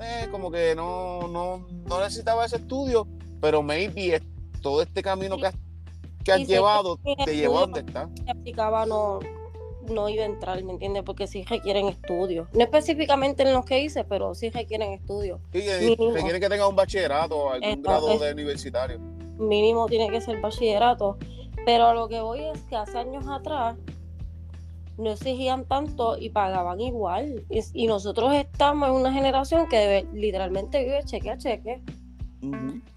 eh, 0.00 0.28
como 0.32 0.50
que 0.50 0.74
no, 0.74 1.28
no, 1.28 1.64
no, 1.88 2.00
necesitaba 2.00 2.44
ese 2.44 2.56
estudio, 2.56 3.06
pero 3.40 3.62
maybe 3.62 4.20
todo 4.60 4.82
este 4.82 5.00
camino 5.00 5.36
que 5.36 5.46
has, 5.46 5.54
que 6.24 6.32
has 6.32 6.44
llevado 6.48 6.98
te 7.24 7.36
llevó 7.36 7.58
a 7.58 7.60
donde 7.60 7.80
está. 7.80 8.10
aplicaba 8.28 8.84
no, 8.84 9.20
no 9.88 10.08
iba 10.08 10.22
a 10.22 10.26
entrar, 10.26 10.62
¿me 10.64 10.72
entiendes? 10.72 11.02
Porque 11.02 11.26
sí 11.26 11.44
requieren 11.44 11.88
estudios. 11.88 12.48
No 12.52 12.62
específicamente 12.62 13.42
en 13.42 13.52
los 13.52 13.64
que 13.64 13.80
hice, 13.80 14.04
pero 14.04 14.34
sí 14.34 14.50
requieren 14.50 14.92
estudios. 14.92 15.40
Sí, 15.52 15.96
requieren 16.12 16.40
que 16.40 16.48
tenga 16.48 16.68
un 16.68 16.76
bachillerato 16.76 17.36
o 17.36 17.50
algún 17.50 17.82
grado 17.82 18.18
de 18.18 18.32
universitario. 18.32 18.98
Mínimo 19.38 19.86
tiene 19.86 20.10
que 20.10 20.20
ser 20.20 20.40
bachillerato. 20.40 21.18
Pero 21.64 21.86
a 21.86 21.94
lo 21.94 22.08
que 22.08 22.20
voy 22.20 22.40
es 22.44 22.60
que 22.62 22.76
hace 22.76 22.98
años 22.98 23.26
atrás 23.26 23.76
no 24.98 25.10
exigían 25.10 25.64
tanto 25.64 26.16
y 26.18 26.30
pagaban 26.30 26.80
igual. 26.80 27.44
Y, 27.48 27.86
nosotros 27.86 28.34
estamos 28.34 28.88
en 28.88 28.94
una 28.94 29.12
generación 29.12 29.66
que 29.68 30.06
literalmente 30.12 30.84
vive 30.84 31.02
cheque 31.04 31.30
a 31.30 31.38
cheque. 31.38 31.80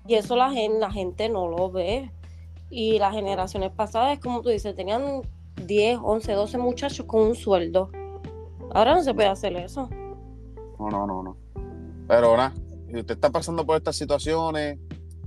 Y 0.06 0.16
eso 0.16 0.36
la 0.36 0.52
gente, 0.52 0.80
la 0.80 0.92
gente 0.92 1.30
no 1.30 1.48
lo 1.48 1.72
ve. 1.72 2.12
Y 2.70 3.00
las 3.00 3.14
generaciones 3.14 3.72
pasadas, 3.72 4.20
como 4.20 4.42
tú 4.42 4.50
dices, 4.50 4.76
tenían 4.76 5.22
10, 5.66 6.00
11, 6.02 6.32
12 6.34 6.58
muchachos 6.58 7.06
con 7.06 7.22
un 7.22 7.36
sueldo. 7.36 7.92
Ahora 8.74 8.96
no 8.96 9.04
se 9.04 9.14
puede 9.14 9.30
hacer 9.30 9.56
eso. 9.56 9.90
No, 10.80 10.90
no, 10.90 11.08
no, 11.08 11.24
no. 11.24 11.38
Pero 12.08 12.38
nada, 12.38 12.54
si 12.90 12.98
usted 12.98 13.16
está 13.16 13.30
pasando 13.30 13.66
por 13.66 13.78
estas 13.78 13.96
situaciones, 13.96 14.80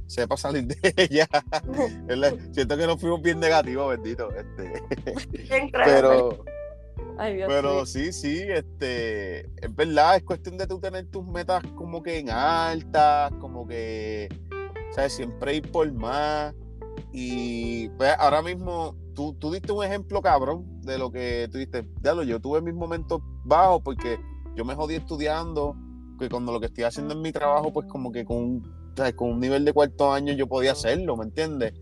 sepa 0.07 0.37
salir 0.37 0.67
de 0.67 0.95
ella. 0.97 1.29
Siento 2.53 2.77
que 2.77 2.87
nos 2.87 3.01
fuimos 3.01 3.23
bien 3.23 3.41
negativos, 3.41 3.91
bendito. 3.91 4.29
Este. 4.35 5.71
Pero 5.73 6.45
pero 7.47 7.85
sí, 7.85 8.13
sí, 8.13 8.43
este, 8.49 9.41
es 9.41 9.77
verdad, 9.77 10.17
es 10.17 10.23
cuestión 10.23 10.57
de 10.57 10.67
tú 10.67 10.81
tener 10.81 11.07
tus 11.07 11.27
metas 11.27 11.63
como 11.75 12.03
que 12.03 12.19
en 12.19 12.31
altas, 12.31 13.31
como 13.41 13.67
que, 13.67 14.29
¿sabes? 14.95 15.13
Siempre 15.13 15.57
ir 15.57 15.71
por 15.71 15.91
más. 15.93 16.55
Y 17.13 17.91
pues 17.91 18.15
ahora 18.19 18.41
mismo, 18.41 18.97
tú, 19.15 19.35
tú 19.35 19.53
diste 19.53 19.73
un 19.73 19.85
ejemplo 19.85 20.23
cabrón 20.23 20.81
de 20.83 20.99
lo 20.99 21.11
que 21.11 21.49
tú 21.51 21.59
diste. 21.59 21.87
Ya 22.03 22.15
lo, 22.15 22.23
yo 22.23 22.41
tuve 22.41 22.61
mis 22.61 22.75
momentos 22.75 23.21
bajos 23.45 23.83
porque 23.85 24.19
yo 24.57 24.65
me 24.65 24.75
jodí 24.75 24.95
estudiando, 24.95 25.77
que 26.19 26.29
cuando 26.29 26.53
lo 26.53 26.61
que 26.61 26.67
estoy 26.67 26.85
haciendo 26.85 27.15
en 27.15 27.23
mi 27.23 27.33
trabajo, 27.33 27.73
pues 27.73 27.87
como 27.87 28.13
que 28.13 28.25
con, 28.25 28.63
con 29.17 29.31
un 29.31 29.41
nivel 29.41 29.65
de 29.65 29.73
cuarto 29.73 30.13
año 30.13 30.33
yo 30.35 30.47
podía 30.47 30.73
hacerlo, 30.73 31.17
¿me 31.17 31.25
entiendes? 31.25 31.73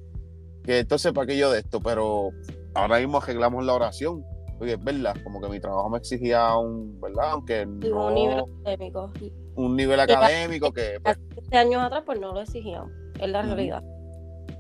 Que 0.62 0.80
entonces, 0.80 1.12
¿para 1.12 1.26
qué 1.26 1.36
yo 1.36 1.50
de 1.50 1.60
esto? 1.60 1.80
Pero 1.80 2.30
ahora 2.74 2.98
mismo 2.98 3.18
arreglamos 3.18 3.64
la 3.64 3.74
oración 3.74 4.24
oye, 4.60 4.74
es 4.74 4.84
verdad, 4.84 5.14
como 5.22 5.40
que 5.40 5.48
mi 5.48 5.60
trabajo 5.60 5.88
me 5.88 5.98
exigía 5.98 6.56
un, 6.56 7.00
¿verdad? 7.00 7.30
Aunque 7.30 7.66
no, 7.66 8.06
un 8.06 8.14
nivel 8.14 8.38
académico. 8.40 9.12
Un 9.54 9.76
nivel 9.76 10.00
académico 10.00 10.72
que... 10.72 10.98
Pues, 11.02 11.18
hace 11.46 11.56
años 11.56 11.82
atrás 11.82 12.02
pues 12.04 12.20
no 12.20 12.32
lo 12.32 12.40
exigían, 12.40 12.86
es 13.20 13.28
la 13.28 13.42
realidad. 13.42 13.82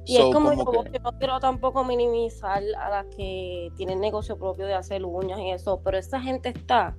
Y 0.08 0.16
es 0.16 0.34
como, 0.34 0.54
yo, 0.54 0.84
que... 0.90 0.98
no 1.00 1.18
quiero 1.18 1.38
tampoco 1.38 1.84
minimizar 1.84 2.62
a 2.80 2.88
las 2.88 3.06
que 3.14 3.70
tienen 3.76 4.00
negocio 4.00 4.38
propio 4.38 4.66
de 4.66 4.72
hacer 4.72 5.04
uñas 5.04 5.38
y 5.38 5.50
eso, 5.50 5.82
pero 5.84 5.98
esa 5.98 6.18
gente 6.18 6.48
está 6.48 6.96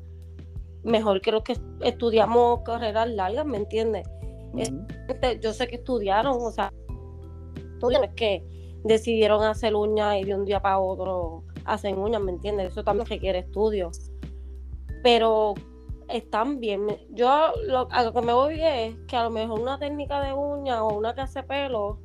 mejor 0.84 1.20
que 1.20 1.32
los 1.32 1.42
que 1.42 1.58
estudiamos 1.82 2.62
carreras 2.62 3.10
largas, 3.10 3.48
¿me 3.48 3.58
entiendes? 3.58 4.08
Yo 5.42 5.54
sé 5.54 5.68
que 5.68 5.78
estudiaron, 5.78 6.38
o 6.40 6.52
sea, 6.52 6.72
no 7.82 7.90
es 7.90 8.14
que 8.16 8.46
decidieron 8.84 9.44
hacer 9.44 9.74
uñas 9.74 10.18
y 10.18 10.26
de 10.26 10.36
un 10.36 10.46
día 10.46 10.62
para 10.62 10.78
otro 10.78 11.44
hacen 11.66 11.98
uñas, 11.98 12.22
¿me 12.22 12.32
entiendes? 12.32 12.74
Eso 12.74 12.84
también 12.84 13.08
requiere 13.08 13.40
estudio. 13.40 13.90
Pero 15.02 15.56
están 16.10 16.60
bien. 16.60 16.86
Yo 17.10 17.54
lo, 17.66 17.88
a 17.92 18.04
lo 18.04 18.14
que 18.14 18.22
me 18.22 18.34
voy 18.34 18.62
es 18.62 18.96
que 19.08 19.18
a 19.18 19.24
lo 19.24 19.32
mejor 19.32 19.60
una 19.60 19.80
técnica 19.80 20.22
de 20.22 20.32
uña 20.32 20.84
o 20.84 20.96
una 20.96 21.16
que 21.16 21.22
hace 21.22 21.42
pelo 21.42 22.00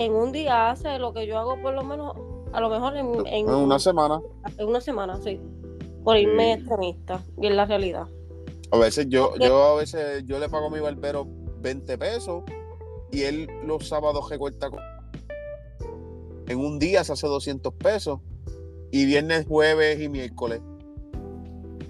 en 0.00 0.12
un 0.12 0.32
día 0.32 0.70
hace 0.70 0.98
lo 0.98 1.12
que 1.12 1.26
yo 1.26 1.38
hago 1.38 1.60
por 1.60 1.74
lo 1.74 1.84
menos, 1.84 2.16
a 2.52 2.60
lo 2.60 2.68
mejor 2.68 2.96
en, 2.96 3.26
en 3.26 3.48
una 3.48 3.78
semana. 3.78 4.20
En 4.58 4.68
una 4.68 4.80
semana, 4.80 5.20
sí. 5.22 5.40
Por 6.02 6.16
irme 6.16 6.54
extremista, 6.54 7.22
y 7.40 7.46
en 7.46 7.56
la 7.56 7.66
realidad. 7.66 8.06
A 8.72 8.78
veces 8.78 9.06
yo, 9.08 9.34
yo 9.36 9.62
a 9.62 9.74
veces 9.76 10.24
yo 10.26 10.38
le 10.38 10.48
pago 10.48 10.66
a 10.66 10.70
mi 10.70 10.80
barbero 10.80 11.26
20 11.60 11.98
pesos 11.98 12.44
y 13.12 13.22
él 13.22 13.48
los 13.64 13.88
sábados 13.88 14.30
recorta 14.30 14.70
en 16.50 16.58
un 16.58 16.80
día 16.80 17.04
se 17.04 17.12
hace 17.12 17.28
200 17.28 17.74
pesos 17.74 18.18
y 18.90 19.04
viernes, 19.04 19.46
jueves 19.46 20.00
y 20.00 20.08
miércoles. 20.08 20.60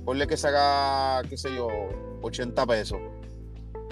Ponle 0.05 0.27
que 0.27 0.37
se 0.37 0.49
haga, 0.49 1.27
qué 1.31 1.39
sé 1.39 1.49
yo, 1.55 1.69
80 2.21 2.67
pesos. 2.67 2.99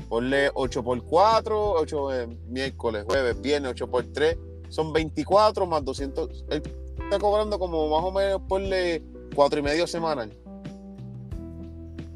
Ponle 0.09 0.50
8 0.54 0.82
por 0.82 1.02
4, 1.04 1.72
8 1.72 2.14
eh, 2.14 2.26
miércoles, 2.48 3.04
jueves, 3.06 3.40
viernes, 3.40 3.72
8 3.72 3.90
por 3.90 4.06
3. 4.06 4.38
Son 4.68 4.92
24 4.92 5.66
más 5.66 5.84
200. 5.84 6.44
Él 6.50 6.62
está 6.98 7.18
cobrando 7.18 7.59
como 7.59 7.88
más 7.88 8.04
o 8.04 8.12
menos, 8.12 8.42
ponle 8.48 9.02
4 9.34 9.59
y 9.59 9.62
medio 9.62 9.86
semanal. 9.86 10.32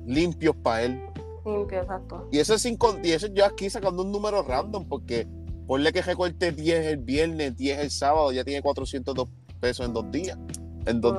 Limpios 0.06 0.56
para 0.56 0.84
él. 0.84 1.02
Limpio, 1.44 1.80
exacto. 1.80 2.28
Y 2.30 2.38
eso, 2.38 2.54
es 2.54 2.62
sin, 2.62 2.78
y 3.02 3.10
eso 3.10 3.26
yo 3.28 3.44
aquí 3.44 3.68
sacando 3.68 4.02
un 4.02 4.12
número 4.12 4.42
random, 4.42 4.86
porque 4.88 5.26
ponle 5.66 5.92
que 5.92 6.02
recorte 6.02 6.52
10 6.52 6.86
el 6.86 6.98
viernes, 6.98 7.56
10 7.56 7.78
el 7.80 7.90
sábado, 7.90 8.32
ya 8.32 8.44
tiene 8.44 8.62
402 8.62 9.28
pesos 9.60 9.86
en 9.86 9.92
dos 9.92 10.10
días. 10.10 10.38
En 10.86 11.00
dos, 11.00 11.18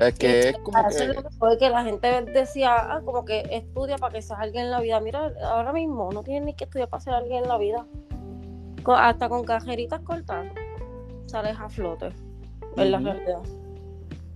es 0.00 0.18
que 0.18 0.48
es 0.48 0.58
como 0.58 0.78
que... 0.88 1.58
que 1.58 1.70
la 1.70 1.84
gente 1.84 2.22
decía, 2.22 2.74
ah, 2.74 3.02
como 3.04 3.24
que 3.24 3.42
estudia 3.50 3.96
para 3.98 4.14
que 4.14 4.22
seas 4.22 4.40
alguien 4.40 4.64
en 4.64 4.70
la 4.70 4.80
vida. 4.80 5.00
Mira, 5.00 5.32
ahora 5.44 5.72
mismo 5.72 6.10
no 6.12 6.22
tienes 6.22 6.44
ni 6.44 6.54
que 6.54 6.64
estudiar 6.64 6.88
para 6.88 7.02
ser 7.02 7.14
alguien 7.14 7.44
en 7.44 7.48
la 7.48 7.58
vida. 7.58 7.86
hasta 8.86 9.28
con 9.28 9.44
cajeritas 9.44 10.00
cortas 10.00 10.46
sales 11.26 11.56
a 11.58 11.68
flote, 11.68 12.10
en 12.76 12.90
la 12.90 12.98
realidad. 12.98 13.42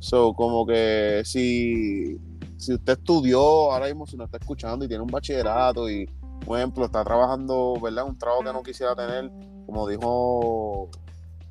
So, 0.00 0.32
como 0.32 0.64
que 0.64 1.22
si, 1.24 2.18
si 2.56 2.74
usted 2.74 2.92
estudió, 2.94 3.40
ahora 3.72 3.86
mismo 3.86 4.06
si 4.06 4.16
no 4.16 4.24
está 4.24 4.38
escuchando 4.38 4.84
y 4.84 4.88
tiene 4.88 5.02
un 5.02 5.11
bachillerato 5.11 5.90
y, 5.90 6.06
por 6.46 6.59
ejemplo, 6.59 6.84
está 6.84 7.04
trabajando, 7.04 7.74
¿verdad? 7.82 8.04
Un 8.06 8.16
trabajo 8.16 8.44
que 8.44 8.52
no 8.52 8.62
quisiera 8.62 8.94
tener, 8.94 9.30
como 9.66 9.88
dijo, 9.88 10.88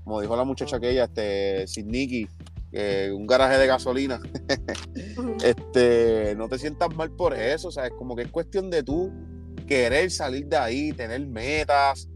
como 0.04 0.22
dijo 0.22 0.36
la 0.36 0.46
muchacha 0.46 0.78
aquella, 0.78 1.04
este, 1.04 1.68
sin 1.68 1.88
Un 2.72 3.28
garaje 3.28 3.58
de 3.58 3.68
gasolina. 3.68 4.20
este, 5.44 6.36
no 6.36 6.48
te 6.48 6.60
sientas 6.60 6.94
mal 6.96 7.12
por 7.12 7.34
eso, 7.34 7.70
o 7.70 7.72
sea, 7.72 7.88
es 7.88 7.94
como 7.94 8.16
que 8.16 8.24
es 8.24 8.32
cuestión 8.32 8.70
de 8.70 8.84
tú 8.84 9.12
querer 9.66 10.10
salir 10.12 10.48
de 10.48 10.58
ahí, 10.58 10.94
tener 10.94 11.26
metas, 11.28 12.10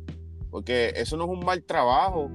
porque 0.50 0.94
eso 0.96 1.18
no 1.18 1.26
es 1.26 1.30
un 1.32 1.46
mal 1.46 1.64
trabajo, 1.64 2.30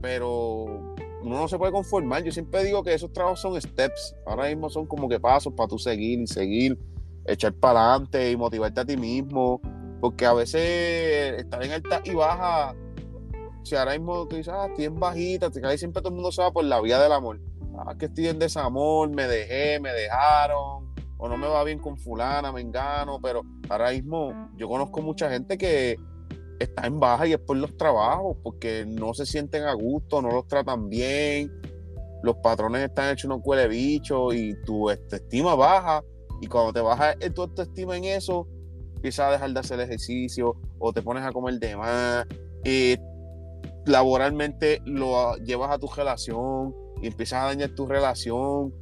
pero 0.00 0.94
uno 1.22 1.38
no 1.38 1.48
se 1.48 1.58
puede 1.58 1.72
conformar. 1.72 2.22
Yo 2.22 2.32
siempre 2.32 2.64
digo 2.64 2.82
que 2.82 2.94
esos 2.94 3.12
trabajos 3.12 3.40
son 3.40 3.60
steps, 3.60 4.14
ahora 4.26 4.48
mismo 4.48 4.70
son 4.70 4.86
como 4.86 5.08
que 5.08 5.20
pasos 5.20 5.52
para 5.54 5.68
tú 5.68 5.78
seguir 5.78 6.20
y 6.20 6.26
seguir, 6.26 6.78
echar 7.26 7.52
para 7.54 7.92
adelante 7.92 8.30
y 8.30 8.36
motivarte 8.36 8.80
a 8.80 8.84
ti 8.84 8.96
mismo, 8.96 9.60
porque 10.00 10.26
a 10.26 10.32
veces 10.32 11.38
estar 11.38 11.62
en 11.62 11.72
alta 11.72 12.00
y 12.04 12.14
baja 12.14 12.74
si 13.62 13.76
ahora 13.76 13.92
mismo 13.92 14.26
tú 14.26 14.36
dices, 14.36 14.52
ah, 14.54 14.66
estoy 14.68 14.86
en 14.86 14.98
bajita, 14.98 15.50
te 15.50 15.60
cae 15.60 15.78
siempre 15.78 16.02
todo 16.02 16.10
el 16.10 16.16
mundo 16.16 16.32
se 16.32 16.42
va 16.42 16.52
por 16.52 16.64
la 16.64 16.80
vía 16.80 16.98
del 16.98 17.12
amor. 17.12 17.40
Ah, 17.78 17.94
que 17.98 18.06
estoy 18.06 18.28
en 18.28 18.38
desamor, 18.38 19.08
me 19.10 19.26
dejé, 19.26 19.80
me 19.80 19.92
dejaron, 19.92 20.92
o 21.18 21.28
no 21.28 21.36
me 21.36 21.46
va 21.46 21.62
bien 21.64 21.78
con 21.78 21.98
fulana, 21.98 22.52
me 22.52 22.60
engano, 22.60 23.20
pero 23.22 23.42
ahora 23.68 23.90
mismo 23.90 24.50
yo 24.56 24.68
conozco 24.68 25.02
mucha 25.02 25.30
gente 25.30 25.56
que 25.56 25.96
está 26.58 26.86
en 26.86 26.98
baja 26.98 27.26
y 27.26 27.32
es 27.32 27.38
por 27.38 27.56
los 27.56 27.76
trabajos, 27.76 28.36
porque 28.42 28.84
no 28.86 29.14
se 29.14 29.26
sienten 29.26 29.64
a 29.64 29.72
gusto, 29.72 30.20
no 30.20 30.30
los 30.30 30.46
tratan 30.46 30.88
bien, 30.88 31.52
los 32.22 32.36
patrones 32.36 32.82
están 32.82 33.12
hechos 33.12 33.26
unos 33.26 33.42
cuele 33.42 33.68
bicho 33.68 34.32
y 34.32 34.54
tu 34.64 34.90
estima 34.90 35.54
baja, 35.54 36.02
y 36.40 36.46
cuando 36.46 36.72
te 36.72 36.80
baja 36.80 37.14
tu 37.34 37.42
autoestima 37.42 37.96
en 37.96 38.04
eso, 38.04 38.46
empiezas 38.96 39.28
a 39.28 39.32
dejar 39.32 39.52
de 39.52 39.60
hacer 39.60 39.80
ejercicio 39.80 40.56
o 40.78 40.92
te 40.92 41.02
pones 41.02 41.24
a 41.24 41.32
comer 41.32 41.58
de 41.58 41.76
más. 41.76 42.26
Y 42.64 42.96
laboralmente 43.90 44.80
lo 44.84 45.36
llevas 45.36 45.70
a 45.70 45.78
tu 45.78 45.88
relación 45.88 46.74
y 47.02 47.08
empiezas 47.08 47.42
a 47.42 47.46
dañar 47.46 47.70
tu 47.70 47.86
relación, 47.86 48.72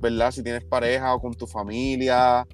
¿verdad? 0.00 0.30
Si 0.30 0.42
tienes 0.42 0.64
pareja 0.64 1.14
o 1.14 1.20
con 1.20 1.34
tu 1.34 1.46
familia. 1.46 2.46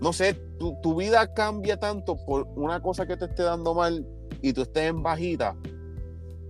No 0.00 0.12
sé, 0.12 0.34
tu, 0.58 0.94
vida 0.94 1.32
cambia 1.32 1.78
tanto 1.78 2.16
por 2.26 2.46
una 2.56 2.80
cosa 2.80 3.06
que 3.06 3.16
te 3.16 3.26
esté 3.26 3.42
dando 3.42 3.74
mal 3.74 4.06
y 4.42 4.52
tú 4.52 4.62
estés 4.62 4.90
en 4.90 5.02
bajita 5.02 5.56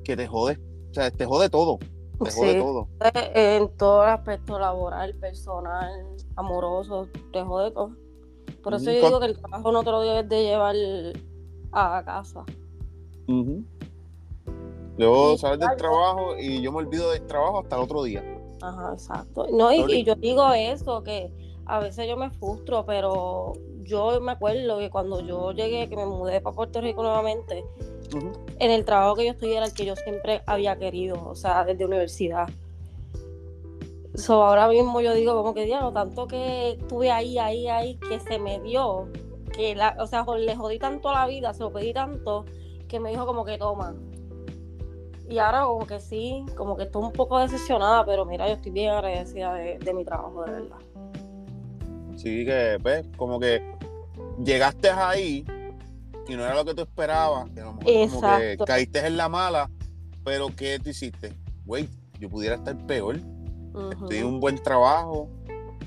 que 0.03 0.16
te 0.16 0.27
jode, 0.27 0.59
o 0.91 0.95
sea, 0.95 1.11
te 1.11 1.25
jode 1.25 1.49
todo. 1.49 1.79
Te 2.22 2.31
jode 2.31 2.55
todo. 2.61 2.89
Eh, 3.14 3.57
en 3.57 3.77
todo 3.77 4.05
el 4.05 4.11
aspecto 4.11 4.59
laboral, 4.59 5.14
personal, 5.16 5.91
amoroso, 6.37 7.09
te 7.33 7.43
jode 7.43 7.70
todo. 7.70 7.93
Por 8.62 8.75
eso 8.75 8.91
yo 8.91 9.07
digo 9.07 9.20
que 9.20 9.27
el 9.27 9.39
trabajo 9.39 9.72
no 9.72 9.83
te 9.83 9.91
lo 9.91 10.01
debes 10.01 10.29
de 10.29 10.43
llevar 10.43 10.75
a 11.72 12.03
casa. 12.05 12.45
Yo 14.97 15.37
salgo 15.37 15.67
del 15.67 15.77
trabajo 15.77 16.39
y 16.39 16.63
yo 16.63 16.71
me 16.73 16.79
olvido 16.79 17.11
del 17.11 17.27
trabajo 17.27 17.61
hasta 17.61 17.77
el 17.77 17.83
otro 17.83 18.03
día. 18.05 18.23
Ajá, 18.61 18.93
exacto. 18.93 19.47
No, 19.53 19.73
y, 19.73 20.05
yo 20.05 20.15
digo 20.15 20.53
eso, 20.53 21.03
que 21.03 21.33
a 21.67 21.81
veces 21.81 22.09
yo 22.09 22.17
me 22.17 22.31
frustro, 22.31 22.85
pero 22.87 23.53
yo 23.83 24.21
me 24.21 24.33
acuerdo 24.33 24.79
que 24.79 24.91
cuando 24.91 25.21
yo 25.21 25.53
llegué, 25.53 25.89
que 25.89 25.97
me 25.97 26.07
mudé 26.07 26.41
para 26.41 26.55
Puerto 26.55 26.81
Rico 26.81 27.03
nuevamente, 27.03 27.65
en 28.59 28.71
el 28.71 28.85
trabajo 28.85 29.17
que 29.17 29.27
yo 29.27 29.33
estoy 29.33 29.53
era 29.53 29.67
el 29.67 29.75
que 29.75 29.85
yo 29.85 29.97
siempre 29.97 30.43
había 30.47 30.77
querido, 30.77 31.21
o 31.27 31.35
sea, 31.35 31.65
desde 31.65 31.85
universidad. 31.85 32.49
So, 34.15 34.45
ahora 34.45 34.69
mismo 34.69 35.01
yo 35.01 35.13
digo 35.13 35.35
como 35.35 35.55
que 35.55 35.67
lo 35.67 35.93
tanto 35.93 36.29
que 36.29 36.73
estuve 36.73 37.11
ahí, 37.11 37.37
ahí, 37.39 37.67
ahí, 37.67 37.97
que 37.97 38.21
se 38.21 38.39
me 38.39 38.61
dio, 38.61 39.09
que 39.53 39.75
la, 39.75 39.97
o 39.99 40.07
sea, 40.07 40.25
le 40.39 40.55
jodí 40.55 40.79
tanto 40.79 41.09
a 41.09 41.15
la 41.15 41.27
vida, 41.27 41.53
se 41.53 41.65
lo 41.65 41.73
pedí 41.73 41.93
tanto, 41.93 42.45
que 42.87 43.01
me 43.01 43.11
dijo 43.11 43.27
como 43.27 43.45
que 43.45 43.59
toma, 43.59 43.97
y 45.29 45.39
ahora 45.39 45.64
como 45.64 45.87
que 45.87 46.01
sí, 46.01 46.45
como 46.57 46.77
que 46.77 46.85
estoy 46.85 47.03
un 47.03 47.12
poco 47.12 47.39
decepcionada, 47.39 48.05
pero 48.05 48.25
mira, 48.25 48.47
yo 48.47 48.55
estoy 48.55 48.72
bien 48.72 48.91
agradecida 48.91 49.55
de, 49.55 49.95
mi 49.95 50.05
trabajo, 50.05 50.45
de 50.45 50.53
verdad. 50.53 50.77
Sí, 52.16 52.45
que 52.45 52.79
ves, 52.83 53.07
como 53.16 53.41
que 53.41 53.62
llegaste 54.45 54.91
ahí 54.91 55.45
y 56.29 56.37
no 56.37 56.45
era 56.45 56.55
lo 56.55 56.64
que 56.64 56.75
tú 56.75 56.83
esperabas, 56.83 57.51
que 57.51 57.61
como 57.61 57.81
que 57.81 58.57
caíste 58.66 59.07
en 59.07 59.16
la 59.16 59.29
mala, 59.29 59.70
pero 60.25 60.49
¿qué 60.55 60.79
te 60.79 60.91
hiciste? 60.91 61.35
Güey, 61.64 61.89
yo 62.18 62.29
pudiera 62.29 62.57
estar 62.57 62.77
peor. 62.87 63.16
Estoy 63.91 64.18
en 64.18 64.27
un 64.27 64.41
buen 64.41 64.62
trabajo, 64.62 65.29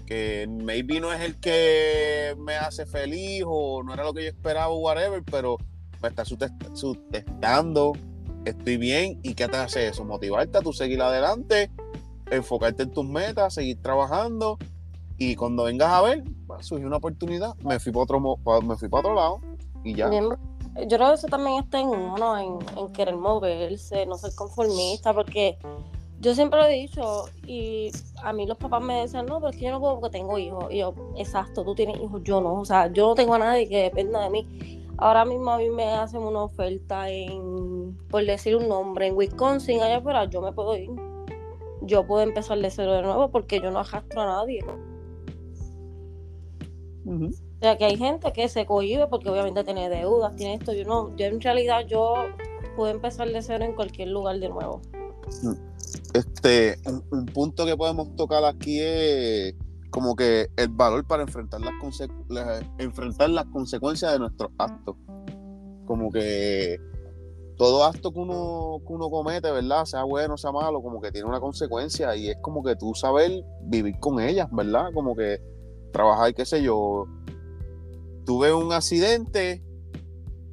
que 0.06 0.48
maybe 0.50 1.00
no 1.00 1.14
es 1.14 1.22
el 1.22 1.40
que 1.40 2.36
me 2.40 2.56
hace 2.56 2.86
feliz 2.86 3.44
o 3.46 3.84
no 3.84 3.94
era 3.94 4.04
lo 4.04 4.14
que 4.14 4.24
yo 4.24 4.30
esperaba 4.30 4.70
o 4.70 4.80
whatever, 4.80 5.24
pero 5.24 5.58
me 6.02 6.10
está 6.10 6.24
sustentando 6.26 7.94
estoy 8.50 8.78
bien 8.78 9.20
y 9.24 9.34
¿qué 9.34 9.48
te 9.48 9.58
hace 9.58 9.88
eso? 9.88 10.04
Motivarte 10.06 10.58
a 10.58 10.62
tú 10.62 10.74
seguir 10.74 11.02
adelante, 11.02 11.72
enfocarte 12.30 12.84
en 12.84 12.92
tus 12.92 13.06
metas, 13.06 13.54
seguir 13.54 13.82
trabajando 13.82 14.58
y 15.18 15.36
cuando 15.36 15.64
vengas 15.64 15.90
a 15.90 16.02
ver, 16.02 16.24
va 16.50 16.58
a 16.58 16.64
surgir 16.64 16.86
una 16.86 16.98
oportunidad, 16.98 17.56
me 17.64 17.80
fui 17.80 17.92
para 17.92 18.04
otro, 18.04 18.38
me 18.62 18.78
fui 18.78 18.90
para 18.90 19.00
otro 19.00 19.16
lado 19.16 19.42
y 19.84 19.96
ya. 19.96 20.12
yo 20.12 20.30
creo 20.88 21.08
que 21.08 21.14
eso 21.14 21.28
también 21.28 21.64
está 21.64 21.80
en 21.80 21.88
uno, 21.88 22.38
en, 22.38 22.94
querer 22.94 23.16
moverse, 23.16 24.06
no 24.06 24.18
ser 24.18 24.36
conformista, 24.36 25.14
porque 25.14 25.58
yo 26.20 26.34
siempre 26.34 26.60
lo 26.60 26.68
he 26.68 26.74
dicho 26.74 27.26
y 27.46 27.92
a 28.24 28.34
mí 28.34 28.46
los 28.46 28.58
papás 28.58 28.82
me 28.82 29.02
decían, 29.02 29.26
no, 29.28 29.40
pero 29.40 29.50
es 29.50 29.58
que 29.58 29.66
yo 29.66 29.72
no 29.72 29.80
puedo 29.80 30.00
porque 30.00 30.18
tengo 30.18 30.38
hijos. 30.38 30.66
Y 30.72 30.80
yo, 30.80 30.94
exacto, 31.16 31.64
tú 31.64 31.76
tienes 31.76 31.98
hijos, 32.02 32.22
yo 32.24 32.42
no. 32.42 32.56
O 32.56 32.66
sea, 32.66 32.92
yo 32.92 33.10
no 33.10 33.16
tengo 33.16 33.36
a 33.36 33.40
nadie 33.40 33.70
que 33.70 33.84
dependa 33.84 34.22
de 34.24 34.30
mí. 34.32 34.87
Ahora 34.98 35.26
mismo 35.26 35.52
a 35.52 35.58
mí 35.58 35.70
me 35.70 35.86
hacen 35.94 36.22
una 36.22 36.44
oferta 36.44 37.10
en, 37.10 37.96
por 38.10 38.26
decir 38.26 38.56
un 38.56 38.68
nombre, 38.68 39.08
en 39.08 39.16
Wisconsin, 39.16 39.82
allá 39.82 39.98
afuera, 39.98 40.26
yo 40.26 40.42
me 40.42 40.52
puedo 40.52 40.76
ir. 40.76 40.90
Yo 41.84 42.06
puedo 42.06 42.24
empezar 42.24 42.58
de 42.60 42.72
cero 42.72 42.94
de 42.94 43.04
nuevo 43.04 43.30
porque 43.30 43.62
yo 43.62 43.70
no 43.70 43.80
arrastro 43.80 44.22
a 44.22 44.26
nadie. 44.26 44.62
O 47.06 47.60
sea 47.62 47.78
que 47.78 47.86
hay 47.86 47.96
gente 47.96 48.34
que 48.34 48.50
se 48.50 48.66
cohibe 48.66 49.08
porque 49.08 49.30
obviamente 49.30 49.64
tiene 49.64 49.88
deudas, 49.90 50.36
tiene 50.36 50.56
esto. 50.56 50.74
Yo 50.74 50.84
no, 50.86 51.16
yo 51.16 51.28
en 51.28 51.40
realidad 51.42 51.86
yo 51.88 52.26
puedo 52.76 52.92
empezar 52.92 53.30
de 53.30 53.42
cero 53.42 53.64
en 53.66 53.74
cualquier 53.74 54.10
lugar 54.10 54.40
de 54.40 54.50
nuevo. 54.50 54.82
Este, 56.14 56.78
un 57.12 57.26
punto 57.28 57.66
que 57.66 57.78
podemos 57.78 58.16
tocar 58.16 58.44
aquí 58.46 58.80
es 58.82 59.54
como 59.90 60.16
que 60.16 60.48
el 60.58 60.70
valor 60.70 61.06
para 61.06 61.24
enfrentar 61.24 61.62
las, 61.62 61.74
enfrentar 62.78 63.30
las 63.30 63.46
consecuencias 63.46 64.12
de 64.12 64.20
nuestros 64.20 64.52
actos. 64.58 64.96
Como 65.86 66.12
que 66.12 66.78
todo 67.58 67.84
acto 67.84 68.14
que 68.14 68.20
uno, 68.20 68.82
que 68.86 68.94
uno 68.94 69.10
comete, 69.10 69.52
¿verdad? 69.52 69.86
Sea 69.86 70.04
bueno, 70.04 70.38
sea 70.38 70.52
malo, 70.52 70.82
como 70.82 71.02
que 71.02 71.12
tiene 71.12 71.28
una 71.28 71.40
consecuencia 71.40 72.16
y 72.16 72.30
es 72.30 72.38
como 72.42 72.64
que 72.64 72.76
tú 72.76 72.94
saber 72.94 73.44
vivir 73.64 74.00
con 74.00 74.20
ellas, 74.20 74.48
¿verdad? 74.52 74.92
Como 74.94 75.16
que 75.16 75.42
trabajar, 75.92 76.34
qué 76.36 76.46
sé 76.46 76.62
yo. 76.62 77.06
Tuve 78.26 78.54
un 78.54 78.74
accidente 78.74 79.64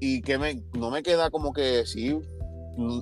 y 0.00 0.22
que 0.22 0.38
me, 0.38 0.62
no 0.78 0.90
me 0.90 1.02
queda 1.02 1.30
como 1.30 1.52
que 1.52 1.84
sí, 1.86 2.18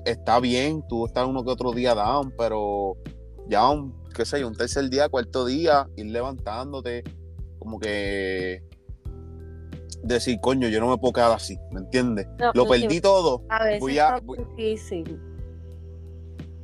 está 0.04 0.40
bien, 0.40 0.84
tú 0.88 1.06
estás 1.06 1.26
uno 1.26 1.44
que 1.44 1.50
otro 1.50 1.72
día 1.72 1.94
down, 1.94 2.34
pero 2.36 2.96
ya 3.48 3.70
un, 3.70 4.01
qué 4.12 4.24
sé 4.24 4.40
yo, 4.40 4.48
un 4.48 4.54
tercer 4.54 4.88
día, 4.90 5.08
cuarto 5.08 5.44
día, 5.46 5.88
ir 5.96 6.06
levantándote, 6.06 7.04
como 7.58 7.78
que 7.78 8.62
decir, 10.02 10.38
coño, 10.40 10.68
yo 10.68 10.80
no 10.80 10.88
me 10.90 10.98
puedo 10.98 11.12
quedar 11.12 11.32
así, 11.32 11.56
¿me 11.70 11.80
entiendes? 11.80 12.26
Lo 12.54 12.66
perdí 12.66 13.00
todo. 13.00 13.42
A 13.48 13.64
veces 13.64 13.80
voy 13.80 13.98
a- 13.98 14.20
difícil. 14.56 15.20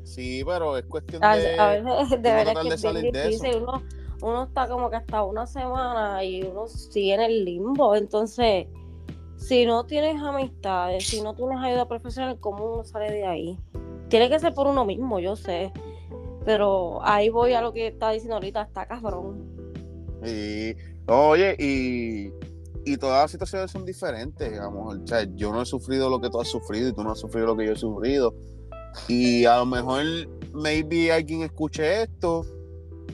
Sí, 0.02 0.42
pero 0.44 0.76
es 0.76 0.84
cuestión 0.86 1.22
A, 1.22 1.36
de... 1.36 1.58
a 1.58 1.68
veces 1.68 2.10
de 2.22 2.32
verdad 2.32 2.62
que 2.62 2.68
de 2.70 2.74
es 2.74 2.82
bien 2.82 2.94
salir 2.94 3.12
de 3.12 3.28
eso. 3.28 3.44
difícil. 3.44 3.62
Uno, 3.62 3.82
uno 4.22 4.42
está 4.44 4.66
como 4.66 4.90
que 4.90 4.96
hasta 4.96 5.22
una 5.22 5.46
semana 5.46 6.24
y 6.24 6.42
uno 6.42 6.66
sigue 6.66 7.14
en 7.14 7.20
el 7.20 7.44
limbo. 7.44 7.94
Entonces, 7.94 8.66
si 9.36 9.66
no 9.66 9.84
tienes 9.84 10.20
amistades, 10.20 11.06
si 11.06 11.20
no 11.20 11.34
tienes 11.34 11.58
ayuda 11.60 11.86
profesional, 11.86 12.38
¿cómo 12.40 12.64
uno 12.74 12.84
sale 12.84 13.12
de 13.12 13.26
ahí? 13.26 13.58
Tiene 14.08 14.28
que 14.30 14.40
ser 14.40 14.54
por 14.54 14.66
uno 14.66 14.84
mismo, 14.84 15.20
yo 15.20 15.36
sé. 15.36 15.72
Pero 16.44 17.04
ahí 17.04 17.28
voy 17.28 17.52
a 17.52 17.60
lo 17.60 17.72
que 17.72 17.88
estaba 17.88 18.12
diciendo 18.12 18.36
ahorita, 18.36 18.62
está 18.62 18.86
cabrón. 18.86 19.46
Y, 20.24 20.74
oye, 21.06 21.56
y, 21.58 22.32
y 22.84 22.96
todas 22.96 23.22
las 23.22 23.30
situaciones 23.30 23.70
son 23.70 23.84
diferentes, 23.84 24.50
digamos. 24.50 24.96
O 24.96 25.06
sea, 25.06 25.24
yo 25.34 25.52
no 25.52 25.62
he 25.62 25.66
sufrido 25.66 26.08
lo 26.08 26.20
que 26.20 26.30
tú 26.30 26.40
has 26.40 26.48
sufrido 26.48 26.88
y 26.88 26.92
tú 26.92 27.02
no 27.02 27.12
has 27.12 27.20
sufrido 27.20 27.46
lo 27.46 27.56
que 27.56 27.66
yo 27.66 27.72
he 27.72 27.76
sufrido. 27.76 28.34
Y 29.06 29.44
a 29.44 29.58
lo 29.58 29.66
mejor, 29.66 30.04
maybe 30.52 31.12
alguien 31.12 31.42
escuche 31.42 32.02
esto 32.02 32.44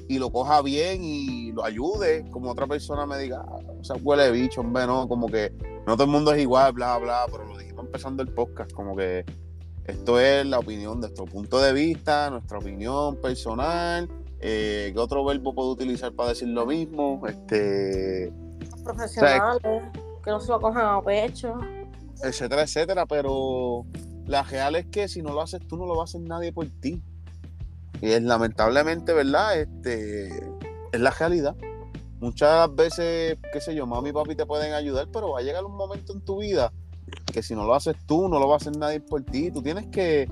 y 0.08 0.18
lo 0.18 0.30
coja 0.30 0.62
bien 0.62 1.02
y 1.02 1.52
lo 1.52 1.64
ayude, 1.64 2.28
como 2.30 2.50
otra 2.50 2.66
persona 2.66 3.06
me 3.06 3.18
diga, 3.18 3.44
"Ah, 3.46 3.58
o 3.80 3.84
sea, 3.84 3.96
huele 4.02 4.30
bicho, 4.30 4.60
hombre, 4.60 4.86
no, 4.86 5.08
como 5.08 5.26
que 5.28 5.52
no 5.86 5.94
todo 5.94 6.04
el 6.04 6.10
mundo 6.10 6.32
es 6.32 6.42
igual, 6.42 6.72
bla, 6.72 6.98
bla, 6.98 7.26
pero 7.30 7.44
lo 7.44 7.58
dijimos 7.58 7.86
empezando 7.86 8.22
el 8.22 8.32
podcast, 8.32 8.72
como 8.72 8.96
que 8.96 9.24
esto 9.84 10.18
es 10.18 10.46
la 10.46 10.58
opinión 10.58 11.00
de 11.00 11.08
nuestro 11.08 11.26
punto 11.26 11.60
de 11.60 11.72
vista, 11.72 12.30
nuestra 12.30 12.58
opinión 12.58 13.20
personal. 13.20 14.08
Eh, 14.40 14.90
¿Qué 14.94 14.98
otro 14.98 15.24
verbo 15.24 15.54
puedo 15.54 15.70
utilizar 15.70 16.12
para 16.12 16.30
decir 16.30 16.48
lo 16.48 16.64
mismo? 16.64 17.22
Este, 17.26 18.32
Profesionales, 18.82 19.62
que 20.22 20.30
no 20.30 20.40
se 20.40 20.48
lo 20.48 20.60
cojan 20.60 20.86
a 20.86 21.02
pecho. 21.02 21.54
etcétera, 22.22 22.62
etcétera. 22.62 23.04
Pero 23.06 23.84
la 24.26 24.42
real 24.42 24.76
es 24.76 24.86
que 24.86 25.06
si 25.06 25.20
no 25.20 25.34
lo 25.34 25.42
haces 25.42 25.60
tú, 25.66 25.76
no 25.76 25.84
lo 25.84 25.96
va 25.96 26.02
a 26.02 26.04
hacer 26.04 26.22
nadie 26.22 26.52
por 26.52 26.66
ti. 26.80 27.02
Y 28.00 28.10
es 28.10 28.22
lamentablemente, 28.22 29.12
¿verdad? 29.12 29.60
Este, 29.60 30.28
es 30.92 31.00
la 31.00 31.10
realidad. 31.10 31.56
Muchas 32.20 32.50
de 32.50 32.56
las 32.56 32.74
veces, 32.74 33.38
qué 33.52 33.60
sé 33.60 33.74
yo, 33.74 33.86
mami 33.86 34.10
y 34.10 34.12
papi 34.12 34.34
te 34.34 34.46
pueden 34.46 34.72
ayudar, 34.72 35.08
pero 35.12 35.32
va 35.32 35.40
a 35.40 35.42
llegar 35.42 35.62
un 35.64 35.76
momento 35.76 36.14
en 36.14 36.22
tu 36.22 36.40
vida 36.40 36.72
que 37.32 37.42
si 37.42 37.54
no 37.54 37.64
lo 37.64 37.74
haces 37.74 37.96
tú, 38.06 38.28
no 38.28 38.38
lo 38.38 38.48
va 38.48 38.54
a 38.54 38.56
hacer 38.56 38.76
nadie 38.76 39.00
por 39.00 39.22
ti. 39.24 39.50
Tú 39.50 39.62
tienes 39.62 39.86
que. 39.86 40.30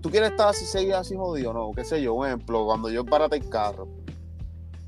Tú 0.00 0.10
quieres 0.10 0.30
estar 0.30 0.48
así, 0.48 0.64
seguir 0.64 0.94
así 0.94 1.16
jodido, 1.16 1.52
¿no? 1.52 1.72
Qué 1.72 1.84
sé 1.84 2.00
yo, 2.00 2.14
un 2.14 2.26
ejemplo, 2.26 2.64
cuando 2.64 2.88
yo 2.90 3.04
barate 3.04 3.36
el 3.36 3.48
carro. 3.48 3.88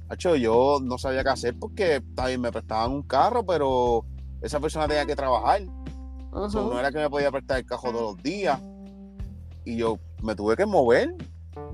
Hacho, 0.09 0.37
yo 0.37 0.79
no 0.81 0.99
sabía 0.99 1.25
qué 1.25 1.31
hacer 1.31 1.59
porque 1.59 2.01
bien, 2.25 2.41
me 2.41 2.53
prestaban 2.53 2.93
un 2.93 3.03
carro, 3.03 3.45
pero 3.45 4.05
esa 4.41 4.61
persona 4.61 4.87
tenía 4.87 5.05
que 5.05 5.17
trabajar. 5.17 5.63
No 6.33 6.79
era 6.79 6.93
que 6.93 6.99
me 6.99 7.11
podía 7.11 7.31
prestar 7.31 7.59
el 7.59 7.67
carro 7.67 7.91
todos 7.91 8.15
los 8.15 8.23
días. 8.23 8.61
Y 9.65 9.77
yo 9.77 9.99
me 10.23 10.37
tuve 10.37 10.57
que 10.57 10.67
mover. 10.67 11.15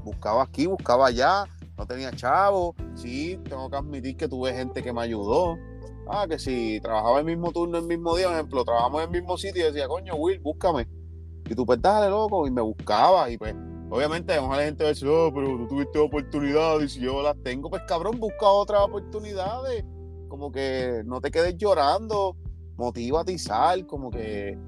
Buscaba 0.04 0.44
aquí, 0.44 0.66
buscaba 0.66 1.08
allá. 1.08 1.44
No 1.76 1.86
tenía 1.86 2.10
chavo. 2.12 2.74
Sí, 2.94 3.38
tengo 3.48 3.68
que 3.68 3.76
admitir 3.76 4.16
que 4.16 4.28
tuve 4.28 4.54
gente 4.54 4.82
que 4.82 4.92
me 4.92 5.02
ayudó. 5.02 5.58
Ah, 6.14 6.26
que 6.28 6.38
si 6.38 6.78
trabajaba 6.82 7.20
el 7.20 7.24
mismo 7.24 7.52
turno, 7.52 7.78
el 7.78 7.86
mismo 7.86 8.14
día, 8.14 8.26
por 8.26 8.34
ejemplo, 8.34 8.64
trabajamos 8.64 9.02
en 9.02 9.14
el 9.14 9.20
mismo 9.20 9.38
sitio 9.38 9.62
y 9.62 9.72
decía, 9.72 9.88
coño, 9.88 10.14
Will, 10.16 10.40
búscame. 10.40 10.86
Y 11.48 11.54
tú, 11.54 11.64
pues 11.64 11.80
dale, 11.80 12.10
loco. 12.10 12.46
Y 12.46 12.50
me 12.50 12.60
buscaba. 12.60 13.30
Y 13.30 13.38
pues, 13.38 13.54
obviamente, 13.90 14.34
a 14.34 14.36
lo 14.36 14.42
mejor 14.42 14.56
la 14.58 14.64
gente 14.64 14.84
va 14.84 14.88
a 14.88 14.92
decir, 14.92 15.08
oh, 15.08 15.32
pero 15.34 15.56
tú 15.56 15.68
tuviste 15.68 15.98
oportunidades 15.98 16.84
y 16.84 16.88
si 16.96 17.00
yo 17.00 17.22
las 17.22 17.36
tengo, 17.42 17.70
pues 17.70 17.82
cabrón, 17.88 18.20
busca 18.20 18.46
otras 18.46 18.82
oportunidades. 18.82 19.84
Como 20.28 20.52
que 20.52 21.02
no 21.06 21.20
te 21.20 21.30
quedes 21.30 21.56
llorando 21.56 22.36
motívate 22.76 23.32
y 23.32 23.38
sal, 23.38 23.86
como 23.86 24.10
que 24.10 24.58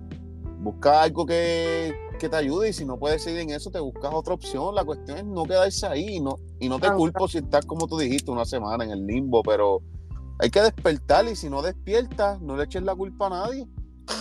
busca 0.60 1.02
algo 1.02 1.26
que, 1.26 1.94
que 2.18 2.28
te 2.28 2.36
ayude 2.36 2.70
y 2.70 2.72
si 2.72 2.84
no 2.84 2.98
puedes 2.98 3.22
seguir 3.22 3.40
en 3.40 3.50
eso, 3.50 3.70
te 3.70 3.80
buscas 3.80 4.12
otra 4.14 4.34
opción. 4.34 4.74
La 4.74 4.84
cuestión 4.84 5.18
es 5.18 5.24
no 5.24 5.44
quedarse 5.44 5.86
ahí 5.86 6.16
y 6.16 6.20
no, 6.20 6.36
y 6.58 6.68
no 6.68 6.78
te 6.78 6.90
culpo 6.92 7.28
si 7.28 7.38
estás, 7.38 7.66
como 7.66 7.86
tú 7.86 7.98
dijiste, 7.98 8.30
una 8.30 8.44
semana 8.44 8.84
en 8.84 8.90
el 8.90 9.06
limbo, 9.06 9.42
pero 9.42 9.82
hay 10.38 10.50
que 10.50 10.60
despertar 10.60 11.24
y 11.26 11.36
si 11.36 11.48
no 11.48 11.62
despiertas, 11.62 12.40
no 12.40 12.56
le 12.56 12.64
eches 12.64 12.82
la 12.82 12.94
culpa 12.94 13.26
a 13.26 13.30
nadie. 13.30 13.66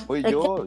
Pues 0.08 0.24
Es 0.26 0.32
yo, 0.32 0.66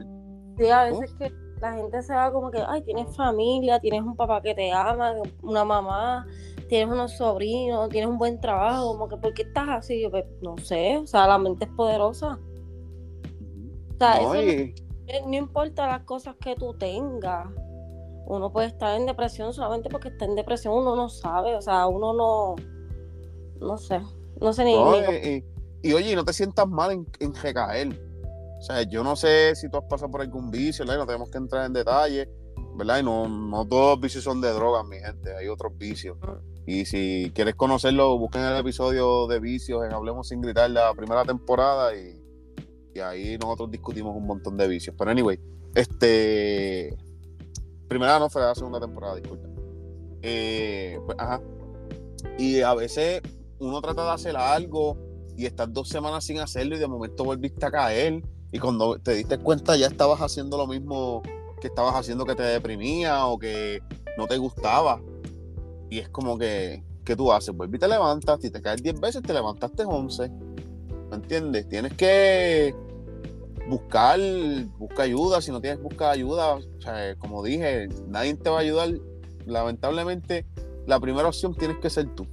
Sí, 0.57 0.69
a 0.69 0.83
veces 0.85 1.13
que 1.19 1.31
la 1.61 1.73
gente 1.73 2.01
se 2.01 2.13
va 2.13 2.31
como 2.31 2.49
que, 2.51 2.59
ay, 2.67 2.81
tienes 2.83 3.15
familia, 3.15 3.79
tienes 3.79 4.01
un 4.01 4.15
papá 4.15 4.41
que 4.41 4.53
te 4.55 4.71
ama, 4.71 5.13
una 5.41 5.63
mamá, 5.63 6.25
tienes 6.67 6.91
unos 6.93 7.13
sobrinos, 7.17 7.89
tienes 7.89 8.09
un 8.09 8.17
buen 8.17 8.39
trabajo, 8.41 8.87
como 8.93 9.07
que, 9.07 9.17
¿por 9.17 9.33
qué 9.33 9.43
estás 9.43 9.69
así? 9.69 10.01
Yo, 10.01 10.09
pues, 10.11 10.25
no 10.41 10.57
sé, 10.57 10.97
o 10.97 11.07
sea, 11.07 11.27
la 11.27 11.37
mente 11.37 11.65
es 11.65 11.71
poderosa. 11.71 12.39
O 13.93 13.97
sea, 13.97 14.15
no, 14.21 14.33
eso 14.33 14.33
no- 14.33 14.41
y- 14.41 14.75
no 15.25 15.35
importa 15.37 15.87
las 15.87 16.01
cosas 16.03 16.35
que 16.39 16.55
tú 16.55 16.73
tengas. 16.73 17.47
Uno 18.27 18.51
puede 18.51 18.67
estar 18.67 18.95
en 18.99 19.05
depresión 19.05 19.53
solamente 19.53 19.89
porque 19.89 20.09
está 20.09 20.25
en 20.25 20.35
depresión, 20.35 20.73
uno 20.75 20.95
no 20.95 21.07
sabe, 21.09 21.55
o 21.55 21.61
sea, 21.61 21.87
uno 21.87 22.13
no, 22.13 22.55
no 23.61 23.77
sé, 23.77 24.01
no 24.41 24.53
sé 24.53 24.63
ni, 24.65 24.73
no, 24.73 24.91
ni- 25.01 25.17
y- 25.17 25.35
y- 25.83 25.89
y 25.89 25.93
oye, 25.93 26.15
no 26.15 26.25
te 26.25 26.33
sientas 26.33 26.67
mal 26.67 26.91
en, 26.91 27.07
en 27.19 27.33
recaer. 27.35 27.89
O 28.59 28.61
sea, 28.61 28.81
yo 28.83 29.03
no 29.03 29.15
sé 29.15 29.55
si 29.55 29.69
tú 29.69 29.77
has 29.77 29.83
pasado 29.83 30.09
por 30.11 30.21
algún 30.21 30.49
vicio, 30.49 30.83
¿verdad? 30.83 30.95
Y 30.95 30.99
No 30.99 31.05
tenemos 31.05 31.29
que 31.29 31.37
entrar 31.37 31.65
en 31.65 31.73
detalle, 31.73 32.27
¿verdad? 32.75 32.99
Y 32.99 33.03
no, 33.03 33.27
no 33.27 33.65
todos 33.67 33.91
los 33.95 34.01
vicios 34.01 34.23
son 34.23 34.41
de 34.41 34.51
drogas, 34.51 34.85
mi 34.87 34.97
gente, 34.97 35.35
hay 35.35 35.47
otros 35.47 35.77
vicios. 35.77 36.17
Y 36.65 36.85
si 36.85 37.31
quieres 37.35 37.55
conocerlo, 37.55 38.17
busquen 38.17 38.41
el 38.43 38.57
episodio 38.57 39.27
de 39.27 39.39
vicios 39.39 39.85
en 39.85 39.93
Hablemos 39.93 40.27
sin 40.27 40.41
gritar 40.41 40.69
la 40.71 40.93
primera 40.93 41.23
temporada 41.23 41.95
y, 41.95 42.19
y 42.95 42.99
ahí 42.99 43.37
nosotros 43.37 43.71
discutimos 43.71 44.15
un 44.17 44.25
montón 44.25 44.57
de 44.57 44.67
vicios. 44.67 44.95
Pero 44.97 45.11
anyway, 45.11 45.39
este... 45.75 46.97
Primera 47.87 48.19
no 48.19 48.29
fue 48.29 48.41
la 48.41 48.53
segunda 48.53 48.79
temporada, 48.81 49.15
disculpa. 49.15 49.47
Eh, 50.21 50.99
pues, 51.05 51.17
ajá. 51.19 51.39
Y 52.37 52.61
a 52.61 52.73
veces 52.73 53.21
uno 53.59 53.81
trata 53.81 54.05
de 54.05 54.11
hacer 54.11 54.37
algo 54.37 54.97
y 55.35 55.45
estás 55.45 55.71
dos 55.71 55.89
semanas 55.89 56.23
sin 56.23 56.39
hacerlo 56.39 56.75
y 56.75 56.79
de 56.79 56.87
momento 56.87 57.23
volviste 57.23 57.65
a 57.65 57.71
caer 57.71 58.23
y 58.51 58.59
cuando 58.59 58.97
te 58.97 59.13
diste 59.13 59.37
cuenta 59.37 59.75
ya 59.75 59.87
estabas 59.87 60.19
haciendo 60.19 60.57
lo 60.57 60.67
mismo 60.67 61.21
que 61.61 61.67
estabas 61.67 61.95
haciendo 61.95 62.25
que 62.25 62.35
te 62.35 62.43
deprimía 62.43 63.25
o 63.25 63.37
que 63.37 63.81
no 64.17 64.27
te 64.27 64.37
gustaba. 64.37 65.01
Y 65.89 65.99
es 65.99 66.09
como 66.09 66.37
que, 66.37 66.83
¿qué 67.03 67.15
tú 67.15 67.31
haces? 67.31 67.55
Vuelves 67.55 67.77
y 67.77 67.79
te 67.79 67.87
levantas, 67.87 68.41
si 68.41 68.49
te 68.49 68.61
caes 68.61 68.81
10 68.83 68.99
veces, 68.99 69.21
te 69.21 69.33
levantaste 69.33 69.83
11. 69.83 70.29
¿Me 71.09 71.15
entiendes? 71.15 71.67
Tienes 71.69 71.93
que 71.93 72.75
buscar, 73.69 74.19
busca 74.77 75.03
ayuda, 75.03 75.41
si 75.41 75.51
no 75.51 75.61
tienes 75.61 75.81
busca 75.81 76.09
ayuda, 76.09 76.55
o 76.55 76.61
sea, 76.79 77.15
como 77.15 77.43
dije, 77.43 77.89
nadie 78.07 78.35
te 78.35 78.49
va 78.49 78.57
a 78.57 78.61
ayudar. 78.61 78.89
Lamentablemente, 79.45 80.45
la 80.85 80.99
primera 80.99 81.27
opción 81.27 81.55
tienes 81.55 81.77
que 81.77 81.89
ser 81.89 82.13
tú. 82.15 82.27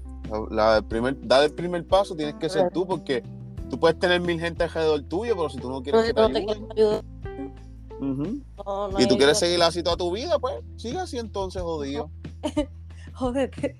La, 0.51 0.77
el 0.79 0.85
primer, 0.85 1.17
dar 1.27 1.45
el 1.45 1.53
primer 1.53 1.87
paso 1.87 2.15
tienes 2.17 2.35
que 2.37 2.49
ser 2.49 2.71
tú 2.73 2.87
porque 2.87 3.23
tú 3.71 3.79
puedes 3.79 3.99
tener 3.99 4.21
mil 4.21 4.39
gente 4.41 4.65
alrededor 4.65 5.03
tuyo, 5.03 5.35
pero 5.37 5.49
si 5.51 5.59
tú 5.59 5.69
no 5.71 5.83
quieres 5.83 6.05
que 6.05 6.15
te 6.15 6.21
ayudar, 6.21 7.05
ujú, 8.01 8.41
no- 8.65 8.89
no 8.89 9.01
y 9.01 9.07
tú 9.07 9.17
quieres 9.17 9.39
seguir 9.39 9.63
así 9.63 9.83
toda 9.83 9.97
tu 9.97 10.11
vida, 10.13 10.39
pues 10.39 10.55
sigue 10.77 10.99
así 10.99 11.19
entonces, 11.19 11.63
jodido. 11.63 12.11
Jódete. 13.15 13.77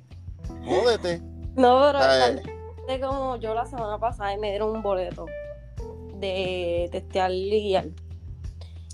Jódete. 0.65 1.21
No, 1.57 1.81
pero 1.87 1.99
también 1.99 2.43
de 2.87 3.01
como 3.01 3.37
yo 3.37 3.55
la 3.55 3.65
semana 3.67 3.99
pasada 3.99 4.35
y 4.35 4.39
me 4.39 4.51
dieron 4.51 4.71
un 4.77 4.83
boleto 4.83 5.27
de 6.21 6.89
testear 6.93 7.33
y 7.33 7.51
guiar. 7.69 7.87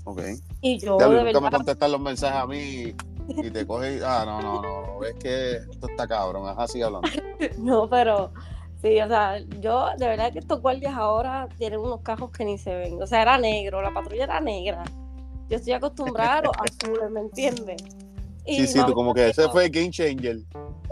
Ok. 0.05 0.21
Y 0.61 0.79
yo 0.79 0.97
Diablo, 0.97 1.17
de 1.17 1.23
nunca 1.25 1.39
me 1.39 1.43
verdad, 1.45 1.57
contestan 1.57 1.91
los 1.91 2.01
mensajes 2.01 2.41
a 2.41 2.47
mí 2.47 2.93
y 3.27 3.51
te 3.51 3.65
coges. 3.65 4.01
Ah, 4.03 4.23
no, 4.25 4.41
no, 4.41 4.61
no. 4.61 4.81
no. 4.99 5.05
Es 5.05 5.15
que 5.15 5.51
esto 5.57 5.87
está 5.89 6.07
cabrón. 6.07 6.47
Ajá, 6.47 6.67
sigue 6.67 6.83
hablando. 6.83 7.07
no, 7.57 7.89
pero 7.89 8.31
sí, 8.81 8.99
o 8.99 9.07
sea, 9.07 9.39
yo 9.59 9.89
de 9.97 10.07
verdad 10.07 10.31
que 10.31 10.39
estos 10.39 10.61
guardias 10.61 10.93
ahora 10.95 11.47
tienen 11.57 11.79
unos 11.79 12.01
cajos 12.01 12.31
que 12.31 12.45
ni 12.45 12.57
se 12.57 12.75
ven. 12.75 13.01
O 13.01 13.07
sea, 13.07 13.21
era 13.21 13.37
negro, 13.37 13.81
la 13.81 13.93
patrulla 13.93 14.23
era 14.25 14.39
negra. 14.39 14.83
Yo 15.49 15.57
estoy 15.57 15.73
acostumbrada 15.73 16.37
a 16.37 16.41
los 16.43 16.53
azules, 16.57 17.09
¿me 17.11 17.19
entiendes? 17.21 17.83
Y 18.45 18.55
Sí, 18.55 18.67
sí, 18.67 18.79
tú 18.85 18.93
como 18.93 19.13
que 19.13 19.29
ese 19.29 19.47
fue 19.49 19.65
el 19.65 19.71
game 19.71 19.91
changer. 19.91 20.39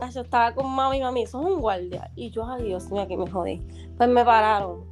Ah, 0.01 0.09
Yo 0.09 0.21
estaba 0.21 0.53
con 0.53 0.69
mami 0.69 0.97
y 0.97 1.01
mami, 1.01 1.25
son 1.25 1.45
un 1.45 1.59
guardia. 1.61 2.09
Y 2.15 2.29
yo, 2.29 2.45
ay 2.45 2.63
Dios 2.63 2.89
mío, 2.91 3.07
que 3.07 3.17
me 3.17 3.29
jodí. 3.29 3.61
Pues 3.97 4.09
me 4.09 4.23
pararon. 4.23 4.83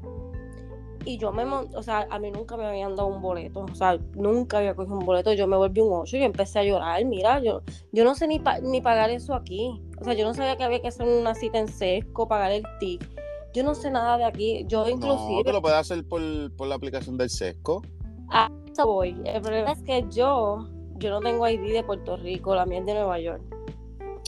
Y 1.07 1.17
yo 1.17 1.31
me 1.31 1.43
o 1.45 1.81
sea, 1.83 2.05
a 2.09 2.19
mí 2.19 2.29
nunca 2.31 2.57
me 2.57 2.65
habían 2.65 2.95
dado 2.95 3.07
un 3.07 3.21
boleto, 3.21 3.61
o 3.61 3.75
sea, 3.75 3.97
nunca 4.15 4.57
había 4.57 4.75
cogido 4.75 4.97
un 4.97 5.05
boleto, 5.05 5.31
yo 5.33 5.47
me 5.47 5.55
volví 5.55 5.79
un 5.79 5.93
8 5.93 6.17
y 6.17 6.23
empecé 6.23 6.59
a 6.59 6.63
llorar, 6.63 7.05
mira, 7.05 7.39
yo, 7.41 7.61
yo 7.93 8.03
no 8.03 8.13
sé 8.13 8.27
ni, 8.27 8.39
pa- 8.39 8.59
ni 8.59 8.81
pagar 8.81 9.09
eso 9.09 9.33
aquí, 9.33 9.81
o 9.99 10.03
sea, 10.03 10.13
yo 10.13 10.25
no 10.25 10.33
sabía 10.33 10.57
que 10.57 10.63
había 10.65 10.81
que 10.81 10.89
hacer 10.89 11.07
una 11.07 11.33
cita 11.33 11.59
en 11.59 11.69
sesco, 11.69 12.27
pagar 12.27 12.51
el 12.51 12.63
tick, 12.81 13.07
yo 13.53 13.63
no 13.63 13.73
sé 13.73 13.89
nada 13.89 14.17
de 14.17 14.25
aquí, 14.25 14.65
yo 14.67 14.83
No, 14.83 14.89
inclusive, 14.89 15.43
te 15.45 15.53
lo 15.53 15.61
puedes 15.61 15.77
hacer 15.77 16.05
por, 16.05 16.21
por 16.57 16.67
la 16.67 16.75
aplicación 16.75 17.17
del 17.17 17.29
sesco. 17.29 17.81
a 18.29 18.49
eso 18.71 18.85
voy, 18.85 19.15
el 19.23 19.41
problema 19.41 19.71
es 19.71 19.81
que 19.83 20.03
yo, 20.09 20.67
yo 20.97 21.09
no 21.09 21.21
tengo 21.21 21.47
ID 21.47 21.71
de 21.71 21.83
Puerto 21.83 22.17
Rico, 22.17 22.53
la 22.53 22.65
mía 22.65 22.79
es 22.79 22.85
de 22.85 22.93
Nueva 22.95 23.17
York, 23.19 23.41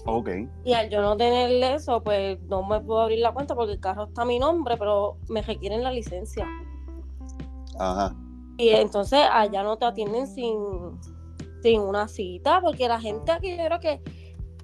Ok. 0.06 0.30
y 0.64 0.72
al 0.74 0.90
yo 0.90 1.02
no 1.02 1.18
tener 1.18 1.52
eso, 1.76 2.02
pues 2.02 2.42
no 2.44 2.64
me 2.64 2.80
puedo 2.80 3.02
abrir 3.02 3.20
la 3.20 3.34
cuenta 3.34 3.54
porque 3.54 3.74
el 3.74 3.80
carro 3.82 4.06
está 4.06 4.22
a 4.22 4.26
mi 4.26 4.40
nombre, 4.40 4.78
pero 4.78 5.18
me 5.28 5.42
requieren 5.42 5.84
la 5.84 5.92
licencia. 5.92 6.48
Ajá. 7.80 8.16
Y 8.58 8.70
entonces 8.70 9.20
allá 9.32 9.64
no 9.64 9.78
te 9.78 9.86
atienden 9.86 10.28
sin, 10.28 10.58
sin 11.64 11.82
una 11.82 12.08
cita, 12.08 12.60
porque 12.62 12.88
la 12.88 13.00
gente 13.00 13.32
aquí 13.32 13.58
yo 13.58 13.66
creo 13.66 13.80
que 13.80 14.02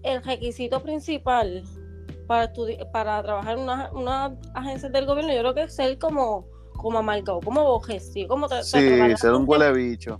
el 0.03 0.21
requisito 0.23 0.83
principal 0.83 1.63
para 2.27 2.51
para 2.91 3.23
trabajar 3.23 3.57
en 3.57 3.63
una, 3.63 3.91
una 3.93 4.37
agencia 4.53 4.89
del 4.89 5.05
gobierno, 5.05 5.31
yo 5.33 5.39
creo 5.39 5.53
que 5.53 5.63
es 5.63 5.75
ser 5.75 5.97
como, 5.97 6.45
como 6.75 6.99
amargado, 6.99 7.39
como 7.39 7.63
bojecido, 7.63 8.27
como 8.27 8.47
tra- 8.47 8.63
Sí, 8.63 9.17
ser 9.17 9.33
un 9.33 9.45
huele 9.47 9.71
bicho. 9.71 10.19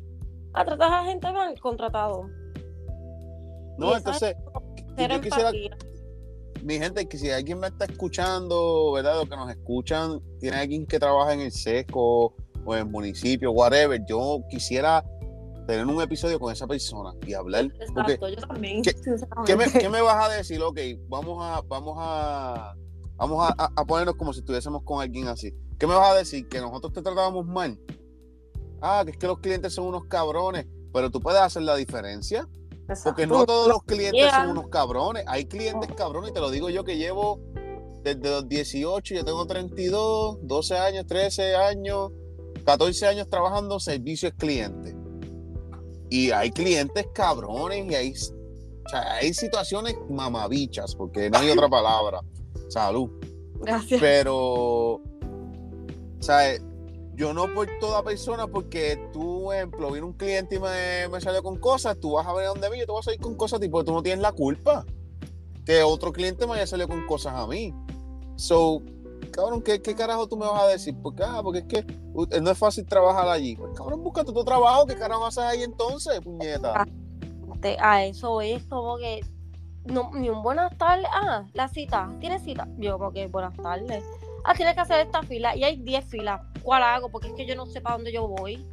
A 0.54 0.64
tratar 0.64 0.94
a 0.94 1.04
gente 1.04 1.30
mal 1.32 1.60
contratado. 1.60 2.30
No, 3.78 3.98
entonces, 3.98 4.36
yo 4.98 5.22
quisiera, 5.22 5.52
mi 6.64 6.80
gente, 6.80 7.06
que 7.08 7.18
si 7.18 7.30
alguien 7.30 7.60
me 7.60 7.68
está 7.68 7.86
escuchando, 7.86 8.94
¿verdad? 8.94 9.16
Los 9.18 9.30
que 9.30 9.36
nos 9.36 9.50
escuchan, 9.50 10.22
tiene 10.40 10.58
alguien 10.58 10.86
que 10.88 10.98
trabaja 10.98 11.34
en 11.34 11.42
el 11.42 11.52
sesco 11.52 12.34
o 12.66 12.76
en 12.76 12.92
municipio, 12.92 13.52
whatever, 13.52 14.04
yo 14.08 14.40
quisiera 14.50 15.04
tener 15.68 15.86
un 15.86 16.02
episodio 16.02 16.40
con 16.40 16.52
esa 16.52 16.68
persona 16.68 17.14
y 17.26 17.34
hablar. 17.34 17.68
Porque, 17.94 18.14
Exacto, 18.14 18.30
yo 18.30 18.48
también. 18.48 18.82
¿qué- 18.82 18.92
sinceramente. 18.92 19.46
¿qué, 19.46 19.56
me, 19.56 19.72
qué 19.72 19.90
me 19.90 20.02
vas 20.02 20.30
a 20.30 20.34
decir? 20.34 20.62
Ok, 20.62 20.80
vamos 21.08 21.38
a, 21.42 21.62
vamos 21.68 21.96
a, 22.00 22.76
vamos 23.16 23.54
a, 23.58 23.86
ponernos 23.86 24.16
como 24.16 24.34
si 24.34 24.40
estuviésemos 24.40 24.84
con 24.84 25.02
alguien 25.02 25.28
así. 25.28 25.54
¿Qué 25.80 25.88
me 25.88 25.96
vas 25.96 26.12
a 26.12 26.16
decir? 26.16 26.48
Que 26.48 26.60
nosotros 26.60 26.94
te 26.94 27.02
tratábamos 27.02 27.46
mal. 27.46 27.80
Ah, 28.82 29.02
que 29.06 29.12
es 29.12 29.18
que 29.18 29.28
los 29.28 29.40
clientes 29.40 29.74
son 29.74 29.86
unos 29.88 30.06
cabrones, 30.06 30.68
pero 30.94 31.10
tú 31.10 31.20
puedes 31.20 31.42
hacer 31.42 31.64
la 31.64 31.76
diferencia. 31.76 32.48
Porque 32.88 32.94
Exacto. 32.94 33.26
no 33.26 33.46
todos 33.48 33.68
los 33.68 33.82
clientes 33.84 34.22
Yeah. 34.22 34.42
son 34.44 34.50
unos 34.52 34.68
cabrones. 34.70 35.24
Hay 35.28 35.46
clientes 35.46 35.90
cabrones, 35.98 36.30
y 36.30 36.34
te 36.34 36.40
lo 36.40 36.52
digo 36.52 36.70
yo 36.70 36.84
que 36.84 36.98
llevo 36.98 37.40
desde 38.04 38.30
los 38.30 38.48
18, 38.48 39.16
yo 39.16 39.26
tengo 39.26 39.48
32, 39.48 40.38
12 40.44 40.78
años, 40.78 41.08
13 41.08 41.56
años, 41.56 42.12
14 42.66 43.08
años 43.08 43.30
trabajando 43.30 43.80
servicios 43.80 44.34
clientes. 44.38 44.96
Y 46.10 46.32
hay 46.32 46.52
clientes 46.52 47.08
cabrones 47.14 47.92
y 47.92 47.96
hay, 47.96 48.12
o 48.12 48.90
sea, 48.90 49.14
hay 49.14 49.34
situaciones 49.34 49.96
mamabichas, 50.10 50.96
porque 50.96 51.30
no 51.30 51.40
hay 51.40 51.50
otra 51.50 51.68
palabra. 51.68 52.22
Salud. 52.70 53.10
Gracias. 53.62 54.00
Pero, 54.00 55.02
sea, 56.20 56.58
yo 57.16 57.34
no 57.34 57.54
por 57.54 57.68
toda 57.80 58.04
persona, 58.04 58.48
porque 58.48 59.00
tú, 59.14 59.52
ejemplo, 59.52 59.92
viene 59.92 60.06
un 60.06 60.14
cliente 60.14 60.56
y 60.56 60.60
me, 60.60 61.08
me 61.10 61.22
salió 61.22 61.42
con 61.42 61.58
cosas, 61.58 61.98
tú 62.00 62.14
vas 62.14 62.28
a 62.28 62.34
ver 62.34 62.46
a 62.46 62.50
dónde 62.50 62.70
vi, 62.70 62.80
yo 62.80 62.86
te 62.86 62.92
vas 62.92 63.08
a 63.08 63.14
ir 63.14 63.20
con 63.20 63.36
cosas, 63.36 63.60
tipo, 63.60 63.84
tú 63.84 63.94
no 63.94 64.04
tienes 64.04 64.22
la 64.22 64.34
culpa 64.34 64.86
que 65.66 65.82
otro 65.82 66.12
cliente 66.12 66.46
me 66.46 66.54
haya 66.54 66.68
salido 66.68 66.88
con 66.88 67.06
cosas 67.08 67.34
a 67.34 67.48
mí. 67.48 67.74
So, 68.36 68.82
cabrón, 69.36 69.62
¿qué, 69.62 69.80
carajo 69.82 70.28
tú 70.28 70.38
me 70.38 70.48
vas 70.48 70.64
a 70.64 70.68
decir? 70.68 70.96
Porque, 71.02 71.24
ah, 71.24 71.42
porque 71.44 71.60
es 71.60 71.66
que 71.66 71.86
uh, 72.14 72.26
no 72.42 72.52
es 72.52 72.58
fácil 72.58 72.86
trabajar 72.86 73.28
allí. 73.28 73.56
Pues, 73.56 73.78
cabrón, 73.78 74.02
búscate 74.02 74.32
tu 74.32 74.44
trabajo, 74.46 74.86
¿qué 74.86 74.96
carajo 74.96 75.26
haces 75.26 75.44
ahí 75.44 75.64
entonces, 75.64 76.22
puñeta? 76.22 76.86
Te- 77.62 77.78
a 77.80 78.06
eso 78.06 78.42
es 78.42 78.64
como 78.66 78.98
que 78.98 79.22
no, 79.86 80.12
ni 80.14 80.30
un 80.30 80.42
buenas 80.42 80.76
tardes. 80.78 81.08
Ah, 81.14 81.46
la 81.54 81.68
cita, 81.68 82.10
¿tienes 82.20 82.44
cita? 82.44 82.68
Yo 82.78 82.98
como 82.98 83.12
que 83.12 83.28
buenas 83.28 83.56
tardes. 83.58 84.04
Ah, 84.46 84.54
tienes 84.54 84.76
que 84.76 84.82
hacer 84.82 85.06
esta 85.06 85.22
fila 85.24 85.56
y 85.56 85.64
hay 85.64 85.78
10 85.78 86.06
filas. 86.06 86.42
¿Cuál 86.64 86.84
hago? 86.84 87.10
Porque 87.10 87.28
es 87.28 87.34
que 87.34 87.46
yo 87.46 87.56
no 87.56 87.66
sé 87.66 87.82
para 87.82 87.96
dónde 87.96 88.14
yo 88.14 88.28
voy. 88.28 88.66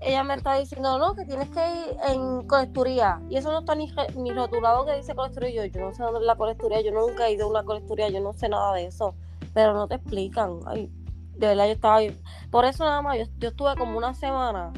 Ella 0.00 0.22
me 0.22 0.34
está 0.34 0.54
diciendo, 0.58 0.96
no, 0.98 1.14
que 1.14 1.24
tienes 1.24 1.48
que 1.50 1.60
ir 1.60 1.96
en 2.08 2.46
colecturía. 2.46 3.20
Y 3.28 3.36
eso 3.36 3.50
no 3.50 3.60
está 3.60 3.74
ni, 3.74 3.92
ni 4.16 4.30
rotulado 4.32 4.86
que 4.86 4.94
dice 4.94 5.14
colecturía. 5.14 5.50
Yo, 5.50 5.64
yo 5.72 5.80
no 5.80 5.92
sé 5.94 6.02
dónde 6.04 6.20
es 6.20 6.26
la 6.26 6.36
colecturía. 6.36 6.80
Yo 6.82 6.92
nunca 6.92 7.26
he 7.26 7.32
ido 7.32 7.46
a 7.46 7.50
una 7.50 7.64
colecturía. 7.64 8.08
Yo 8.08 8.20
no 8.20 8.32
sé 8.32 8.48
nada 8.48 8.74
de 8.74 8.86
eso. 8.86 9.14
Pero 9.54 9.74
no 9.74 9.88
te 9.88 9.96
explican. 9.96 10.60
Ay, 10.66 10.88
de 11.34 11.46
verdad, 11.48 11.66
yo 11.66 11.72
estaba 11.72 11.98
bien. 11.98 12.16
Por 12.50 12.64
eso 12.64 12.84
nada 12.84 13.02
más, 13.02 13.18
yo, 13.18 13.24
yo 13.38 13.48
estuve 13.48 13.74
como 13.76 13.98
una 13.98 14.14
semana 14.14 14.72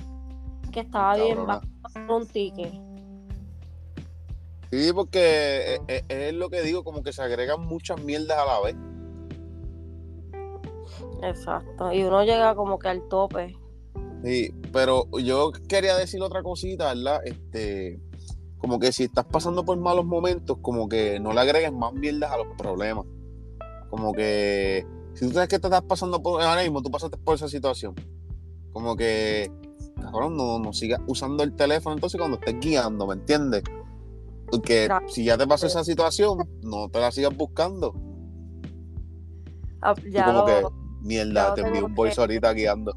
que 0.73 0.81
estaba 0.81 1.17
bien 1.17 1.47
bajo 1.47 1.63
un 2.17 2.27
ticket. 2.27 2.73
Sí, 4.71 4.93
porque 4.95 5.75
es, 5.75 5.81
es- 5.89 6.05
es 6.09 6.33
lo 6.33 6.49
que 6.49 6.63
digo, 6.63 6.83
como 6.85 7.03
que 7.03 7.13
se 7.13 7.23
agregan 7.23 7.67
muchas 7.67 8.01
mierdas 8.01 8.39
a 8.39 8.47
la 8.47 8.61
vez. 8.61 8.77
Exacto. 11.23 11.93
Y 11.93 12.05
uno 12.05 12.23
llega 12.25 12.55
como 12.55 12.79
que 12.79 12.89
al 12.89 13.03
tope. 13.09 13.57
Sí, 14.25 14.51
pero 14.73 15.07
yo 15.19 15.51
quería 15.69 15.97
decir 15.97 16.21
otra 16.23 16.43
cosita, 16.43 16.93
¿verdad? 16.95 17.21
Este, 17.25 18.01
como 18.59 18.79
que 18.79 18.93
si 18.93 19.05
estás 19.05 19.25
pasando 19.25 19.65
por 19.65 19.79
malos 19.79 20.05
momentos, 20.05 20.59
como 20.61 20.89
que 20.89 21.19
no 21.21 21.33
le 21.33 21.41
agregues 21.41 21.73
más 21.73 21.93
mierdas 21.95 22.31
a 22.31 22.37
los 22.37 22.49
problemas. 22.57 23.07
Como 23.89 24.13
que 24.13 24.87
si 25.15 25.27
tú 25.27 25.33
sabes 25.33 25.49
que 25.49 25.59
te 25.59 25.67
estás 25.69 25.83
pasando 25.83 26.23
por 26.23 26.43
ahora 26.43 26.63
mismo, 26.63 26.83
tú 26.83 26.91
pasaste 26.91 27.17
por 27.17 27.35
esa 27.35 27.49
situación. 27.49 27.95
Como 28.73 28.95
que, 28.95 29.51
cabrón, 30.01 30.37
no, 30.37 30.59
no 30.59 30.73
sigas 30.75 31.01
usando 31.07 31.43
el 31.43 31.55
teléfono 31.57 31.95
entonces 31.95 32.19
cuando 32.19 32.37
estés 32.39 32.61
guiando, 32.61 33.07
¿me 33.07 33.15
entiendes? 33.15 33.63
Porque 34.51 34.87
si 35.09 35.25
ya 35.25 35.39
te 35.39 35.47
pasó 35.47 35.67
esa 35.67 35.83
situación, 35.85 36.39
no 36.63 36.89
te 36.91 37.01
la 37.01 37.11
sigas 37.11 37.35
buscando. 37.37 37.95
Ah, 39.81 39.95
Ya 40.11 40.27
como 40.27 40.39
lo- 40.41 40.45
que, 40.45 40.63
mierda, 41.01 41.55
te 41.55 41.63
envío 41.63 41.87
un 41.87 41.95
voice 41.95 42.21
ahorita 42.21 42.53
guiando. 42.53 42.93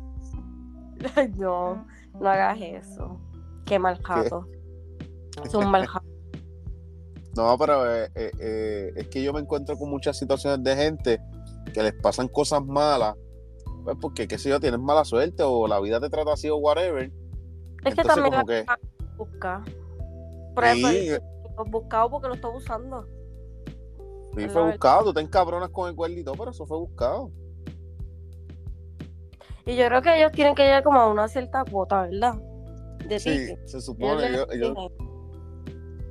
no, 1.37 1.85
no 2.19 2.29
hagas 2.29 2.59
eso. 2.61 3.19
Qué 3.65 3.79
mal 3.79 4.01
jato. 4.01 4.47
Es 5.43 5.53
un 5.53 5.69
mal 5.69 5.85
jato. 5.85 6.05
No, 7.35 7.57
pero 7.57 7.91
eh, 7.91 8.11
eh, 8.13 8.31
eh, 8.39 8.93
es 8.95 9.07
que 9.07 9.23
yo 9.23 9.33
me 9.33 9.39
encuentro 9.39 9.75
con 9.75 9.89
muchas 9.89 10.19
situaciones 10.19 10.63
de 10.63 10.75
gente 10.75 11.19
que 11.73 11.81
les 11.81 11.93
pasan 11.93 12.27
cosas 12.27 12.63
malas, 12.63 13.15
pues 13.83 13.97
porque, 13.99 14.27
qué 14.27 14.37
sé 14.37 14.49
yo, 14.49 14.59
tienes 14.59 14.79
mala 14.79 15.03
suerte 15.03 15.41
o 15.41 15.67
la 15.67 15.79
vida 15.79 15.99
te 15.99 16.11
trata 16.11 16.33
así 16.33 16.47
o 16.51 16.57
whatever. 16.57 17.11
Es 17.83 17.95
que 17.95 18.03
también 18.03 18.31
como 18.31 18.45
que, 18.45 18.63
busca. 19.17 19.63
Por 20.53 20.63
ejemplo, 20.63 20.89
sí, 20.91 21.09
buscado 21.71 22.11
porque 22.11 22.27
lo 22.27 22.35
está 22.35 22.49
usando. 22.49 23.07
sí 24.37 24.47
fue 24.49 24.65
buscado, 24.69 25.05
tú 25.05 25.13
te 25.15 25.21
encabronas 25.21 25.69
con 25.69 25.89
el 25.89 25.95
cuerdito, 25.95 26.33
pero 26.33 26.51
eso 26.51 26.67
fue 26.67 26.77
buscado. 26.77 27.31
Y 29.65 29.75
yo 29.75 29.87
creo 29.87 30.01
que 30.01 30.17
ellos 30.17 30.31
tienen 30.33 30.55
que 30.55 30.63
llegar 30.63 30.83
como 30.83 30.99
a 30.99 31.07
una 31.09 31.27
cierta 31.27 31.63
cuota, 31.63 32.03
¿verdad? 32.03 32.35
De 33.07 33.19
Sí, 33.19 33.29
ticket. 33.29 33.67
se 33.67 33.81
supone, 33.81 34.27
ellos, 34.27 34.47
ellos- 34.51 34.77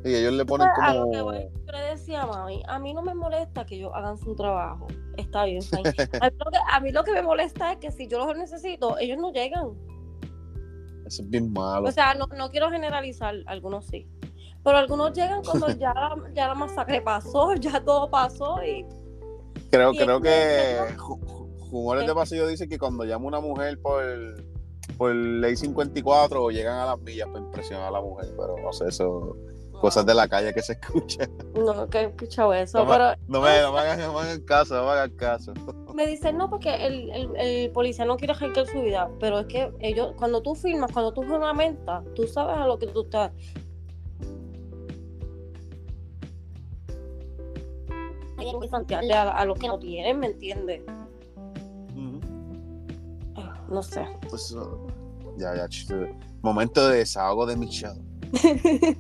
y 0.05 0.15
ellos 0.15 0.33
le 0.33 0.45
ponen 0.45 0.69
Pues, 0.75 0.89
a 0.89 0.95
lo 0.95 1.11
que 1.11 1.23
voy, 1.23 1.43
como... 1.45 1.65
yo 1.67 1.73
le 1.73 1.83
decía 1.91 2.23
a 2.23 2.27
mami, 2.27 2.63
a 2.67 2.79
mí 2.79 2.93
no 2.93 3.03
me 3.03 3.15
molesta 3.15 3.65
que 3.65 3.77
ellos 3.77 3.93
hagan 3.95 4.19
su 4.19 4.35
trabajo. 4.35 4.87
Está 5.17 5.45
bien, 5.45 5.63
fine. 5.63 5.83
a, 6.21 6.31
mí 6.31 6.37
lo 6.39 6.51
que, 6.51 6.59
a 6.71 6.81
mí 6.81 6.93
lo 6.93 7.05
que 7.05 7.13
me 7.13 7.23
molesta 7.23 7.73
es 7.73 7.79
que 7.79 7.91
si 7.93 8.09
yo 8.09 8.25
los 8.27 8.37
necesito, 8.37 8.99
ellos 8.99 9.19
no 9.19 9.33
llegan. 9.33 9.71
Eso 11.07 11.23
es 11.23 11.31
bien 11.31 11.53
malo. 11.53 11.89
O 11.89 11.93
sea, 11.93 12.15
no, 12.15 12.27
no 12.37 12.51
quiero 12.51 12.71
generalizar, 12.71 13.35
algunos 13.47 13.87
sí. 13.87 14.09
Pero 14.65 14.77
algunos 14.77 15.13
llegan 15.13 15.43
cuando 15.45 15.69
ya, 15.71 15.93
la- 15.95 16.31
ya 16.35 16.49
la 16.49 16.55
masacre 16.55 17.01
pasó, 17.01 17.55
ya 17.61 17.83
todo 17.85 18.11
pasó 18.11 18.63
y 18.65 18.85
creo 19.71 19.93
creo 19.93 20.21
que 20.21 20.79
¿Qué? 22.01 22.07
de 22.07 22.15
Pasillo 22.15 22.47
dice 22.47 22.69
que 22.69 22.79
cuando 22.79 23.05
llama 23.05 23.27
una 23.27 23.41
mujer 23.41 23.81
por, 23.81 24.03
por 24.99 25.15
ley 25.15 25.57
54 25.57 26.51
llegan 26.51 26.79
a 26.79 26.87
las 26.87 26.99
millas 27.01 27.29
para 27.29 27.41
impresionar 27.45 27.87
a 27.89 27.91
la 27.91 28.01
mujer, 28.01 28.29
pero 28.37 28.57
no 28.63 28.73
sé, 28.73 28.89
eso 28.89 29.37
cosas 29.81 30.07
de 30.07 30.15
la 30.15 30.29
calle 30.29 30.55
que 30.55 30.63
se 30.63 30.73
escuchan. 30.81 31.29
no, 31.55 31.89
que 31.89 31.99
he 31.99 32.05
escuchado 32.05 32.53
eso. 32.55 32.79
No 32.79 32.85
me- 32.85 32.93
pero 32.93 33.05
No 33.27 33.41
me, 33.41 33.61
no 33.63 33.73
me 33.73 33.79
hagan, 33.81 33.99
no 34.01 34.13
me 34.13 34.21
hagan 34.21 34.41
caso, 34.43 34.75
no 34.77 34.85
me 34.85 34.91
hagan 34.91 35.11
caso. 35.17 35.53
me 35.95 36.07
dicen, 36.07 36.37
no, 36.39 36.49
porque 36.49 36.87
el, 36.87 37.11
el, 37.11 37.37
el 37.37 37.71
policía 37.73 38.05
no 38.05 38.17
quiere 38.17 38.33
arriesgar 38.33 38.67
su 38.69 38.81
vida. 38.81 39.11
Pero 39.19 39.41
es 39.41 39.47
que 39.47 39.73
ellos, 39.81 40.13
cuando 40.17 40.41
tú 40.41 40.55
firmas, 40.55 40.93
cuando 40.93 41.13
tú 41.13 41.23
juramentas, 41.25 42.05
tú 42.15 42.29
sabes 42.29 42.57
a 42.59 42.67
lo 42.67 42.79
que 42.79 42.87
tú 42.87 43.03
estás. 43.03 43.33
A, 49.15 49.31
a 49.31 49.45
los 49.45 49.59
que 49.59 49.69
no 49.69 49.79
tienen, 49.79 50.19
¿me 50.19 50.27
entiendes? 50.27 50.83
No 53.73 53.83
sé. 53.83 54.07
Pues, 54.29 54.53
uh, 54.53 54.87
ya, 55.39 55.55
ya, 55.57 55.67
Momento 56.43 56.89
de 56.89 56.99
desahogo 56.99 57.47
de 57.47 57.57
Michelle. 57.57 58.01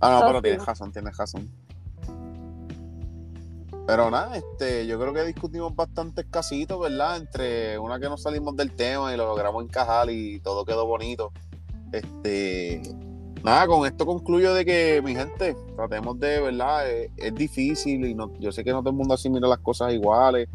Ah, 0.00 0.20
no, 0.20 0.26
pero 0.26 0.42
tienes 0.42 0.64
razón, 0.64 0.92
tienes 0.92 1.16
razón. 1.16 1.50
Pero 3.86 4.10
nada, 4.10 4.36
este, 4.36 4.86
yo 4.86 4.98
creo 4.98 5.12
que 5.12 5.24
discutimos 5.24 5.76
bastante 5.76 6.22
escasito, 6.22 6.78
¿verdad? 6.78 7.18
Entre 7.18 7.78
una 7.78 8.00
que 8.00 8.08
no 8.08 8.16
salimos 8.16 8.56
del 8.56 8.72
tema 8.72 9.12
y 9.12 9.16
lo 9.16 9.26
logramos 9.26 9.62
encajar 9.62 10.08
y 10.10 10.40
todo 10.40 10.64
quedó 10.64 10.86
bonito. 10.86 11.32
Este, 11.92 12.80
nada, 13.42 13.66
con 13.66 13.86
esto 13.86 14.06
concluyo 14.06 14.54
de 14.54 14.64
que, 14.64 15.02
mi 15.04 15.14
gente, 15.14 15.54
tratemos 15.76 16.18
de, 16.18 16.40
¿verdad? 16.40 16.90
Es, 16.90 17.34
difícil 17.34 18.06
y 18.06 18.14
no, 18.14 18.32
yo 18.38 18.52
sé 18.52 18.64
que 18.64 18.72
no 18.72 18.80
todo 18.80 18.90
el 18.90 18.96
mundo 18.96 19.14
así 19.14 19.28
mira 19.28 19.48
las 19.48 19.60
cosas 19.60 19.92
iguales, 19.92 20.48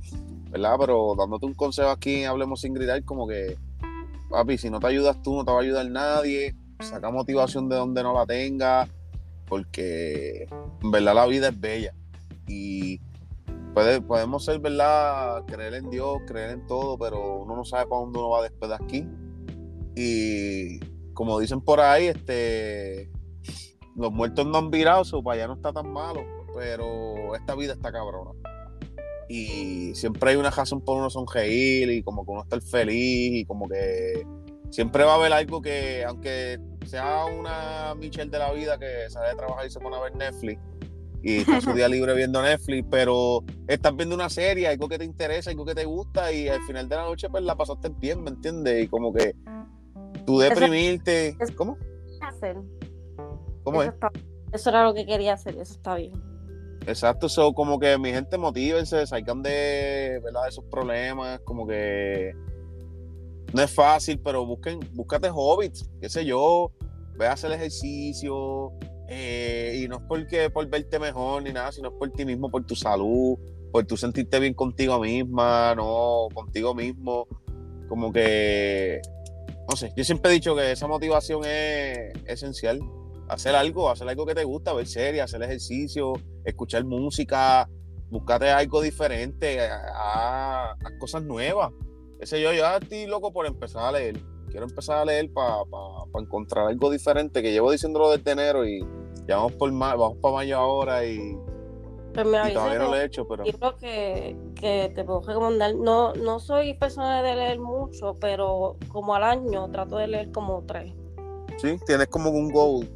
¿verdad? 0.52 0.76
Pero 0.80 1.16
dándote 1.18 1.46
un 1.46 1.54
consejo 1.54 1.90
aquí, 1.90 2.26
hablemos 2.26 2.62
sin 2.62 2.74
gritar, 2.74 3.04
como 3.06 3.28
que, 3.28 3.58
papi, 4.30 4.58
si 4.58 4.70
no 4.70 4.80
te 4.80 4.88
ayudas 4.88 5.22
tú, 5.22 5.36
no 5.36 5.46
te 5.46 5.52
va 5.52 5.60
a 5.60 5.62
ayudar 5.62 5.90
nadie. 5.90 6.56
Saca 6.82 7.10
motivación 7.10 7.70
de 7.70 7.78
donde 7.78 8.04
no 8.04 8.14
la 8.14 8.26
tenga, 8.26 8.88
porque 9.48 10.48
en 10.84 10.92
verdad 10.92 11.16
la 11.16 11.26
vida 11.26 11.50
es 11.50 11.60
bella. 11.60 11.94
Y 12.48 13.00
podemos 13.74 14.44
ser, 14.44 14.60
¿verdad? 14.60 15.46
Creer 15.46 15.76
en 15.76 15.90
Dios, 15.90 16.20
creer 16.28 16.52
en 16.52 16.68
todo, 16.68 16.98
pero 16.98 17.38
uno 17.38 17.56
no 17.56 17.64
sabe 17.64 17.88
para 17.88 18.02
dónde 18.02 18.20
uno 18.20 18.30
va 18.30 18.44
después 18.44 18.70
de 18.70 18.76
aquí. 18.76 19.08
Y 19.96 20.80
como 21.14 21.40
dicen 21.40 21.62
por 21.62 21.80
ahí, 21.80 22.08
este, 22.08 23.10
los 23.96 24.12
muertos 24.12 24.46
no 24.48 24.58
han 24.58 24.72
virado, 24.72 25.06
su 25.06 25.24
para 25.24 25.36
allá 25.36 25.48
no 25.48 25.54
está 25.54 25.72
tan 25.72 25.92
malo, 25.92 26.22
pero 26.56 27.36
esta 27.36 27.56
vida 27.56 27.74
está 27.74 27.92
cabrona. 27.92 28.32
Y 29.34 29.96
siempre 29.96 30.32
hay 30.32 30.36
una 30.36 30.50
razón 30.50 30.82
por 30.82 30.98
uno 30.98 31.10
sonreír 31.10 31.90
y 31.90 32.04
como 32.04 32.26
que 32.26 32.32
uno 32.32 32.42
estar 32.42 32.62
feliz 32.62 33.32
y 33.34 33.46
como 33.46 33.70
que 33.70 34.28
siempre 34.72 35.06
va 35.06 35.14
a 35.14 35.16
haber 35.16 35.32
algo 35.32 35.62
que, 35.62 36.04
aunque 36.04 36.60
sea 36.86 37.24
una 37.26 37.96
Michelle 37.96 38.30
de 38.30 38.40
la 38.40 38.52
vida 38.52 38.78
que 38.78 39.10
sale 39.10 39.30
de 39.30 39.36
trabajar 39.36 39.66
y 39.66 39.70
se 39.70 39.80
pone 39.80 39.96
a 39.96 40.02
ver 40.02 40.16
Netflix, 40.18 40.60
y 41.24 41.38
está 41.38 41.62
su 41.62 41.72
día 41.72 41.88
libre 41.88 42.14
viendo 42.14 42.42
Netflix, 42.42 42.86
pero 42.92 43.46
estás 43.68 43.96
viendo 43.96 44.16
una 44.16 44.30
serie, 44.30 44.68
algo 44.68 44.90
que 44.90 44.98
te 44.98 45.06
interesa, 45.06 45.50
algo 45.50 45.64
que 45.64 45.76
te 45.76 45.86
gusta 45.86 46.34
y 46.34 46.50
al 46.50 46.62
final 46.64 46.90
de 46.90 46.96
la 46.98 47.04
noche 47.04 47.30
pues 47.30 47.42
la 47.46 47.56
pasaste 47.56 47.88
bien, 47.88 48.24
¿me 48.24 48.32
entiendes? 48.32 48.84
Y 48.84 48.88
como 48.90 49.14
que 49.14 49.34
tú 50.26 50.40
deprimirte... 50.40 51.38
¿Cómo? 51.56 51.78
Hacer. 52.22 52.58
¿Cómo 53.64 53.82
es? 53.82 53.94
eso 54.52 54.70
era 54.70 54.84
lo 54.84 54.94
que 54.94 55.06
quería 55.06 55.36
hacer, 55.36 55.56
eso 55.58 55.74
está 55.74 55.96
bien. 55.96 56.31
Exacto, 56.88 57.28
eso 57.28 57.54
como 57.54 57.80
que 57.80 57.98
mi 57.98 58.12
gente 58.12 58.38
motívense, 58.38 59.06
salgan 59.06 59.44
de, 59.44 60.20
¿verdad? 60.24 60.44
de 60.44 60.50
esos 60.50 60.66
problemas, 60.66 61.40
como 61.42 61.68
que 61.68 62.34
no 63.54 63.62
es 63.62 63.72
fácil, 63.72 64.20
pero 64.20 64.46
busquen, 64.46 64.80
búscate 64.94 65.30
hobbits, 65.32 65.90
qué 66.00 66.10
sé 66.10 66.26
yo, 66.26 66.72
ve 67.18 67.28
a 67.28 67.34
hacer 67.34 67.52
ejercicio, 67.52 68.74
eh, 69.14 69.82
y 69.84 69.90
no 69.90 69.98
es 69.98 70.04
porque 70.08 70.50
por 70.50 70.66
verte 70.70 70.98
mejor 70.98 71.44
ni 71.44 71.52
nada, 71.52 71.74
sino 71.74 71.90
es 71.90 71.96
por 71.96 72.10
ti 72.12 72.24
mismo, 72.24 72.50
por 72.50 72.66
tu 72.66 72.78
salud, 72.78 73.38
por 73.70 73.86
tu 73.86 73.98
sentirte 73.98 74.40
bien 74.40 74.54
contigo 74.54 75.00
misma, 75.00 75.76
no 75.76 76.30
contigo 76.34 76.74
mismo. 76.74 77.28
Como 77.90 78.14
que, 78.14 79.02
no 79.70 79.76
sé, 79.76 79.92
yo 79.98 80.06
siempre 80.06 80.32
he 80.32 80.36
dicho 80.36 80.56
que 80.56 80.72
esa 80.72 80.88
motivación 80.88 81.42
es 81.44 82.14
esencial. 82.26 82.80
Hacer 83.32 83.56
algo, 83.56 83.90
hacer 83.90 84.10
algo 84.10 84.26
que 84.26 84.36
te 84.36 84.44
gusta, 84.44 84.74
ver 84.74 84.86
series, 84.86 85.24
hacer 85.24 85.42
ejercicio, 85.42 86.12
escuchar 86.44 86.84
música, 86.84 87.70
buscarte 88.10 88.50
algo 88.50 88.82
diferente, 88.82 89.58
a, 89.62 90.76
cosas 91.00 91.24
nuevas. 91.24 91.72
Ese 92.20 92.42
yo, 92.42 92.52
yo 92.52 92.66
estoy 92.76 93.08
loco 93.08 93.32
por 93.32 93.46
empezar 93.46 93.86
a 93.86 93.92
leer. 93.94 94.20
Quiero 94.50 94.66
empezar 94.66 94.98
a 94.98 95.06
leer 95.06 95.32
para 95.32 95.64
encontrar 96.20 96.68
algo 96.68 96.92
diferente 96.92 97.42
que 97.42 97.54
llevo 97.54 97.72
diciéndolo 97.72 98.12
desde 98.12 98.32
enero 98.32 98.68
y 98.68 98.86
ya 99.30 99.38
vamos 99.38 99.54
por 99.54 99.72
vamos 99.72 100.18
para 100.18 100.36
mayo 100.36 100.58
ahora 100.58 101.06
y, 101.06 101.38
pues 102.14 102.54
todavía 102.54 102.80
no 102.80 102.90
lo 102.90 102.98
he 102.98 103.06
hecho, 103.06 103.26
pero. 103.26 103.46
Libro 103.46 103.78
que, 103.78 104.36
que 104.56 104.92
te 104.94 105.06
puedo 105.06 105.22
recomendar. 105.22 105.74
No, 105.76 106.14
no 106.16 106.42
soy 106.42 106.74
persona 106.74 107.24
de 107.24 107.34
leer 107.34 107.60
mucho, 107.60 108.18
pero 108.20 108.76
como 108.90 109.16
al 109.16 109.24
año 109.24 109.72
trato 109.72 109.96
de 109.96 110.08
leer 110.08 110.32
como 110.34 110.66
tres. 110.66 110.94
Sí, 111.58 111.78
tienes 111.86 112.08
como 112.08 112.30
un 112.32 112.52
goal. 112.52 112.90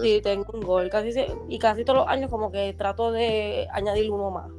Sí, 0.00 0.20
tengo 0.22 0.46
un 0.52 0.60
goal. 0.60 0.90
Casi, 0.90 1.10
y 1.48 1.58
casi 1.58 1.84
todos 1.84 2.00
los 2.00 2.08
años 2.08 2.30
como 2.30 2.50
que 2.50 2.72
trato 2.74 3.10
de 3.12 3.66
añadir 3.72 4.10
uno 4.10 4.30
más. 4.30 4.50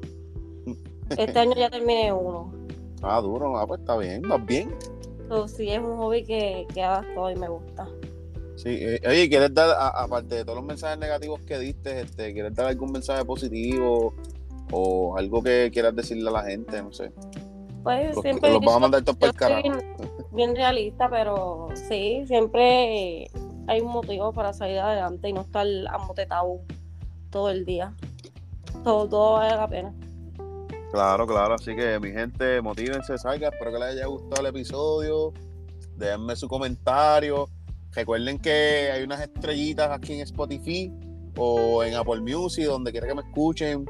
Este 1.18 1.40
año 1.40 1.54
ya 1.56 1.70
terminé 1.70 2.12
uno. 2.12 2.54
Ah, 3.02 3.22
duro, 3.22 3.58
ah, 3.58 3.66
pues 3.66 3.80
está 3.80 3.98
bien, 3.98 4.22
vas 4.24 4.46
bien. 4.46 4.76
sí, 5.48 5.70
es 5.70 5.80
un 5.80 5.98
hobby 5.98 6.24
que, 6.26 6.68
que 6.74 6.86
todo 7.16 7.32
y 7.32 7.36
me 7.36 7.48
gusta. 7.48 7.88
Sí, 8.58 8.78
eh, 8.82 9.00
oye, 9.08 9.30
¿quieres 9.30 9.54
dar, 9.54 9.70
aparte 9.96 10.36
de 10.36 10.44
todos 10.44 10.58
los 10.58 10.66
mensajes 10.66 11.00
negativos 11.00 11.40
que 11.42 11.58
diste, 11.58 12.02
este, 12.02 12.34
¿quieres 12.34 12.54
dar 12.54 12.68
algún 12.68 12.92
mensaje 12.92 13.24
positivo 13.24 14.14
o 14.72 15.18
algo 15.18 15.42
que 15.42 15.70
quieras 15.72 15.96
decirle 15.96 16.28
a 16.28 16.34
la 16.34 16.44
gente? 16.44 16.82
No 16.82 16.92
sé. 16.92 17.14
Pues 17.84 18.20
siempre. 18.22 18.52
Los 18.52 18.60
vamos 18.60 18.76
a 18.76 18.80
mandar 18.80 19.02
todos 19.04 19.18
por 19.18 19.30
el 19.30 19.36
carajo. 19.36 19.62
Bien, 20.32 20.54
realista, 20.54 21.10
pero 21.10 21.70
sí, 21.88 22.26
siempre 22.28 23.32
hay 23.70 23.82
un 23.82 23.92
motivo 23.92 24.34
para 24.34 24.54
salir 24.54 24.80
adelante 24.80 25.30
y 25.30 25.34
no 25.34 25.42
estar 25.42 25.66
amotetado 25.90 26.62
todo 27.30 27.50
el 27.50 27.66
día. 27.66 27.94
Todo, 28.84 29.08
todo 29.08 29.34
vale 29.34 29.56
la 29.56 29.68
pena. 29.68 29.94
Claro, 30.92 31.28
claro. 31.28 31.54
Así 31.54 31.76
que, 31.76 32.00
mi 32.00 32.12
gente, 32.12 32.62
motívense, 32.62 33.18
salga. 33.18 33.50
Espero 33.50 33.72
que 33.72 33.80
les 33.80 33.90
haya 33.90 34.08
gustado 34.08 34.42
el 34.42 34.48
episodio. 34.48 35.34
Déjenme 35.96 36.36
su 36.36 36.48
comentario 36.48 37.48
Recuerden 37.92 38.38
que 38.38 38.92
hay 38.92 39.04
unas 39.04 39.22
estrellitas 39.22 39.90
aquí 39.90 40.14
en 40.14 40.22
Spotify 40.22 40.94
o 41.36 41.84
en 41.84 41.96
Apple 41.96 42.22
Music, 42.22 42.66
donde 42.66 42.92
quiera 42.92 43.08
que 43.08 43.16
me 43.16 43.22
escuchen. 43.22 43.86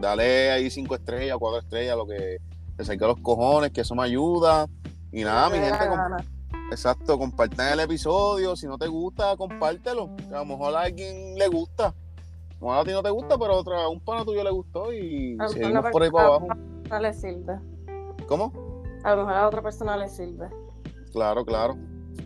Dale 0.00 0.50
ahí 0.50 0.70
cinco 0.70 0.94
estrellas, 0.94 1.36
cuatro 1.38 1.60
estrellas, 1.60 1.96
lo 1.96 2.06
que 2.06 2.38
te 2.76 2.84
salga 2.84 3.08
los 3.08 3.20
cojones, 3.20 3.70
que 3.70 3.82
eso 3.82 3.94
me 3.94 4.02
ayuda. 4.02 4.66
Y 5.12 5.22
nada, 5.22 5.50
mi 5.50 5.58
gente, 5.58 5.78
exacto, 6.70 7.18
compartan 7.18 7.72
el 7.72 7.80
episodio. 7.80 8.56
Si 8.56 8.66
no 8.66 8.78
te 8.78 8.86
gusta, 8.86 9.36
compártelo. 9.36 10.10
a 10.32 10.38
lo 10.38 10.44
mejor 10.44 10.74
a 10.76 10.82
alguien 10.82 11.36
le 11.36 11.48
gusta. 11.48 11.86
A 11.86 12.60
lo 12.60 12.66
mejor 12.66 12.78
a 12.78 12.84
ti 12.84 12.92
no 12.92 13.02
te 13.02 13.10
gusta, 13.10 13.38
pero 13.38 13.56
otra, 13.56 13.88
un 13.88 14.00
pana 14.00 14.24
tuyo 14.24 14.42
le 14.42 14.50
gustó 14.50 14.92
y 14.92 15.36
seguimos 15.48 15.86
por 15.90 16.02
ahí 16.02 16.10
para 16.10 16.26
abajo. 16.26 16.48
le 17.00 17.12
sirve. 17.12 17.58
¿Cómo? 18.26 18.52
A 19.04 19.10
lo 19.14 19.18
mejor 19.18 19.32
a 19.34 19.46
otra 19.46 19.62
persona 19.62 19.96
le 19.96 20.08
sirve. 20.08 20.48
Claro, 21.12 21.44
claro. 21.44 21.76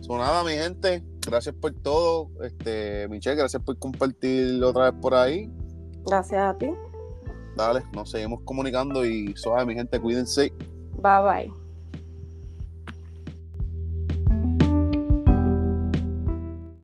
So, 0.01 0.17
nada, 0.17 0.43
mi 0.43 0.51
gente, 0.51 1.03
gracias 1.25 1.55
por 1.55 1.71
todo. 1.73 2.29
Este, 2.41 3.07
Michelle, 3.09 3.37
gracias 3.37 3.61
por 3.63 3.77
compartir 3.77 4.61
otra 4.63 4.91
vez 4.91 5.01
por 5.01 5.13
ahí. 5.13 5.49
Gracias 6.05 6.41
a 6.41 6.57
ti. 6.57 6.71
Dale, 7.55 7.83
nos 7.93 8.09
seguimos 8.09 8.41
comunicando 8.43 9.05
y 9.05 9.33
suave, 9.35 9.65
mi 9.65 9.75
gente, 9.75 9.99
cuídense. 9.99 10.51
Bye 11.01 11.21
bye. 11.23 11.62